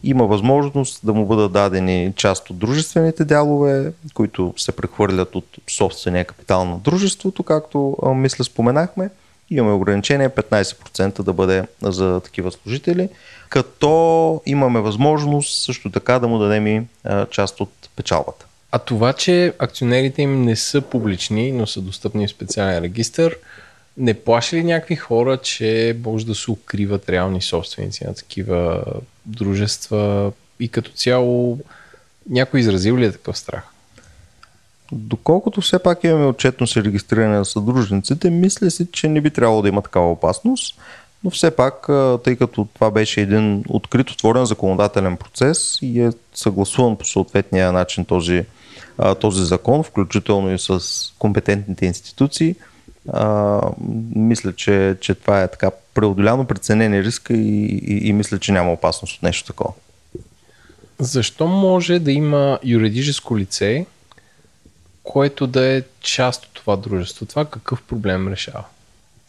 Има 0.03 0.27
възможност 0.27 1.01
да 1.03 1.15
му 1.15 1.27
бъдат 1.27 1.53
дадени 1.53 2.13
част 2.17 2.51
от 2.51 2.59
дружествените 2.59 3.25
дялове, 3.25 3.93
които 4.15 4.55
се 4.57 4.73
прехвърлят 4.73 5.35
от 5.35 5.45
собствения 5.71 6.25
капитал 6.25 6.65
на 6.65 6.79
дружеството, 6.79 7.43
както 7.43 7.97
мисля 8.15 8.45
споменахме. 8.45 9.11
Имаме 9.51 9.73
ограничение 9.73 10.29
15% 10.29 11.23
да 11.23 11.33
бъде 11.33 11.65
за 11.83 12.21
такива 12.21 12.53
служители, 12.53 13.09
като 13.49 14.43
имаме 14.47 14.81
възможност 14.81 15.63
също 15.63 15.91
така 15.91 16.19
да 16.19 16.29
му 16.29 16.39
дадем 16.39 16.67
и 16.67 16.83
част 17.31 17.61
от 17.61 17.71
печалбата. 17.97 18.48
А 18.73 18.79
това, 18.79 19.13
че 19.13 19.55
акционерите 19.59 20.23
им 20.23 20.43
не 20.43 20.57
са 20.57 20.81
публични, 20.81 21.53
но 21.53 21.67
са 21.67 21.81
достъпни 21.81 22.27
в 22.27 22.31
специален 22.31 22.85
регистр, 22.85 23.31
не 23.97 24.15
плаши 24.15 24.57
ли 24.57 24.65
някакви 24.65 24.97
хора, 24.97 25.37
че 25.37 25.97
може 26.05 26.27
да 26.27 26.35
се 26.35 26.51
укриват 26.51 27.09
реални 27.09 27.43
собственици 27.43 28.05
на 28.05 28.15
такива 28.15 28.85
дружества 29.27 30.33
и 30.61 30.69
като 30.69 30.91
цяло 30.91 31.59
някой 32.31 32.61
изразил 32.61 32.99
ли 32.99 33.05
е 33.05 33.13
такъв 33.13 33.39
страх? 33.39 33.63
Доколкото 34.93 35.61
все 35.61 35.79
пак 35.79 36.05
имаме 36.05 36.27
отчетност 36.27 36.77
и 36.77 36.85
регистриране 36.85 37.39
на 37.39 37.45
съдружниците, 37.45 38.31
мисля 38.31 38.71
си, 38.71 38.87
че 38.93 39.09
не 39.09 39.21
би 39.21 39.31
трябвало 39.31 39.63
да 39.63 39.69
има 39.69 39.83
такава 39.83 40.11
опасност, 40.13 40.79
но 41.25 41.31
все 41.31 41.57
пак, 41.57 41.87
тъй 42.25 42.37
като 42.37 42.69
това 42.75 42.91
беше 42.91 43.21
един 43.21 43.65
открит, 43.69 44.11
отворен 44.11 44.45
законодателен 44.45 45.17
процес 45.17 45.79
и 45.83 46.01
е 46.01 46.11
съгласуван 46.35 46.97
по 46.97 47.05
съответния 47.05 47.73
начин 47.73 48.05
този, 48.05 48.45
този 49.21 49.45
закон, 49.45 49.83
включително 49.83 50.55
и 50.55 50.59
с 50.59 50.81
компетентните 51.19 51.87
институции, 51.87 52.55
мисля, 54.15 54.53
че, 54.53 54.97
че 55.01 55.15
това 55.15 55.43
е 55.43 55.51
така 55.51 55.71
преодоляно 55.95 56.45
преценен 56.45 57.01
риск 57.01 57.31
и, 57.31 57.35
и, 57.35 58.09
и 58.09 58.13
мисля, 58.13 58.39
че 58.39 58.53
няма 58.53 58.73
опасност 58.73 59.17
от 59.17 59.23
нещо 59.23 59.47
такова. 59.47 59.73
Защо 60.99 61.47
може 61.47 61.99
да 61.99 62.13
има 62.13 62.59
юридическо 62.65 63.39
лице, 63.39 63.87
което 65.03 65.47
да 65.47 65.67
е 65.67 65.83
част 66.01 66.45
от 66.45 66.51
това 66.55 66.77
дружество? 66.77 67.27
Това 67.27 67.45
какъв 67.45 67.83
проблем 67.83 68.29
решава? 68.29 68.65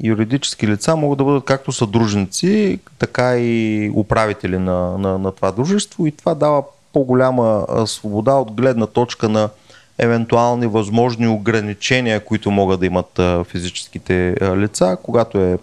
Юридически 0.03 0.67
лица 0.67 0.95
могат 0.95 1.17
да 1.17 1.23
бъдат 1.23 1.45
както 1.45 1.71
съдружници, 1.71 2.79
така 2.99 3.37
и 3.37 3.91
управители 3.95 4.57
на, 4.57 4.97
на, 4.97 5.17
на 5.17 5.31
това 5.31 5.51
дружество 5.51 6.07
и 6.07 6.11
това 6.11 6.35
дава 6.35 6.63
по-голяма 6.93 7.65
свобода 7.85 8.33
от 8.33 8.51
гледна 8.51 8.87
точка 8.87 9.29
на 9.29 9.49
евентуални 9.97 10.67
възможни 10.67 11.27
ограничения, 11.27 12.25
които 12.25 12.51
могат 12.51 12.79
да 12.79 12.85
имат 12.85 13.19
физическите 13.47 14.35
лица, 14.41 14.97
когато 15.03 15.37
е, 15.37 15.57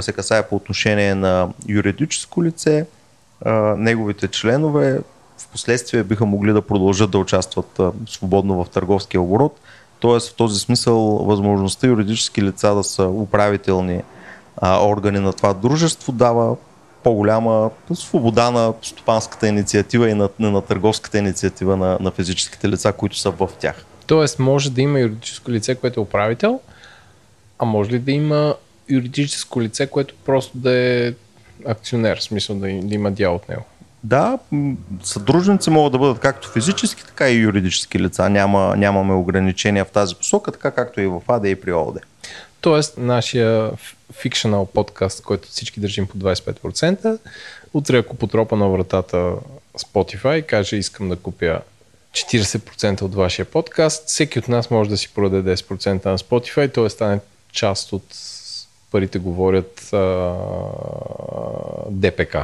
се 0.00 0.12
касае 0.12 0.48
по 0.48 0.56
отношение 0.56 1.14
на 1.14 1.48
юридическо 1.68 2.44
лице, 2.44 2.86
неговите 3.76 4.28
членове 4.28 5.00
в 5.38 5.48
последствие 5.48 6.04
биха 6.04 6.26
могли 6.26 6.52
да 6.52 6.62
продължат 6.62 7.10
да 7.10 7.18
участват 7.18 7.80
свободно 8.06 8.64
в 8.64 8.70
търговския 8.70 9.20
оборот. 9.20 9.60
Тоест 10.02 10.30
в 10.30 10.34
този 10.34 10.60
смисъл 10.60 10.98
възможността 11.00 11.86
юридически 11.86 12.42
лица 12.42 12.74
да 12.74 12.84
са 12.84 13.06
управителни 13.08 14.02
органи 14.62 15.18
на 15.18 15.32
това 15.32 15.52
дружество 15.52 16.12
дава 16.12 16.56
по-голяма 17.02 17.70
свобода 17.94 18.50
на 18.50 18.72
стопанската 18.82 19.48
инициатива 19.48 20.10
и 20.10 20.14
на, 20.14 20.28
на 20.38 20.62
търговската 20.62 21.18
инициатива 21.18 21.76
на, 21.76 21.98
на 22.00 22.10
физическите 22.10 22.68
лица, 22.68 22.92
които 22.92 23.18
са 23.18 23.30
в 23.30 23.48
тях. 23.58 23.84
Тоест 24.06 24.38
може 24.38 24.70
да 24.70 24.82
има 24.82 25.00
юридическо 25.00 25.50
лице, 25.50 25.74
което 25.74 26.00
е 26.00 26.02
управител, 26.02 26.60
а 27.58 27.64
може 27.64 27.90
ли 27.90 27.98
да 27.98 28.12
има 28.12 28.54
юридическо 28.88 29.62
лице, 29.62 29.86
което 29.86 30.14
просто 30.24 30.58
да 30.58 30.72
е 30.72 31.12
акционер, 31.66 32.18
в 32.18 32.22
смисъл 32.22 32.56
да, 32.56 32.66
да 32.66 32.94
има 32.94 33.10
дял 33.10 33.34
от 33.34 33.48
него? 33.48 33.64
Да, 34.04 34.38
съдружници 35.02 35.70
могат 35.70 35.92
да 35.92 35.98
бъдат 35.98 36.18
както 36.18 36.48
физически, 36.48 37.04
така 37.06 37.28
и 37.28 37.38
юридически 37.38 37.98
лица. 37.98 38.30
Няма, 38.30 38.76
нямаме 38.76 39.14
ограничения 39.14 39.84
в 39.84 39.90
тази 39.90 40.14
посока, 40.14 40.52
така 40.52 40.70
както 40.70 41.00
и 41.00 41.06
в 41.06 41.22
АД 41.28 41.44
и 41.44 41.60
при 41.60 41.72
ООД. 41.72 41.98
Тоест, 42.60 42.98
нашия 42.98 43.70
фикшнал 44.12 44.66
подкаст, 44.66 45.22
който 45.22 45.48
всички 45.48 45.80
държим 45.80 46.06
по 46.06 46.18
25%, 46.18 47.18
утре 47.74 47.98
ако 47.98 48.16
потропа 48.16 48.56
на 48.56 48.68
вратата 48.68 49.32
Spotify 49.78 50.38
и 50.38 50.42
каже 50.42 50.76
искам 50.76 51.08
да 51.08 51.16
купя 51.16 51.60
40% 52.12 53.02
от 53.02 53.14
вашия 53.14 53.46
подкаст, 53.46 54.08
всеки 54.08 54.38
от 54.38 54.48
нас 54.48 54.70
може 54.70 54.90
да 54.90 54.96
си 54.96 55.14
продаде 55.14 55.56
10% 55.56 56.06
на 56.06 56.18
Spotify, 56.18 56.74
т.е. 56.74 56.90
стане 56.90 57.20
част 57.52 57.92
от 57.92 58.04
парите 58.90 59.18
говорят 59.18 59.92
а, 59.92 60.34
ДПК. 61.90 62.36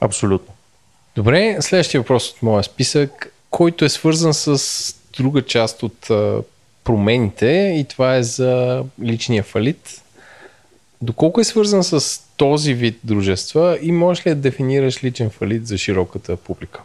Абсолютно. 0.00 0.53
Добре, 1.16 1.56
следващия 1.60 2.00
въпрос 2.00 2.30
от 2.30 2.42
моя 2.42 2.64
списък, 2.64 3.32
който 3.50 3.84
е 3.84 3.88
свързан 3.88 4.34
с 4.34 4.96
друга 5.16 5.42
част 5.42 5.82
от 5.82 6.10
промените 6.84 7.74
и 7.80 7.84
това 7.84 8.16
е 8.16 8.22
за 8.22 8.84
личния 9.02 9.42
фалит. 9.42 10.02
Доколко 11.02 11.40
е 11.40 11.44
свързан 11.44 11.84
с 11.84 12.22
този 12.36 12.74
вид 12.74 12.98
дружества 13.04 13.78
и 13.82 13.92
можеш 13.92 14.26
ли 14.26 14.30
да 14.30 14.36
дефинираш 14.36 15.04
личен 15.04 15.30
фалит 15.30 15.66
за 15.66 15.78
широката 15.78 16.36
публика? 16.36 16.80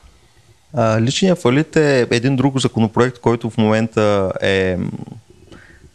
Личният 1.00 1.40
фалит 1.40 1.76
е 1.76 2.08
един 2.12 2.36
друг 2.36 2.60
законопроект, 2.60 3.20
който 3.20 3.50
в 3.50 3.58
момента 3.58 4.32
е 4.42 4.78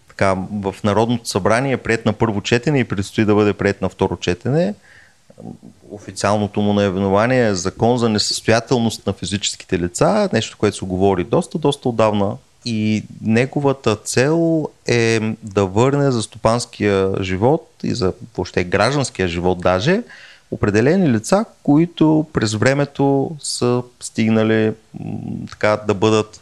така, 0.08 0.36
в 0.62 0.74
Народното 0.84 1.28
събрание 1.28 1.72
е 1.72 1.76
прият 1.76 2.06
на 2.06 2.12
първо 2.12 2.40
четене 2.40 2.78
и 2.78 2.84
предстои 2.84 3.24
да 3.24 3.34
бъде 3.34 3.52
прият 3.52 3.82
на 3.82 3.88
второ 3.88 4.16
четене. 4.16 4.74
Официалното 5.90 6.60
му 6.60 6.72
наименование 6.72 7.46
е 7.46 7.54
Закон 7.54 7.98
за 7.98 8.08
несъстоятелност 8.08 9.06
на 9.06 9.12
физическите 9.12 9.78
лица, 9.78 10.28
нещо, 10.32 10.56
което 10.58 10.76
се 10.76 10.84
говори 10.86 11.24
доста, 11.24 11.58
доста 11.58 11.88
отдавна 11.88 12.36
и 12.64 13.04
неговата 13.20 13.96
цел 13.96 14.68
е 14.86 15.20
да 15.42 15.66
върне 15.66 16.10
за 16.10 16.22
стопанския 16.22 17.12
живот 17.22 17.70
и 17.82 17.94
за 17.94 18.12
въобще 18.36 18.64
гражданския 18.64 19.28
живот 19.28 19.60
даже 19.60 20.02
определени 20.50 21.10
лица, 21.10 21.44
които 21.62 22.26
през 22.32 22.54
времето 22.54 23.30
са 23.40 23.82
стигнали 24.00 24.72
така 25.50 25.80
да 25.86 25.94
бъдат 25.94 26.40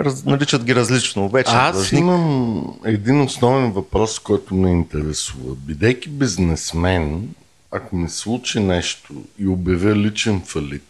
раз, 0.00 0.24
наричат 0.24 0.64
ги 0.64 0.74
различно. 0.74 1.28
Вече 1.28 1.50
Аз 1.54 1.76
длъжник. 1.76 2.00
имам 2.00 2.64
един 2.84 3.20
основен 3.20 3.72
въпрос, 3.72 4.18
който 4.18 4.54
ме 4.54 4.70
интересува. 4.70 5.54
Бидейки 5.54 6.08
бизнесмен, 6.08 7.28
ако 7.70 7.96
ми 7.96 8.08
случи 8.08 8.60
нещо 8.60 9.24
и 9.38 9.46
обявя 9.46 9.96
личен 9.96 10.42
фалит, 10.46 10.82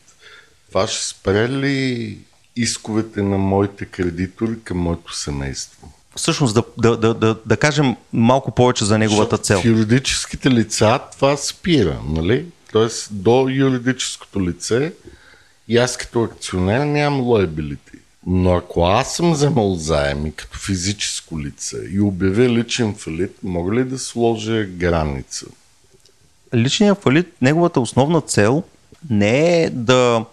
това 0.68 0.86
ще 0.86 1.04
спре 1.04 1.48
ли 1.48 2.18
исковете 2.56 3.22
на 3.22 3.38
моите 3.38 3.84
кредитори 3.84 4.60
към 4.64 4.78
моето 4.78 5.16
семейство? 5.16 5.92
Всъщност 6.16 6.54
да, 6.54 6.62
да, 6.78 6.96
да, 6.96 7.14
да, 7.14 7.36
да 7.46 7.56
кажем 7.56 7.96
малко 8.12 8.54
повече 8.54 8.84
за 8.84 8.98
неговата 8.98 9.38
цел. 9.38 9.60
В 9.60 9.64
юридическите 9.64 10.50
лица 10.50 11.00
това 11.12 11.36
спира, 11.36 12.00
нали? 12.08 12.46
Тоест 12.72 13.08
до 13.10 13.48
юридическото 13.48 14.42
лице 14.42 14.92
и 15.68 15.76
аз 15.76 15.96
като 15.96 16.22
акционер 16.22 16.84
нямам 16.84 17.20
лоебилити. 17.20 17.98
Но 18.26 18.54
ако 18.54 18.84
аз 18.84 19.16
съм 19.16 19.32
вземал 19.32 19.74
заеми 19.74 20.32
като 20.32 20.58
физическо 20.58 21.40
лице 21.40 21.76
и 21.92 22.00
обявя 22.00 22.48
личен 22.48 22.94
фалит, 22.94 23.36
мога 23.42 23.74
ли 23.74 23.84
да 23.84 23.98
сложа 23.98 24.64
граница? 24.64 25.46
Личният 26.54 27.02
фалит, 27.02 27.32
неговата 27.42 27.80
основна 27.80 28.20
цел 28.20 28.62
не 29.10 29.62
е 29.62 29.70
да 29.70 30.24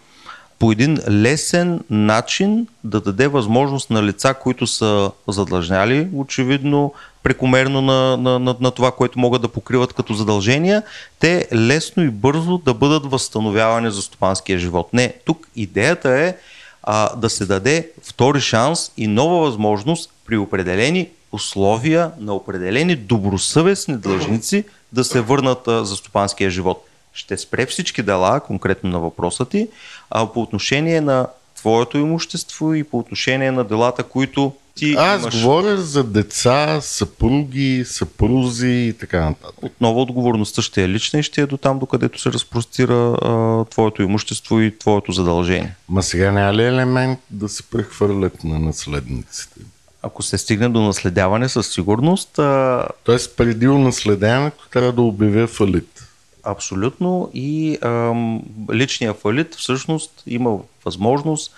по 0.60 0.72
един 0.72 0.98
лесен 1.10 1.80
начин 1.90 2.68
да 2.84 3.02
даде 3.02 3.28
възможност 3.28 3.90
на 3.90 4.04
лица, 4.04 4.34
които 4.34 4.68
са 4.68 5.12
задлъжняли, 5.28 6.08
очевидно, 6.14 6.94
прекомерно 7.24 7.82
на, 7.82 8.18
на, 8.18 8.40
на, 8.40 8.56
на 8.60 8.72
това, 8.72 8.92
което 8.92 9.20
могат 9.20 9.42
да 9.42 9.48
покриват 9.48 9.94
като 9.94 10.14
задължения, 10.14 10.84
те 11.20 11.48
лесно 11.54 12.04
и 12.04 12.10
бързо 12.10 12.58
да 12.58 12.74
бъдат 12.74 13.06
възстановявани 13.06 13.92
за 13.92 14.02
стопанския 14.02 14.60
живот. 14.60 14.90
Не, 14.94 15.14
тук 15.26 15.48
идеята 15.56 16.10
е 16.10 16.36
а, 16.84 17.16
да 17.16 17.30
се 17.30 17.46
даде 17.46 17.90
втори 18.04 18.42
шанс 18.42 18.92
и 18.98 19.08
нова 19.08 19.40
възможност 19.40 20.10
при 20.26 20.38
определени 20.38 21.10
условия 21.32 22.12
на 22.20 22.34
определени 22.34 22.96
добросъвестни 22.96 23.98
длъжници 23.98 24.64
да 24.94 25.04
се 25.04 25.22
върнат 25.22 25.68
а, 25.68 25.86
за 25.86 25.96
стопанския 25.96 26.50
живот 26.50 26.84
ще 27.18 27.38
спре 27.38 27.66
всички 27.66 28.04
дела, 28.04 28.40
конкретно 28.40 28.90
на 28.90 29.00
въпроса 29.00 29.46
ти, 29.46 29.68
а 30.10 30.34
по 30.34 30.42
отношение 30.42 31.02
на 31.02 31.28
твоето 31.56 31.98
имущество 31.98 32.74
и 32.74 32.84
по 32.84 33.00
отношение 33.00 33.52
на 33.52 33.64
делата, 33.64 34.04
които 34.04 34.54
ти 34.76 34.96
Аз 34.98 35.22
имаш... 35.22 35.36
говоря 35.36 35.78
за 35.78 36.04
деца, 36.04 36.82
съпруги, 36.82 37.84
съпрузи 37.86 38.68
и 38.68 38.94
така 38.94 39.20
нататък. 39.20 39.64
Отново 39.64 40.02
отговорността 40.02 40.62
ще 40.62 40.84
е 40.84 40.90
лична 40.90 41.20
и 41.20 41.24
ще 41.24 41.42
е 41.42 41.46
до 41.46 41.58
там, 41.58 41.80
докъдето 41.80 42.22
се 42.22 42.32
разпростира 42.32 43.18
а, 43.22 43.66
твоето 43.66 44.02
имущество 44.02 44.62
и 44.62 44.78
твоето 44.78 45.12
задължение. 45.12 45.76
Ма 45.90 46.04
сега 46.04 46.32
няма 46.32 46.54
ли 46.54 46.64
елемент 46.64 47.20
да 47.30 47.50
се 47.50 47.64
прехвърлят 47.64 48.44
на 48.44 48.60
наследниците? 48.60 49.60
Ако 50.02 50.24
се 50.24 50.38
стигне 50.38 50.70
до 50.70 50.82
наследяване 50.82 51.50
със 51.50 51.74
сигурност... 51.74 52.40
А... 52.40 52.88
Тоест 53.04 53.38
преди 53.38 53.66
наследяването 53.68 54.68
трябва 54.70 54.92
да 54.92 55.02
обявя 55.02 55.48
фалит. 55.48 56.04
Абсолютно. 56.44 57.32
И 57.34 57.78
ам, 57.82 58.42
личния 58.74 59.14
фалит 59.14 59.56
всъщност 59.56 60.24
има 60.28 60.58
възможност, 60.86 61.54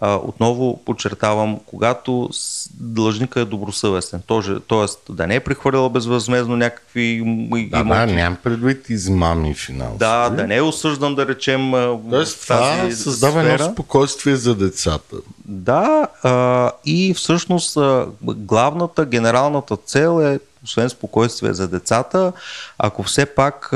отново 0.00 0.80
подчертавам, 0.84 1.60
когато 1.66 2.30
длъжника 2.74 3.40
е 3.40 3.44
добросъвестен. 3.44 4.22
Тоест 4.66 4.98
да 5.10 5.26
не 5.26 5.34
е 5.34 5.40
прехвърлял 5.40 5.88
безвъзмезно 5.88 6.56
някакви 6.56 7.16
да, 7.16 7.22
имоти. 7.22 7.70
Да, 7.70 8.06
нямам 8.06 8.38
предвид 8.42 8.90
измами 8.90 9.54
финансови. 9.54 9.98
Да, 9.98 10.28
да 10.28 10.46
не 10.46 10.56
е 10.56 10.62
осъждан 10.62 11.14
да 11.14 11.26
речем 11.26 11.72
Тоест, 12.10 12.42
това 12.42 12.90
създава 12.90 13.42
едно 13.42 13.72
спокойствие 13.72 14.36
за 14.36 14.54
децата. 14.54 15.16
Да, 15.44 16.08
а, 16.22 16.70
и 16.84 17.14
всъщност 17.14 17.76
а, 17.76 18.06
главната, 18.22 19.04
генералната 19.04 19.76
цел 19.76 20.22
е 20.22 20.38
освен 20.64 20.88
спокойствие 20.88 21.52
за 21.52 21.68
децата, 21.68 22.32
ако 22.78 23.02
все 23.02 23.26
пак 23.26 23.72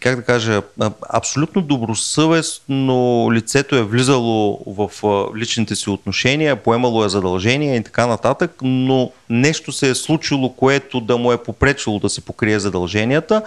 как 0.00 0.16
да 0.16 0.22
кажа, 0.22 0.62
абсолютно 1.10 1.62
добросъвестно 1.62 3.28
лицето 3.32 3.76
е 3.76 3.82
влизало 3.82 4.60
в 4.66 4.90
личните 5.36 5.76
си 5.76 5.90
отношения, 5.90 6.56
поемало 6.56 7.04
е 7.04 7.08
задължения 7.08 7.76
и 7.76 7.82
така 7.82 8.06
нататък, 8.06 8.50
но 8.62 9.10
нещо 9.30 9.72
се 9.72 9.90
е 9.90 9.94
случило, 9.94 10.48
което 10.52 11.00
да 11.00 11.16
му 11.16 11.32
е 11.32 11.42
попречило 11.42 11.98
да 11.98 12.08
се 12.08 12.20
покрие 12.20 12.58
задълженията. 12.58 13.42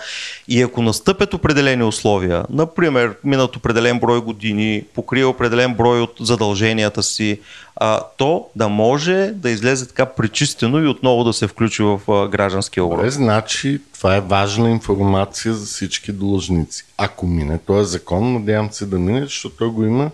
И 0.47 0.61
ако 0.61 0.81
настъпят 0.81 1.33
определени 1.33 1.83
условия, 1.83 2.45
например, 2.49 3.15
минат 3.23 3.55
определен 3.55 3.99
брой 3.99 4.21
години, 4.21 4.83
покрие 4.93 5.25
определен 5.25 5.73
брой 5.73 6.01
от 6.01 6.13
задълженията 6.19 7.03
си, 7.03 7.39
а, 7.79 8.01
то 8.17 8.47
да 8.55 8.69
може 8.69 9.31
да 9.35 9.49
излезе 9.49 9.87
така 9.87 10.05
пречистено 10.05 10.79
и 10.83 10.87
отново 10.87 11.23
да 11.23 11.33
се 11.33 11.47
включи 11.47 11.83
в 11.83 12.01
а, 12.07 12.27
гражданския 12.27 12.83
оборот. 12.83 12.99
Добре, 12.99 13.11
значи 13.11 13.81
това 13.93 14.15
е 14.15 14.21
важна 14.21 14.69
информация 14.69 15.53
за 15.53 15.65
всички 15.65 16.11
длъжници. 16.11 16.85
Ако 16.97 17.27
мине 17.27 17.57
този 17.57 17.91
закон, 17.91 18.33
надявам 18.33 18.71
се 18.71 18.85
да 18.85 18.99
мине, 18.99 19.21
защото 19.21 19.71
го 19.71 19.83
има 19.83 20.11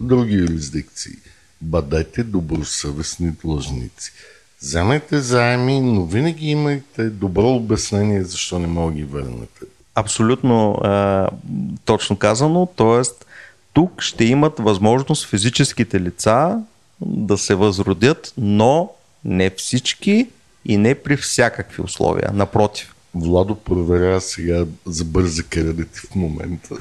други 0.00 0.34
юрисдикции. 0.34 1.12
Бъдете 1.60 2.24
добросъвестни 2.24 3.32
длъжници. 3.44 4.12
Вземайте 4.62 5.20
заеми, 5.20 5.80
но 5.80 6.04
винаги 6.04 6.50
имайте 6.50 7.10
добро 7.10 7.48
обяснение 7.48 8.24
защо 8.24 8.58
не 8.58 8.66
мога 8.66 8.92
ги 8.92 9.04
върнете. 9.04 9.60
Абсолютно 9.94 10.72
а, 10.72 11.28
точно 11.84 12.16
казано, 12.16 12.66
т.е. 12.76 13.02
тук 13.72 14.02
ще 14.02 14.24
имат 14.24 14.58
възможност 14.58 15.26
физическите 15.26 16.00
лица 16.00 16.60
да 17.00 17.38
се 17.38 17.54
възродят, 17.54 18.32
но 18.36 18.92
не 19.24 19.50
всички 19.50 20.28
и 20.64 20.76
не 20.76 20.94
при 20.94 21.16
всякакви 21.16 21.82
условия. 21.82 22.30
Напротив. 22.32 22.94
Владо 23.14 23.54
проверява 23.54 24.20
сега 24.20 24.64
за 24.86 25.04
бързи 25.04 25.42
кредити 25.42 25.98
в 25.98 26.14
момента. 26.14 26.74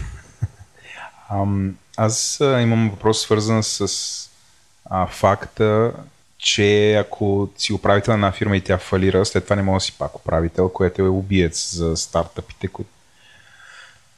Ам, 1.29 1.75
аз 1.97 2.41
а, 2.41 2.61
имам 2.61 2.89
въпрос 2.89 3.21
свързан 3.21 3.63
с 3.63 3.89
а, 4.85 5.07
факта, 5.07 5.91
че 6.37 6.93
ако 6.93 7.49
си 7.57 7.73
управител 7.73 8.11
на 8.11 8.15
една 8.15 8.31
фирма 8.31 8.57
и 8.57 8.61
тя 8.61 8.77
фалира, 8.77 9.25
след 9.25 9.43
това 9.43 9.55
не 9.55 9.61
може 9.61 9.83
да 9.83 9.85
си 9.85 9.93
пак 9.99 10.15
управител, 10.15 10.69
което 10.69 11.01
е 11.01 11.07
убиец 11.07 11.75
за 11.75 11.97
стартъпите, 11.97 12.67
които 12.67 12.91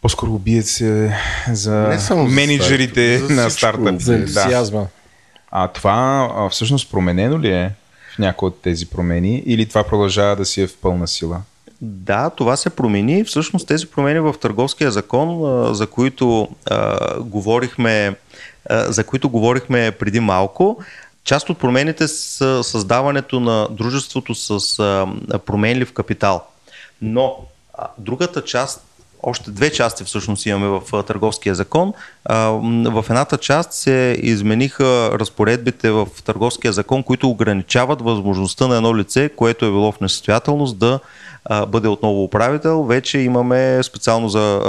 по-скоро 0.02 0.34
убиец 0.34 0.82
е 0.82 1.18
за 1.52 1.72
Не 1.72 1.99
само 1.99 2.30
за 2.30 2.36
менеджерите 2.36 3.18
стартъп, 3.18 3.36
на 3.36 3.49
стартъпите. 3.49 4.28
За 4.28 4.49
Да. 4.49 4.88
А 5.52 5.68
това 5.68 6.32
а, 6.36 6.49
всъщност 6.49 6.91
променено 6.91 7.39
ли 7.39 7.49
е 7.49 7.72
в 8.16 8.20
някои 8.20 8.47
от 8.47 8.62
тези 8.62 8.89
промени 8.89 9.43
или 9.45 9.70
това 9.70 9.84
продължава 9.84 10.36
да 10.36 10.45
си 10.45 10.62
е 10.62 10.68
в 10.68 10.78
пълна 10.78 11.08
сила? 11.08 11.41
Да, 11.82 12.30
това 12.30 12.56
се 12.58 12.70
промени. 12.70 13.24
Всъщност 13.24 13.68
тези 13.68 13.88
промени 13.88 14.20
в 14.20 14.36
търговския 14.41 14.91
закон, 14.91 15.39
за 15.76 15.88
които 15.88 16.49
а, 16.70 17.20
говорихме, 17.20 18.16
за 18.70 19.04
които 19.04 19.30
говорихме 19.30 19.91
преди 19.91 20.20
малко, 20.20 20.84
част 21.24 21.49
от 21.49 21.60
промените 21.60 22.08
са 22.08 22.64
създаването 22.64 23.39
на 23.39 23.68
дружеството 23.72 24.36
с 24.36 24.78
променлив 25.45 25.93
капитал. 25.93 26.43
Но 27.02 27.38
другата 27.97 28.43
част, 28.43 28.86
още 29.24 29.51
две 29.51 29.72
части 29.72 30.03
всъщност 30.03 30.45
имаме 30.45 30.67
в 30.67 31.03
търговския 31.03 31.55
закон. 31.55 31.93
В 32.86 33.05
едната 33.09 33.38
част 33.38 33.74
се 33.74 34.17
измениха 34.22 35.09
разпоредбите 35.19 35.91
в 35.91 36.07
търговския 36.26 36.74
закон, 36.74 37.03
които 37.03 37.30
ограничават 37.30 38.01
възможността 38.01 38.67
на 38.67 38.76
едно 38.76 38.97
лице, 38.97 39.30
което 39.30 39.65
е 39.65 39.69
било 39.69 39.91
в 39.91 39.99
несъстоятелност, 39.99 40.78
да 40.78 40.99
бъде 41.67 41.88
отново 41.88 42.24
управител. 42.24 42.84
Вече 42.84 43.19
имаме 43.19 43.84
специално 43.84 44.30
за 44.30 44.61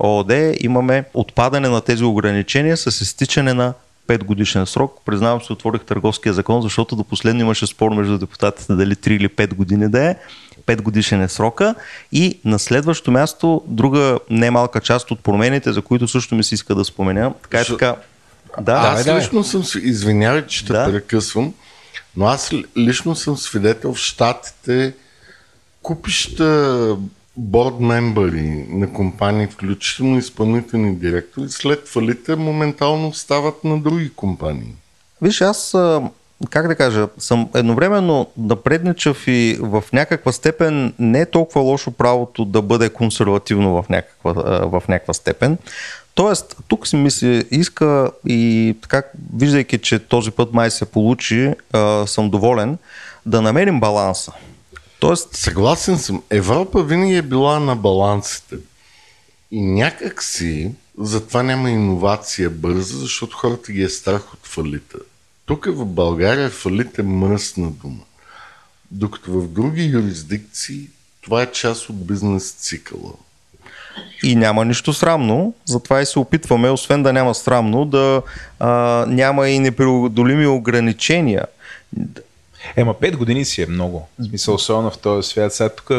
ООД, 0.00 0.54
имаме 0.60 1.04
отпадане 1.14 1.68
на 1.68 1.80
тези 1.80 2.04
ограничения 2.04 2.76
с 2.76 3.00
изтичане 3.00 3.54
на 3.54 3.74
5 4.08 4.24
годишен 4.24 4.66
срок. 4.66 4.98
Признавам 5.04 5.42
се, 5.42 5.52
отворих 5.52 5.84
търговския 5.84 6.32
закон, 6.32 6.62
защото 6.62 6.96
до 6.96 7.04
последно 7.04 7.40
имаше 7.40 7.66
спор 7.66 7.92
между 7.92 8.18
депутатите 8.18 8.72
дали 8.72 8.94
3 8.94 9.10
или 9.10 9.28
5 9.28 9.54
години 9.54 9.88
да 9.88 10.10
е. 10.10 10.16
5 10.68 10.80
годишен 10.80 11.22
е 11.22 11.28
срока. 11.28 11.74
И 12.12 12.38
на 12.44 12.58
следващо 12.58 13.10
място, 13.10 13.62
друга 13.66 14.18
немалка 14.30 14.80
част 14.80 15.10
от 15.10 15.20
промените, 15.20 15.72
за 15.72 15.82
които 15.82 16.08
също 16.08 16.34
ми 16.34 16.44
се 16.44 16.54
иска 16.54 16.74
да 16.74 16.84
спомена. 16.84 17.32
Така 17.42 17.56
и 17.56 17.60
Защо- 17.60 17.76
така. 17.76 17.96
Да, 18.60 18.72
аз 18.72 19.04
давай. 19.04 19.20
лично 19.20 19.44
съм, 19.44 19.62
извинявай, 19.76 20.46
че 20.46 20.66
те 20.66 20.72
Да. 20.72 20.84
прекъсвам, 20.86 21.54
но 22.16 22.26
аз 22.26 22.52
ли- 22.52 22.64
лично 22.76 23.14
съм 23.16 23.36
свидетел 23.36 23.94
в 23.94 23.98
Штатите 23.98 24.94
купища 25.82 26.96
борд 27.36 27.80
мембъри 27.80 28.66
на 28.70 28.92
компании, 28.92 29.46
включително 29.46 30.18
изпълнителни 30.18 30.96
директори, 30.96 31.48
след 31.48 31.88
фалите 31.88 32.36
моментално 32.36 33.14
стават 33.14 33.64
на 33.64 33.78
други 33.78 34.10
компании. 34.10 34.72
Виж, 35.22 35.40
аз, 35.40 35.74
как 36.50 36.68
да 36.68 36.74
кажа, 36.74 37.08
съм 37.18 37.48
едновременно 37.54 38.30
напредничав 38.36 39.24
и 39.26 39.58
в 39.60 39.84
някаква 39.92 40.32
степен 40.32 40.94
не 40.98 41.20
е 41.20 41.26
толкова 41.26 41.60
лошо 41.60 41.90
правото 41.90 42.44
да 42.44 42.62
бъде 42.62 42.90
консервативно 42.90 43.82
в 43.82 43.88
някаква, 43.88 44.32
в 44.68 44.82
някаква 44.88 45.14
степен. 45.14 45.58
Тоест, 46.14 46.56
тук 46.68 46.86
си 46.86 46.96
ми 46.96 47.10
се 47.10 47.44
иска 47.50 48.10
и 48.26 48.76
така, 48.82 49.02
виждайки, 49.36 49.78
че 49.78 49.98
този 49.98 50.30
път 50.30 50.52
май 50.52 50.70
се 50.70 50.84
получи, 50.84 51.52
съм 52.06 52.30
доволен, 52.30 52.78
да 53.26 53.42
намерим 53.42 53.80
баланса. 53.80 54.32
Тоест, 55.00 55.36
Съгласен 55.36 55.98
съм. 55.98 56.22
Европа 56.30 56.82
винаги 56.82 57.16
е 57.16 57.22
била 57.22 57.60
на 57.60 57.76
балансите. 57.76 58.56
И 59.50 59.62
някак 59.62 60.22
си, 60.22 60.74
затова 60.98 61.42
няма 61.42 61.70
иновация 61.70 62.50
бърза, 62.50 62.98
защото 62.98 63.36
хората 63.36 63.72
ги 63.72 63.82
е 63.82 63.88
страх 63.88 64.34
от 64.34 64.46
фалита. 64.46 64.98
Тук 65.48 65.66
в 65.66 65.84
България 65.84 66.50
фалит 66.50 66.98
е 66.98 67.02
мръсна 67.02 67.70
дума. 67.70 68.04
Докато 68.90 69.32
в 69.32 69.48
други 69.48 69.84
юрисдикции 69.84 70.88
това 71.22 71.42
е 71.42 71.52
част 71.52 71.88
от 71.88 72.06
бизнес 72.06 72.52
цикъла. 72.52 73.12
И 74.22 74.36
няма 74.36 74.64
нищо 74.64 74.92
срамно, 74.92 75.54
затова 75.64 76.00
и 76.00 76.06
се 76.06 76.18
опитваме, 76.18 76.70
освен 76.70 77.02
да 77.02 77.12
няма 77.12 77.34
срамно, 77.34 77.84
да 77.84 78.22
а, 78.60 78.68
няма 79.08 79.48
и 79.48 79.58
непреодолими 79.58 80.46
ограничения. 80.46 81.44
Ема 82.76 82.94
5 82.94 83.16
години 83.16 83.44
си 83.44 83.62
е 83.62 83.66
много. 83.66 84.08
В 84.18 84.24
смисъл, 84.24 84.54
особено 84.54 84.90
в 84.90 84.98
този 84.98 85.28
свят. 85.28 85.54
Сега 85.54 85.68
тук 85.68 85.90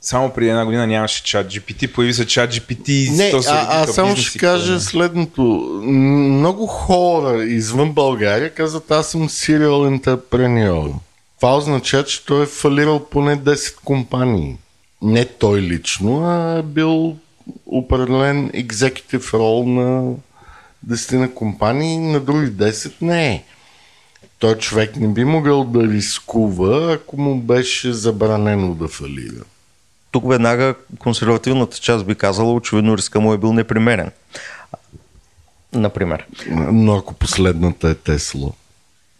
само 0.00 0.30
преди 0.30 0.50
една 0.50 0.64
година 0.64 0.86
нямаше 0.86 1.24
чат 1.24 1.46
GPT, 1.46 1.92
появи 1.92 2.14
се 2.14 2.26
чат 2.26 2.54
GPT 2.54 2.90
и 2.90 3.10
Не, 3.10 3.30
то 3.30 3.42
се 3.42 3.50
а, 3.50 3.66
а 3.68 3.86
само 3.86 4.16
ще 4.16 4.38
кажа 4.38 4.72
какво 4.72 4.84
следното. 4.84 5.42
Много 5.82 6.66
хора 6.66 7.44
извън 7.44 7.92
България 7.92 8.54
казват, 8.54 8.90
аз 8.90 9.10
съм 9.10 9.28
serial 9.28 9.98
entrepreneur. 9.98 10.92
Това 11.36 11.56
означава, 11.56 12.04
че 12.04 12.24
той 12.26 12.42
е 12.42 12.46
фалирал 12.46 13.04
поне 13.04 13.36
10 13.36 13.76
компании. 13.84 14.56
Не 15.02 15.24
той 15.24 15.60
лично, 15.60 16.24
а 16.24 16.58
е 16.58 16.62
бил 16.62 17.16
определен 17.66 18.50
executive 18.50 19.32
role 19.32 19.66
на 19.66 20.14
10 20.88 21.16
на 21.16 21.34
компании, 21.34 21.98
на 21.98 22.20
други 22.20 22.50
10 22.50 22.92
не 23.00 23.28
е. 23.28 23.44
Той 24.38 24.54
човек 24.54 24.96
не 24.96 25.08
би 25.08 25.24
могъл 25.24 25.64
да 25.64 25.88
рискува, 25.88 26.92
ако 26.92 27.20
му 27.20 27.40
беше 27.40 27.92
забранено 27.92 28.74
да 28.74 28.88
фалира. 28.88 29.44
Тук 30.10 30.28
веднага 30.28 30.74
консервативната 30.98 31.76
част 31.76 32.06
би 32.06 32.14
казала, 32.14 32.52
очевидно 32.52 32.96
риска 32.96 33.20
му 33.20 33.32
е 33.32 33.38
бил 33.38 33.52
непримерен. 33.52 34.10
Например. 35.72 36.26
Но 36.72 36.96
ако 36.96 37.14
последната 37.14 37.88
е 37.88 37.94
Тесла. 37.94 38.50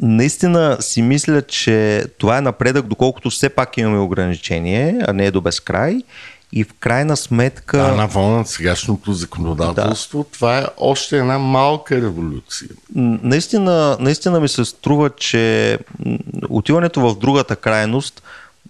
Наистина 0.00 0.76
си 0.80 1.02
мисля, 1.02 1.42
че 1.42 2.04
това 2.18 2.38
е 2.38 2.40
напредък, 2.40 2.86
доколкото 2.86 3.30
все 3.30 3.48
пак 3.48 3.76
имаме 3.76 3.98
ограничение, 3.98 5.00
а 5.08 5.12
не 5.12 5.26
е 5.26 5.30
до 5.30 5.40
безкрай. 5.40 6.00
И 6.52 6.64
в 6.64 6.68
крайна 6.80 7.16
сметка... 7.16 7.80
А 7.80 7.94
на 7.94 8.08
фона 8.08 8.36
на 8.36 8.46
сегашното 8.46 9.12
законодателство, 9.12 10.18
да. 10.18 10.24
това 10.24 10.58
е 10.58 10.66
още 10.76 11.18
една 11.18 11.38
малка 11.38 11.96
революция. 11.96 12.68
Наистина, 12.94 13.96
наистина 14.00 14.40
ми 14.40 14.48
се 14.48 14.64
струва, 14.64 15.10
че 15.10 15.78
отиването 16.48 17.00
в 17.00 17.18
другата 17.18 17.56
крайност 17.56 18.22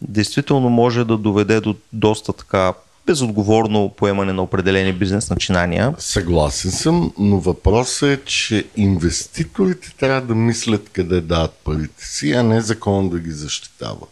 действително 0.03 0.71
може 0.71 1.05
да 1.05 1.17
доведе 1.17 1.61
до 1.61 1.77
доста 1.93 2.33
така 2.33 2.73
безотговорно 3.07 3.95
поемане 3.97 4.33
на 4.33 4.43
определени 4.43 4.93
бизнес 4.93 5.31
начинания. 5.31 5.95
Съгласен 5.99 6.71
съм, 6.71 7.13
но 7.19 7.41
въпросът 7.41 8.09
е, 8.09 8.25
че 8.25 8.67
инвеститорите 8.77 9.95
трябва 9.99 10.21
да 10.21 10.35
мислят 10.35 10.89
къде 10.93 11.21
дават 11.21 11.53
парите 11.65 12.07
си, 12.07 12.33
а 12.33 12.43
не 12.43 12.61
закон 12.61 13.09
да 13.11 13.19
ги 13.19 13.31
защитава. 13.31 14.07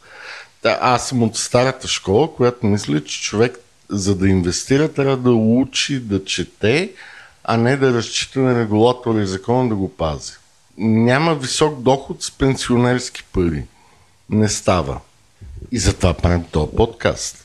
Да, 0.62 0.78
аз 0.80 1.08
съм 1.08 1.22
от 1.22 1.36
старата 1.36 1.88
школа, 1.88 2.34
която 2.34 2.66
мисля, 2.66 3.04
че 3.04 3.22
човек 3.22 3.58
за 3.88 4.14
да 4.14 4.28
инвестира 4.28 4.88
трябва 4.88 5.16
да 5.16 5.32
учи 5.32 6.00
да 6.00 6.24
чете, 6.24 6.92
а 7.44 7.56
не 7.56 7.76
да 7.76 7.94
разчита 7.94 8.40
на 8.40 8.60
регулатора 8.60 9.22
и 9.22 9.26
закона 9.26 9.68
да 9.68 9.74
го 9.74 9.88
пази. 9.88 10.32
Няма 10.78 11.34
висок 11.34 11.82
доход 11.82 12.22
с 12.22 12.30
пенсионерски 12.30 13.24
пари. 13.32 13.64
Не 14.30 14.48
става. 14.48 15.00
И 15.72 15.78
затова 15.78 16.14
правим 16.14 16.44
този 16.52 16.76
подкаст. 16.76 17.44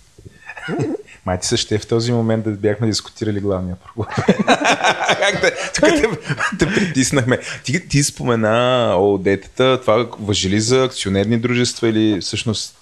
Май 1.26 1.40
ти 1.40 1.48
също 1.48 1.80
в 1.80 1.88
този 1.88 2.12
момент 2.12 2.44
да 2.44 2.52
бяхме 2.52 2.88
дискутирали 2.88 3.40
главния 3.40 3.76
проблем. 3.76 4.08
как 5.08 5.42
те, 5.42 5.54
тук 5.76 5.84
те, 5.84 6.10
те 6.60 6.66
притиснахме. 6.66 7.40
Ти, 7.64 7.88
ти 7.88 8.04
спомена 8.04 8.94
ОД-тата, 8.98 9.82
това 9.82 10.08
въжи 10.20 10.50
ли 10.50 10.62
за 10.62 10.84
акционерни 10.84 11.38
дружества 11.38 11.90
или 11.90 12.22
всъщност 12.22 12.76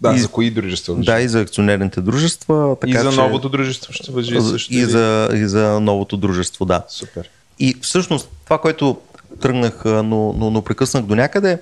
да, 0.00 0.14
и, 0.14 0.18
за 0.18 0.28
кои 0.28 0.50
дружества? 0.50 0.94
Да, 0.98 1.20
и 1.20 1.28
за 1.28 1.40
акционерните 1.40 2.00
дружества. 2.00 2.76
Така, 2.80 2.98
и 2.98 3.02
за 3.02 3.10
че... 3.10 3.16
новото 3.16 3.48
дружество 3.48 3.92
ще 3.92 4.12
въжи 4.12 4.40
също. 4.40 4.74
И, 4.74 4.84
за, 4.84 5.28
и 5.34 5.46
за 5.46 5.80
новото 5.80 6.16
дружество, 6.16 6.64
да. 6.64 6.84
Супер. 6.88 7.30
И 7.58 7.76
всъщност 7.82 8.28
това, 8.44 8.58
което 8.58 9.00
тръгнах, 9.40 9.82
но, 9.84 10.02
но, 10.32 10.50
но 10.50 10.62
прекъснах 10.62 11.04
до 11.04 11.14
някъде, 11.14 11.58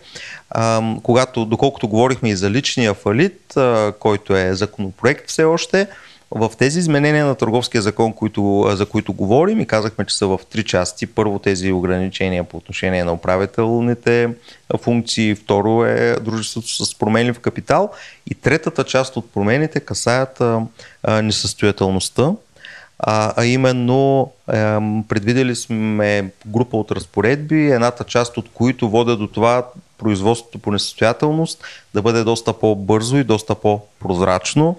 а, 0.51 0.83
когато, 1.03 1.45
доколкото 1.45 1.89
говорихме 1.89 2.29
и 2.29 2.37
за 2.37 2.51
личния 2.51 2.95
фалит, 2.95 3.57
а, 3.57 3.93
който 3.99 4.37
е 4.37 4.55
законопроект 4.55 5.29
все 5.29 5.45
още, 5.45 5.89
в 6.31 6.53
тези 6.59 6.79
изменения 6.79 7.27
на 7.27 7.35
търговския 7.35 7.83
закон, 7.83 8.12
които, 8.12 8.66
за 8.68 8.87
които 8.87 9.12
говорим 9.12 9.61
и 9.61 9.66
казахме, 9.66 10.07
че 10.07 10.16
са 10.16 10.27
в 10.27 10.41
три 10.51 10.64
части. 10.64 11.07
Първо 11.07 11.39
тези 11.39 11.73
ограничения 11.73 12.45
по 12.45 12.57
отношение 12.57 13.05
на 13.05 13.12
управителните 13.12 14.29
функции, 14.81 15.35
второ 15.35 15.85
е 15.85 16.16
дружеството 16.21 16.85
с 16.85 16.99
променлив 16.99 17.39
капитал. 17.39 17.91
И 18.31 18.35
третата 18.35 18.85
част 18.85 19.16
от 19.16 19.33
промените 19.33 19.81
касаят 19.81 20.41
а, 20.41 20.61
а, 21.03 21.23
несъстоятелността, 21.23 22.33
а, 23.03 23.32
а 23.36 23.44
именно 23.44 24.32
е, 24.48 24.53
предвидели 25.09 25.57
сме 25.57 26.30
група 26.46 26.76
от 26.76 26.90
разпоредби, 26.90 27.70
едната 27.70 28.05
част 28.05 28.36
от 28.36 28.48
които 28.55 28.90
водят 28.90 29.18
до 29.18 29.26
това 29.26 29.66
производството 29.98 30.59
по 30.59 30.72
несъстоятелност 30.72 31.64
да 31.94 32.03
бъде 32.03 32.24
доста 32.24 32.53
по-бързо 32.53 33.16
и 33.16 33.24
доста 33.24 33.55
по-прозрачно. 33.55 34.76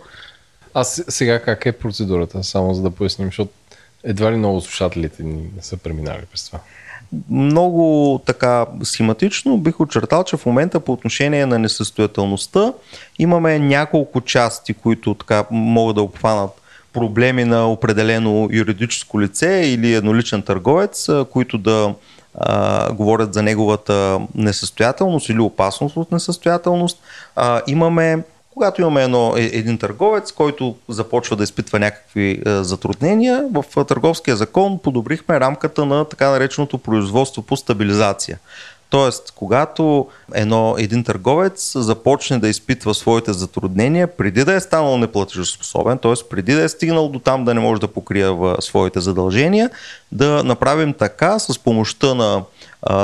А 0.74 0.84
сега 0.84 1.42
как 1.42 1.66
е 1.66 1.72
процедурата, 1.72 2.44
само 2.44 2.74
за 2.74 2.82
да 2.82 2.92
поясним, 2.92 3.28
защото 3.28 3.52
едва 4.04 4.32
ли 4.32 4.36
много 4.36 4.62
слушателите 4.62 5.24
ни 5.24 5.50
не 5.56 5.62
са 5.62 5.78
преминали 5.78 6.26
през 6.32 6.46
това? 6.46 6.60
Много 7.30 8.20
така 8.26 8.66
схематично 8.84 9.58
бих 9.58 9.80
очертал, 9.80 10.24
че 10.24 10.38
в 10.38 10.46
момента 10.46 10.80
по 10.80 10.94
отношение 10.94 11.46
на 11.46 11.60
несъстоятелността 11.60 12.74
имаме 13.20 13.60
няколко 13.60 14.22
части, 14.22 14.74
които 14.74 15.14
така 15.14 15.46
могат 15.52 15.96
да 15.96 16.02
обхванат 16.02 16.61
проблеми 16.94 17.46
на 17.46 17.72
определено 17.72 18.50
юридическо 18.52 19.22
лице 19.22 19.62
или 19.66 19.94
едноличен 19.94 20.42
търговец, 20.42 21.10
които 21.32 21.58
да 21.58 21.94
а, 22.40 22.94
говорят 22.94 23.34
за 23.34 23.44
неговата 23.44 24.20
несъстоятелност 24.36 25.30
или 25.30 25.40
опасност 25.40 25.98
от 25.98 26.12
несъстоятелност. 26.12 27.00
А, 27.36 27.62
имаме 27.68 28.24
когато 28.54 28.82
имаме 28.82 29.04
едно, 29.04 29.34
е, 29.38 29.42
един 29.42 29.78
търговец, 29.78 30.32
който 30.32 30.76
започва 30.90 31.36
да 31.36 31.44
изпитва 31.44 31.80
някакви 31.80 32.42
е, 32.46 32.64
затруднения, 32.64 33.46
в 33.52 33.86
търговския 33.86 34.36
закон 34.36 34.80
подобрихме 34.80 35.40
рамката 35.40 35.86
на 35.86 36.06
така 36.06 36.30
нареченото 36.30 36.78
производство 36.78 37.42
по 37.42 37.58
стабилизация. 37.58 38.40
Тоест, 38.92 39.34
когато 39.36 40.08
едно, 40.34 40.76
един 40.78 41.04
търговец 41.04 41.72
започне 41.76 42.40
да 42.40 42.48
изпитва 42.48 42.94
своите 42.94 43.34
затруднения, 43.34 44.08
преди 44.08 44.44
да 44.44 44.54
е 44.54 44.60
станал 44.60 44.98
неплатежоспособен, 44.98 45.98
т.е. 45.98 46.14
преди 46.30 46.54
да 46.54 46.64
е 46.64 46.70
стигнал 46.70 47.10
до 47.10 47.20
там 47.20 47.46
да 47.46 47.54
не 47.54 47.60
може 47.60 47.82
да 47.82 47.88
покрие 47.88 48.38
своите 48.60 49.00
задължения, 49.00 49.70
да 50.12 50.44
направим 50.44 50.94
така 50.94 51.40
с 51.40 51.60
помощта 51.60 52.14
на, 52.14 52.44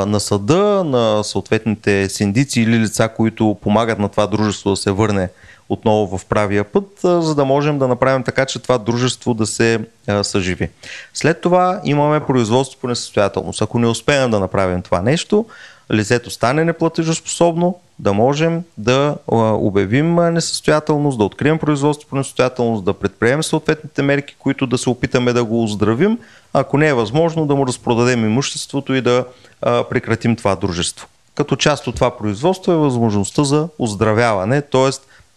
на 0.05 0.19
съда, 0.19 0.83
на 0.83 1.23
съответните 1.23 2.09
синдици 2.09 2.61
или 2.61 2.79
лица, 2.79 3.09
които 3.15 3.57
помагат 3.61 3.99
на 3.99 4.09
това 4.09 4.27
дружество 4.27 4.69
да 4.69 4.75
се 4.75 4.91
върне 4.91 5.29
отново 5.69 6.17
в 6.17 6.25
правия 6.25 6.63
път, 6.63 6.87
за 7.03 7.35
да 7.35 7.45
можем 7.45 7.79
да 7.79 7.87
направим 7.87 8.23
така, 8.23 8.45
че 8.45 8.59
това 8.59 8.77
дружество 8.77 9.33
да 9.33 9.45
се 9.45 9.79
съживи. 10.21 10.69
След 11.13 11.41
това 11.41 11.81
имаме 11.83 12.19
производство 12.19 12.79
по 12.79 12.87
несъстоятелност. 12.87 13.61
Ако 13.61 13.79
не 13.79 13.87
успеем 13.87 14.31
да 14.31 14.39
направим 14.39 14.81
това 14.81 15.01
нещо, 15.01 15.45
лицето 15.91 16.29
стане 16.29 16.65
неплатежоспособно, 16.65 17.79
да 17.99 18.13
можем 18.13 18.63
да 18.77 19.15
обявим 19.27 20.15
несъстоятелност, 20.15 21.17
да 21.17 21.23
открием 21.23 21.59
производство 21.59 22.09
по 22.09 22.15
несъстоятелност, 22.15 22.85
да 22.85 22.93
предприемем 22.93 23.43
съответните 23.43 24.01
мерки, 24.01 24.35
които 24.39 24.67
да 24.67 24.77
се 24.77 24.89
опитаме 24.89 25.33
да 25.33 25.43
го 25.43 25.63
оздравим, 25.63 26.19
ако 26.53 26.77
не 26.77 26.87
е 26.87 26.93
възможно 26.93 27.45
да 27.45 27.55
му 27.55 27.67
разпродадем 27.67 28.25
имуществото 28.25 28.93
и 28.93 29.01
да 29.01 29.25
прекратим 29.61 30.35
това 30.35 30.55
дружество. 30.55 31.07
Като 31.35 31.55
част 31.55 31.87
от 31.87 31.95
това 31.95 32.17
производство 32.17 32.71
е 32.71 32.75
възможността 32.75 33.43
за 33.43 33.67
оздравяване, 33.79 34.61
т.е. 34.61 34.89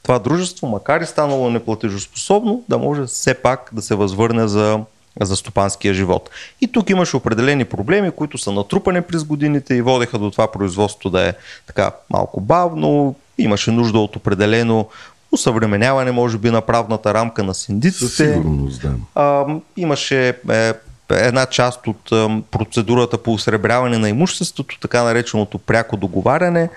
това 0.03 0.19
дружество, 0.19 0.67
макар 0.67 1.01
и 1.01 1.07
станало 1.07 1.51
неплатежоспособно, 1.51 2.65
да 2.69 2.79
може 2.79 3.03
все 3.03 3.35
пак 3.35 3.71
да 3.73 3.83
се 3.83 3.95
възвърне 3.95 4.49
за 4.49 4.81
за 5.21 5.37
стопанския 5.37 5.95
живот. 5.95 6.31
И 6.61 6.73
тук 6.73 6.91
имаше 6.91 7.17
определени 7.17 7.65
проблеми, 7.65 8.11
които 8.11 8.39
са 8.39 8.53
натрупани 8.53 9.03
през 9.03 9.25
годините 9.25 9.75
и 9.75 9.83
водеха 9.83 10.19
до 10.19 10.31
това 10.31 10.53
производство 10.53 11.11
да 11.11 11.29
е 11.29 11.35
така 11.67 11.91
малко 12.11 12.41
бавно, 12.41 13.15
имаше 13.39 13.71
нужда 13.71 13.99
от 13.99 14.17
определено 14.17 14.89
усъвременяване, 15.33 16.11
може 16.11 16.39
би, 16.39 16.51
на 16.51 16.61
правната 16.61 17.15
рамка 17.15 17.43
на 17.45 17.55
синдиците. 17.55 18.07
Със 18.07 18.17
сигурност, 18.17 18.83
да. 18.83 18.93
А, 19.15 19.45
имаше 19.77 20.35
е, 20.51 20.73
една 21.11 21.47
част 21.47 21.87
от 21.87 22.05
процедурата 22.51 23.19
по 23.19 23.33
усребряване 23.33 23.99
на 23.99 24.09
имуществото, 24.09 24.79
така 24.81 25.03
нареченото 25.03 25.59
пряко 25.59 25.97
договаряне, 25.97 26.71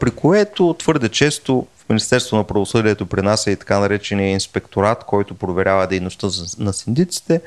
при 0.00 0.10
което 0.10 0.76
твърде 0.78 1.08
често 1.08 1.66
Министерство 1.88 2.36
на 2.36 2.44
правосъдието 2.44 3.06
при 3.06 3.22
нас 3.22 3.46
е 3.46 3.50
и 3.50 3.56
така 3.56 3.78
наречения 3.78 4.30
инспекторат, 4.30 5.04
който 5.04 5.34
проверява 5.34 5.86
дейността 5.86 6.28
на 6.58 6.72
синдиците. 6.72 7.40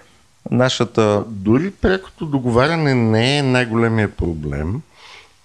Нашата... 0.51 1.23
Дори 1.27 1.71
прекото 1.71 2.25
договаряне 2.25 2.95
не 2.95 3.37
е 3.37 3.43
най-големия 3.43 4.15
проблем. 4.15 4.81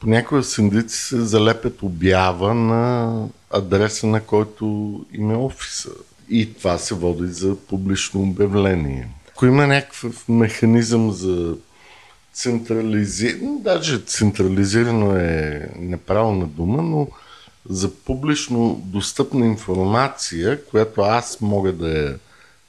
Понякога 0.01 0.43
синдици 0.43 0.99
се 0.99 1.21
залепят 1.21 1.83
обява 1.83 2.55
на 2.55 3.13
адреса, 3.51 4.07
на 4.07 4.21
който 4.21 4.65
им 5.13 5.31
е 5.31 5.37
офиса. 5.37 5.89
И 6.31 6.55
това 6.55 6.79
се 6.79 6.95
води 6.95 7.33
за 7.33 7.57
публично 7.57 8.23
обявление. 8.23 9.09
Ако 9.35 9.47
има 9.47 9.67
някакъв 9.67 10.29
механизъм 10.29 11.11
за 11.11 11.55
централизирано, 12.33 13.59
даже 13.59 13.99
централизирано 13.99 15.17
е 15.17 15.69
неправилна 15.79 16.47
дума, 16.47 16.83
но 16.83 17.09
за 17.69 17.95
публично 17.95 18.83
достъпна 18.85 19.47
информация, 19.47 20.65
която 20.65 21.01
аз 21.01 21.41
мога 21.41 21.73
да 21.73 21.89
я 21.89 22.19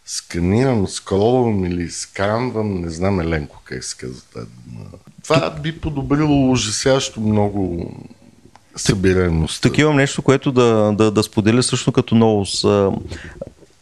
сканирам, 0.06 0.88
скролвам 0.88 1.66
или 1.66 1.90
сканвам, 1.90 2.82
не 2.82 2.90
знам 2.90 3.20
Еленко 3.20 3.62
как 3.64 3.84
се 3.84 3.98
казва 3.98 4.22
тази 4.34 4.48
дума. 4.66 4.86
Това 5.24 5.50
би 5.50 5.80
подобрило 5.80 6.52
ужасящо 6.52 7.22
много 7.22 7.92
събираемостта. 8.76 9.70
Тук 9.70 9.78
имам 9.78 9.96
нещо, 9.96 10.22
което 10.22 10.52
да, 10.52 10.94
да, 10.98 11.12
да 11.12 11.24
споделя 11.24 11.64
също 11.64 11.92
като 11.92 12.16
ново 12.16 12.46
с 12.46 12.64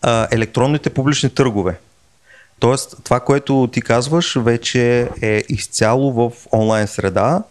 а, 0.01 0.27
електронните 0.31 0.89
публични 0.89 1.29
търгове. 1.29 1.79
Тоест, 2.63 2.95
това, 3.03 3.19
което 3.19 3.69
ти 3.71 3.81
казваш, 3.81 4.35
вече 4.35 5.09
е 5.21 5.43
изцяло 5.49 6.11
в 6.11 6.31
онлайн 6.53 6.87
среда 6.87 7.43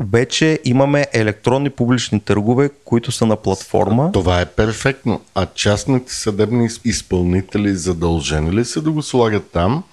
вече 0.00 0.58
имаме 0.64 1.06
електронни 1.12 1.70
публични 1.70 2.20
търгове, 2.20 2.70
които 2.84 3.12
са 3.12 3.26
на 3.26 3.36
платформа. 3.36 4.12
Това 4.12 4.40
е 4.40 4.46
перфектно. 4.46 5.20
А 5.34 5.46
частните 5.54 6.14
съдебни 6.14 6.68
изпълнители 6.84 7.76
задължени 7.76 8.52
ли 8.52 8.64
са 8.64 8.82
да 8.82 8.90
го 8.90 9.02
слагат 9.02 9.50
там? 9.52 9.84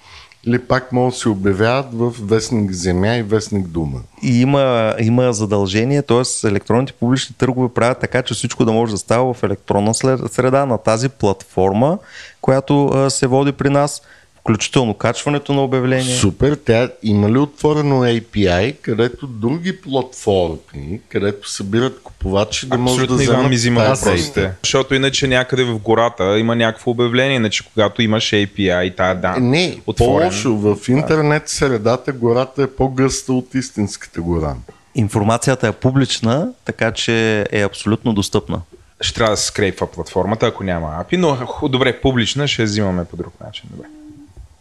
Или 0.46 0.58
пак 0.58 0.92
могат 0.92 1.14
да 1.14 1.18
се 1.18 1.28
обявяват 1.28 1.86
в 1.92 2.12
Вестник 2.22 2.72
Земя 2.72 3.16
и 3.16 3.22
Вестник 3.22 3.66
Дума? 3.66 4.00
И 4.22 4.40
има, 4.40 4.94
има 5.00 5.32
задължение, 5.32 6.02
т.е. 6.02 6.48
електронните 6.48 6.92
публични 6.92 7.36
търгове 7.38 7.74
правят 7.74 8.00
така, 8.00 8.22
че 8.22 8.34
всичко 8.34 8.64
да 8.64 8.72
може 8.72 8.92
да 8.92 8.98
става 8.98 9.34
в 9.34 9.42
електронна 9.42 9.94
среда 9.94 10.66
на 10.66 10.78
тази 10.78 11.08
платформа, 11.08 11.98
която 12.40 13.06
се 13.10 13.26
води 13.26 13.52
при 13.52 13.70
нас 13.70 14.02
включително 14.44 14.94
качването 14.94 15.52
на 15.52 15.64
обявления. 15.64 16.16
Супер, 16.16 16.58
тя 16.64 16.88
има 17.02 17.30
ли 17.30 17.38
отворено 17.38 18.04
API, 18.04 18.76
където 18.82 19.26
други 19.26 19.80
платформи, 19.80 21.00
където 21.08 21.50
събират 21.50 22.02
купувачи 22.02 22.68
да 22.68 22.78
могат 22.78 23.08
да 23.08 23.14
вземат 23.14 23.48
ми 23.48 23.56
взима 23.56 23.80
въпросите. 23.80 24.50
Защото 24.62 24.94
иначе 24.94 25.28
някъде 25.28 25.64
в 25.64 25.78
гората 25.78 26.38
има 26.38 26.56
някакво 26.56 26.90
обявление, 26.90 27.36
иначе 27.36 27.64
когато 27.74 28.02
имаш 28.02 28.24
API 28.30 28.96
тая 28.96 29.14
да. 29.14 29.36
Не, 29.40 29.80
по-лошо. 29.96 30.56
В 30.56 30.88
интернет 30.88 31.48
средата 31.48 32.12
гората 32.12 32.62
е 32.62 32.66
по-гъста 32.66 33.32
от 33.32 33.54
истинската 33.54 34.20
гора. 34.20 34.54
Информацията 34.94 35.68
е 35.68 35.72
публична, 35.72 36.48
така 36.64 36.92
че 36.92 37.46
е 37.52 37.62
абсолютно 37.62 38.12
достъпна 38.12 38.60
ще 39.00 39.14
трябва 39.14 39.32
да 39.32 39.36
се 39.36 39.46
скрейпва 39.46 39.86
платформата, 39.86 40.46
ако 40.46 40.64
няма 40.64 41.04
API, 41.04 41.16
но 41.16 41.68
добре, 41.68 42.00
публична 42.00 42.48
ще 42.48 42.64
взимаме 42.64 43.04
по 43.04 43.16
друг 43.16 43.34
начин. 43.44 43.64
Добре. 43.70 43.86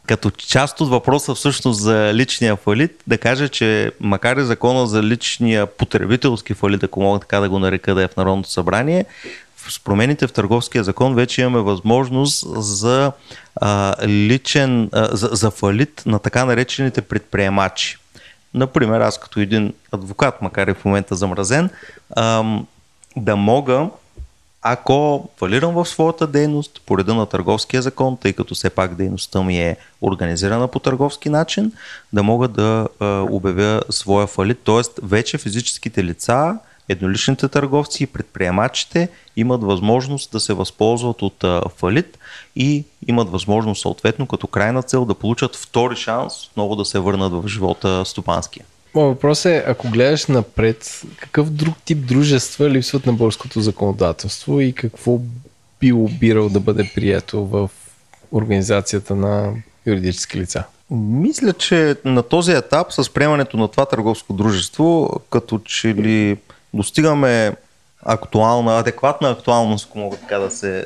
Като 0.08 0.32
част 0.32 0.82
от 0.82 0.90
въпроса 0.90 1.36
всъщност 1.36 1.82
за 1.82 2.12
личния 2.14 2.56
фалит, 2.56 3.04
да 3.08 3.18
кажа, 3.18 3.50
че 3.50 3.92
макар 4.00 4.38
и 4.38 4.44
закона 4.44 4.88
за 4.88 5.04
личния 5.04 5.66
потребителски 5.66 6.54
фалит, 6.54 6.84
ако 6.84 7.02
мога 7.02 7.20
така 7.20 7.40
да 7.40 7.50
го 7.50 7.60
нарека 7.60 7.96
да 7.96 8.04
е 8.04 8.08
в 8.08 8.18
Народното 8.18 8.52
събрание, 8.52 9.06
с 9.70 9.80
промените 9.80 10.28
в 10.28 10.34
търговския 10.34 10.84
закон 10.84 11.16
вече 11.16 11.42
имаме 11.42 11.60
възможност 11.60 12.46
за 12.64 13.12
а, 13.56 13.96
личен, 14.08 14.90
а, 14.92 15.16
за, 15.16 15.30
за 15.32 15.52
фалит 15.52 16.04
на 16.06 16.20
така 16.20 16.46
наречените 16.46 17.02
предприемачи. 17.02 17.98
Например, 18.54 19.02
аз 19.02 19.20
като 19.20 19.40
един 19.40 19.74
адвокат, 19.92 20.42
макар 20.42 20.68
и 20.68 20.74
в 20.74 20.86
момента 20.86 21.16
замразен, 21.16 21.70
а, 22.16 22.44
да 23.16 23.36
мога 23.36 23.90
ако 24.64 25.30
фалирам 25.38 25.74
в 25.74 25.86
своята 25.86 26.28
дейност 26.28 26.82
по 26.86 26.98
реда 26.98 27.16
на 27.16 27.26
търговския 27.26 27.82
закон, 27.82 28.18
тъй 28.18 28.34
като 28.34 28.56
все 28.56 28.70
пак 28.70 28.96
дейността 28.96 29.44
ми 29.44 29.60
е 29.60 29.78
организирана 30.02 30.68
по 30.68 30.80
търговски 30.80 31.30
начин, 31.30 31.72
да 32.14 32.24
мога 32.24 32.48
да 32.48 32.88
а, 33.00 33.06
обявя 33.30 33.82
своя 33.90 34.28
фалит, 34.28 34.60
т.е. 34.66 34.82
вече 35.04 35.38
физическите 35.38 36.04
лица, 36.04 36.60
едноличните 36.90 37.48
търговци 37.48 38.04
и 38.04 38.08
предприемачите 38.08 39.10
имат 39.36 39.64
възможност 39.64 40.32
да 40.32 40.40
се 40.40 40.54
възползват 40.54 41.22
от 41.22 41.44
а, 41.44 41.62
фалит 41.78 42.18
и 42.56 42.84
имат 43.08 43.30
възможност 43.30 43.82
съответно 43.82 44.28
като 44.28 44.48
крайна 44.48 44.84
цел 44.84 45.06
да 45.06 45.14
получат 45.14 45.56
втори 45.56 45.96
шанс 45.96 46.34
много 46.56 46.76
да 46.76 46.86
се 46.86 47.00
върнат 47.00 47.34
в 47.34 47.48
живота 47.48 48.06
стопанския. 48.06 48.66
Моят 48.96 49.14
въпрос 49.14 49.46
е, 49.46 49.64
ако 49.68 49.90
гледаш 49.90 50.26
напред, 50.26 51.02
какъв 51.18 51.50
друг 51.50 51.76
тип 51.86 52.06
дружества 52.06 52.70
липсват 52.70 53.06
на 53.06 53.14
българското 53.14 53.62
законодателство 53.62 54.62
и 54.62 54.74
какво 54.74 55.20
би 55.80 55.94
обирал 55.94 56.50
да 56.50 56.60
бъде 56.60 56.92
прието 56.96 57.46
в 57.46 57.70
организацията 58.32 59.16
на 59.16 59.54
юридически 59.86 60.40
лица? 60.40 60.64
Мисля, 60.92 61.54
че 61.54 61.96
на 62.06 62.24
този 62.24 62.52
етап 62.52 62.94
с 62.94 63.14
приемането 63.14 63.58
на 63.58 63.68
това 63.68 63.86
търговско 63.86 64.34
дружество, 64.34 65.10
като 65.30 65.60
че 65.60 65.88
ли 65.88 66.38
достигаме 66.74 67.56
актуална, 68.06 68.80
адекватна 68.80 69.30
актуалност, 69.30 69.88
ако 69.90 70.00
мога 70.00 70.18
така 70.18 70.38
да 70.38 70.52
се 70.52 70.84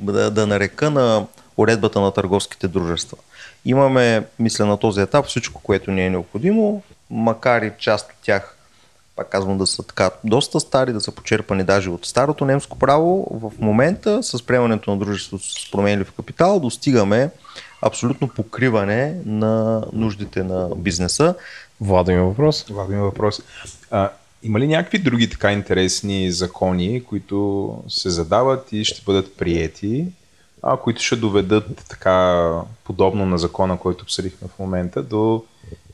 да, 0.00 0.30
да 0.30 0.46
нарека 0.46 0.90
на 0.90 1.26
уредбата 1.56 2.00
на 2.00 2.10
търговските 2.10 2.68
дружества. 2.68 3.16
Имаме, 3.64 4.26
мисля, 4.38 4.66
на 4.66 4.76
този 4.76 5.00
етап 5.00 5.26
всичко, 5.26 5.60
което 5.62 5.90
ни 5.90 6.06
е 6.06 6.10
необходимо 6.10 6.82
макар 7.14 7.62
и 7.62 7.72
част 7.78 8.10
от 8.10 8.16
тях, 8.22 8.56
пак 9.16 9.28
казвам, 9.28 9.58
да 9.58 9.66
са 9.66 9.82
така 9.82 10.10
доста 10.24 10.60
стари, 10.60 10.92
да 10.92 11.00
са 11.00 11.12
почерпани 11.12 11.64
даже 11.64 11.90
от 11.90 12.06
старото 12.06 12.44
немско 12.44 12.78
право, 12.78 13.28
в 13.30 13.52
момента 13.58 14.22
с 14.22 14.46
приемането 14.46 14.90
на 14.90 14.96
дружеството 14.96 15.44
с 15.44 15.70
променили 15.70 16.04
в 16.04 16.12
капитал 16.12 16.60
достигаме 16.60 17.30
абсолютно 17.82 18.28
покриване 18.28 19.16
на 19.26 19.84
нуждите 19.92 20.42
на 20.42 20.68
бизнеса. 20.76 21.34
Владо 21.80 22.10
има 22.10 22.24
въпрос. 22.24 22.64
Владо 22.70 22.92
има 22.92 23.02
въпрос. 23.02 23.42
А, 23.90 24.10
има 24.42 24.60
ли 24.60 24.66
някакви 24.66 24.98
други 24.98 25.30
така 25.30 25.52
интересни 25.52 26.32
закони, 26.32 27.04
които 27.04 27.78
се 27.88 28.10
задават 28.10 28.72
и 28.72 28.84
ще 28.84 29.02
бъдат 29.06 29.36
приети, 29.36 30.06
а, 30.62 30.76
които 30.76 31.02
ще 31.02 31.16
доведат 31.16 31.84
така 31.88 32.50
подобно 32.84 33.26
на 33.26 33.38
закона, 33.38 33.78
който 33.78 34.02
обсъдихме 34.02 34.48
в 34.48 34.58
момента, 34.58 35.02
до 35.02 35.44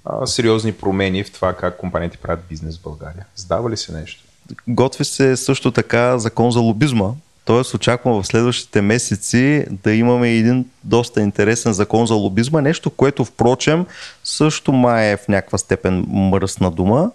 а, 0.05 0.27
сериозни 0.27 0.73
промени 0.73 1.25
в 1.25 1.33
това 1.33 1.53
как 1.53 1.77
компаниите 1.77 2.17
правят 2.17 2.45
бизнес 2.49 2.79
в 2.79 2.83
България. 2.83 3.27
Сдава 3.37 3.71
ли 3.71 3.77
се 3.77 3.93
нещо? 3.93 4.25
Готви 4.69 5.05
се 5.05 5.37
също 5.37 5.71
така 5.71 6.19
закон 6.19 6.51
за 6.51 6.61
лобизма, 6.61 7.11
т.е. 7.45 7.77
очаквам 7.77 8.23
в 8.23 8.27
следващите 8.27 8.81
месеци 8.81 9.67
да 9.71 9.93
имаме 9.93 10.31
един 10.31 10.65
доста 10.85 11.21
интересен 11.21 11.73
закон 11.73 12.07
за 12.07 12.15
лобизма, 12.15 12.61
нещо, 12.61 12.91
което 12.91 13.25
впрочем 13.25 13.87
също 14.25 14.73
май 14.73 15.13
е 15.13 15.17
в 15.17 15.29
някаква 15.29 15.59
степен 15.59 16.07
мръсна 16.09 16.71
дума, 16.71 17.11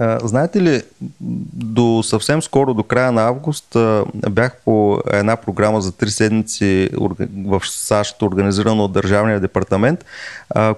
Знаете 0.00 0.62
ли, 0.62 0.82
до 1.20 2.02
съвсем 2.02 2.42
скоро, 2.42 2.74
до 2.74 2.82
края 2.82 3.12
на 3.12 3.22
август, 3.22 3.76
бях 4.30 4.56
по 4.64 5.00
една 5.12 5.36
програма 5.36 5.80
за 5.80 5.92
три 5.92 6.10
седмици 6.10 6.90
в 7.46 7.62
САЩ, 7.64 8.22
организирана 8.22 8.84
от 8.84 8.92
Държавния 8.92 9.40
департамент, 9.40 10.04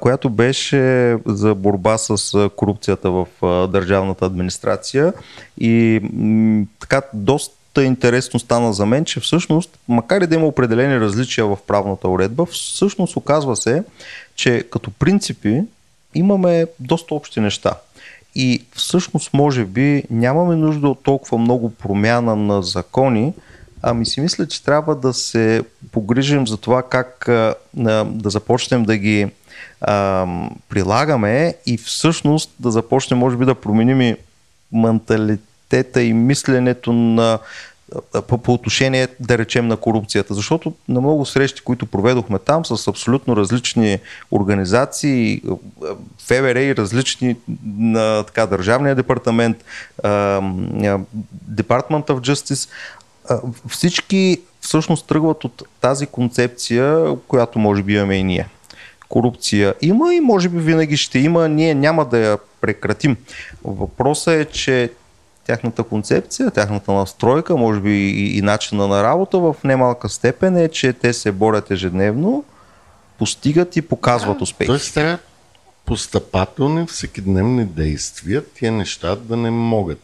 която 0.00 0.30
беше 0.30 1.16
за 1.26 1.54
борба 1.54 1.98
с 1.98 2.50
корупцията 2.56 3.10
в 3.10 3.26
държавната 3.68 4.26
администрация. 4.26 5.12
И 5.58 6.02
така, 6.80 7.02
доста 7.12 7.84
интересно 7.84 8.40
стана 8.40 8.72
за 8.72 8.86
мен, 8.86 9.04
че 9.04 9.20
всъщност, 9.20 9.78
макар 9.88 10.20
и 10.20 10.26
да 10.26 10.34
има 10.34 10.46
определени 10.46 11.00
различия 11.00 11.46
в 11.46 11.58
правната 11.66 12.08
уредба, 12.08 12.46
всъщност 12.46 13.16
оказва 13.16 13.56
се, 13.56 13.84
че 14.34 14.64
като 14.70 14.90
принципи 14.90 15.62
имаме 16.14 16.66
доста 16.80 17.14
общи 17.14 17.40
неща. 17.40 17.72
И 18.38 18.64
всъщност, 18.74 19.34
може 19.34 19.64
би, 19.64 20.02
нямаме 20.10 20.56
нужда 20.56 20.88
от 20.88 21.02
толкова 21.02 21.38
много 21.38 21.70
промяна 21.70 22.36
на 22.36 22.62
закони, 22.62 23.34
ами 23.82 24.06
си 24.06 24.20
мисля, 24.20 24.48
че 24.48 24.64
трябва 24.64 24.94
да 24.94 25.12
се 25.12 25.62
погрижим 25.92 26.46
за 26.46 26.56
това 26.56 26.82
как 26.82 27.28
а, 27.28 27.54
да 28.04 28.30
започнем 28.30 28.84
да 28.84 28.96
ги 28.96 29.28
а, 29.80 30.26
прилагаме 30.68 31.54
и 31.66 31.76
всъщност 31.78 32.50
да 32.58 32.70
започнем, 32.70 33.18
може 33.18 33.36
би, 33.36 33.44
да 33.44 33.54
променим 33.54 34.00
и 34.00 34.16
менталитета 34.72 36.02
и 36.02 36.12
мисленето 36.12 36.92
на 36.92 37.38
по, 38.28 38.38
по 38.38 38.52
отношение, 38.52 39.08
да 39.20 39.38
речем, 39.38 39.68
на 39.68 39.76
корупцията. 39.76 40.34
Защото 40.34 40.72
на 40.88 41.00
много 41.00 41.26
срещи, 41.26 41.62
които 41.62 41.86
проведохме 41.86 42.38
там 42.38 42.64
с 42.64 42.88
абсолютно 42.88 43.36
различни 43.36 43.98
организации, 44.30 45.42
ФВР 46.18 46.56
и 46.56 46.76
различни 46.76 47.36
на 47.76 48.22
така, 48.22 48.46
Държавния 48.46 48.94
департамент, 48.94 49.64
Department 51.52 52.06
of 52.06 52.20
Justice, 52.20 52.68
всички 53.68 54.40
всъщност 54.60 55.06
тръгват 55.06 55.44
от 55.44 55.62
тази 55.80 56.06
концепция, 56.06 57.16
която 57.28 57.58
може 57.58 57.82
би 57.82 57.94
имаме 57.94 58.16
и 58.16 58.24
ние. 58.24 58.48
Корупция 59.08 59.74
има 59.82 60.14
и 60.14 60.20
може 60.20 60.48
би 60.48 60.58
винаги 60.58 60.96
ще 60.96 61.18
има, 61.18 61.48
ние 61.48 61.74
няма 61.74 62.04
да 62.04 62.18
я 62.18 62.38
прекратим. 62.60 63.16
Въпросът 63.64 64.34
е, 64.34 64.44
че 64.44 64.90
тяхната 65.46 65.82
концепция, 65.82 66.50
тяхната 66.50 66.92
настройка, 66.92 67.56
може 67.56 67.80
би 67.80 67.90
и, 67.90 68.38
и 68.38 68.42
начина 68.42 68.88
на 68.88 69.02
работа 69.02 69.38
в 69.38 69.56
немалка 69.64 70.08
степен 70.08 70.56
е, 70.56 70.68
че 70.68 70.92
те 70.92 71.12
се 71.12 71.32
борят 71.32 71.70
ежедневно, 71.70 72.44
постигат 73.18 73.76
и 73.76 73.82
показват 73.82 74.42
успехи. 74.42 74.66
Тоест 74.66 74.94
трябва 74.94 75.18
постъпателни 75.84 76.86
всекидневни 76.86 77.64
действия, 77.64 78.44
тия 78.54 78.72
неща 78.72 79.16
да 79.16 79.36
не 79.36 79.50
могат. 79.50 79.98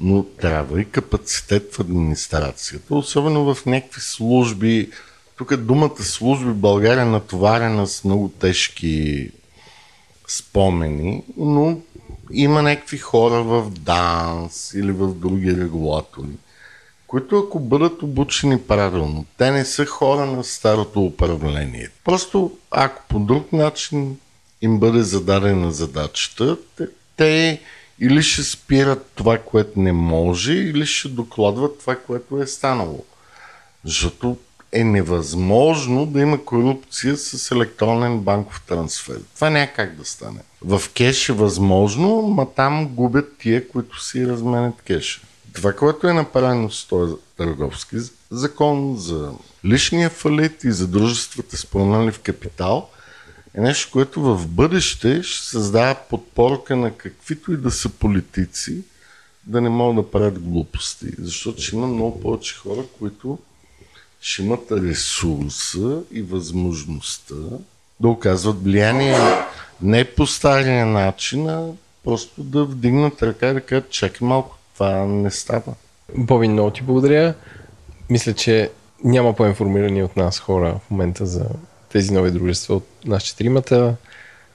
Но 0.00 0.22
трябва 0.24 0.80
и 0.80 0.90
капацитет 0.90 1.74
в 1.74 1.80
администрацията, 1.80 2.94
особено 2.94 3.54
в 3.54 3.66
някакви 3.66 4.00
служби. 4.00 4.90
Тук 5.36 5.56
думата 5.56 6.02
служби 6.02 6.50
в 6.50 6.54
България 6.54 7.02
е 7.02 7.04
натоварена 7.04 7.86
с 7.86 8.04
много 8.04 8.28
тежки 8.28 9.30
спомени, 10.28 11.22
но 11.36 11.78
има 12.32 12.62
някакви 12.62 12.98
хора 12.98 13.42
в 13.42 13.70
ДАНС 13.70 14.74
или 14.74 14.92
в 14.92 15.14
други 15.14 15.56
регулатори, 15.56 16.36
които 17.06 17.38
ако 17.38 17.60
бъдат 17.60 18.02
обучени 18.02 18.60
правилно, 18.60 19.24
те 19.38 19.50
не 19.50 19.64
са 19.64 19.86
хора 19.86 20.26
на 20.26 20.44
старото 20.44 21.00
управление. 21.00 21.88
Просто 22.04 22.52
ако 22.70 23.02
по 23.08 23.18
друг 23.18 23.52
начин 23.52 24.16
им 24.62 24.78
бъде 24.78 25.02
зададена 25.02 25.72
задачата, 25.72 26.56
те, 26.76 26.86
те 27.16 27.60
или 28.00 28.22
ще 28.22 28.42
спират 28.42 29.10
това, 29.14 29.38
което 29.38 29.80
не 29.80 29.92
може, 29.92 30.52
или 30.52 30.86
ще 30.86 31.08
докладват 31.08 31.78
това, 31.78 31.96
което 31.96 32.42
е 32.42 32.46
станало. 32.46 33.04
Защото 33.84 34.36
е 34.74 34.84
невъзможно 34.84 36.06
да 36.06 36.20
има 36.20 36.44
корупция 36.44 37.16
с 37.16 37.50
електронен 37.50 38.20
банков 38.20 38.62
трансфер. 38.66 39.20
Това 39.34 39.50
няма 39.50 39.66
как 39.76 39.96
да 39.96 40.04
стане. 40.04 40.40
В 40.62 40.82
кеш 40.94 41.28
е 41.28 41.32
възможно, 41.32 42.22
ма 42.22 42.46
там 42.56 42.88
губят 42.88 43.38
тия, 43.38 43.68
които 43.68 44.04
си 44.04 44.26
разменят 44.26 44.82
кеша. 44.82 45.20
Това, 45.52 45.72
което 45.72 46.08
е 46.08 46.12
направено 46.12 46.70
с 46.70 46.88
този 46.88 47.14
търговски 47.36 47.96
закон 48.30 48.96
за 48.96 49.32
личния 49.64 50.10
фалит 50.10 50.64
и 50.64 50.72
за 50.72 50.88
дружествата 50.88 51.56
с 51.56 51.66
в 51.72 52.20
капитал, 52.22 52.88
е 53.54 53.60
нещо, 53.60 53.92
което 53.92 54.22
в 54.22 54.48
бъдеще 54.48 55.22
ще 55.22 55.46
създава 55.46 55.96
подпорка 56.10 56.76
на 56.76 56.96
каквито 56.96 57.52
и 57.52 57.56
да 57.56 57.70
са 57.70 57.88
политици, 57.88 58.82
да 59.46 59.60
не 59.60 59.68
могат 59.68 60.04
да 60.04 60.10
правят 60.10 60.38
глупости. 60.38 61.06
Защото 61.18 61.62
ще 61.62 61.76
има 61.76 61.86
много 61.86 62.20
повече 62.20 62.56
хора, 62.56 62.80
които 62.98 63.38
ще 64.24 64.42
имат 64.42 64.72
ресурса 64.72 66.02
и 66.12 66.22
възможността 66.22 67.34
да 68.00 68.08
оказват 68.08 68.62
влияние 68.62 69.18
не 69.82 70.04
по 70.04 70.26
стария 70.26 70.86
начин, 70.86 71.48
а 71.48 71.66
просто 72.04 72.42
да 72.42 72.64
вдигнат 72.64 73.22
ръка 73.22 73.48
и 73.48 73.54
да 73.54 73.60
кажат, 73.60 73.90
чакай 73.90 74.28
малко, 74.28 74.58
това 74.74 75.04
не 75.04 75.30
става. 75.30 75.74
Боби, 76.16 76.48
много 76.48 76.70
ти 76.70 76.82
благодаря. 76.82 77.34
Мисля, 78.10 78.34
че 78.34 78.70
няма 79.04 79.36
по-информирани 79.36 80.02
от 80.02 80.16
нас 80.16 80.38
хора 80.38 80.80
в 80.86 80.90
момента 80.90 81.26
за 81.26 81.46
тези 81.92 82.12
нови 82.12 82.30
дружества 82.30 82.74
от 82.74 82.86
нас 83.04 83.22
четиримата, 83.22 83.96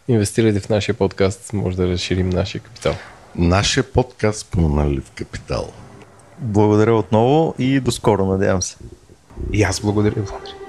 инвестирайте 0.08 0.60
в 0.60 0.70
нашия 0.70 0.96
подкаст, 0.96 1.54
може 1.54 1.78
да 1.78 1.88
разширим 1.88 2.30
нашия 2.30 2.62
капитал. 2.62 2.96
Нашия 3.36 3.84
подкаст 3.92 4.48
по 4.52 4.62
налив 4.62 5.12
капитал. 5.16 5.72
Благодаря 6.40 6.96
отново 6.96 7.56
и 7.60 7.80
до 7.80 7.92
скоро, 7.92 8.26
надявам 8.26 8.62
се. 8.62 8.76
И 9.54 9.64
аз 9.64 9.82
благодаря, 9.82 10.22
Владимир. 10.22 10.69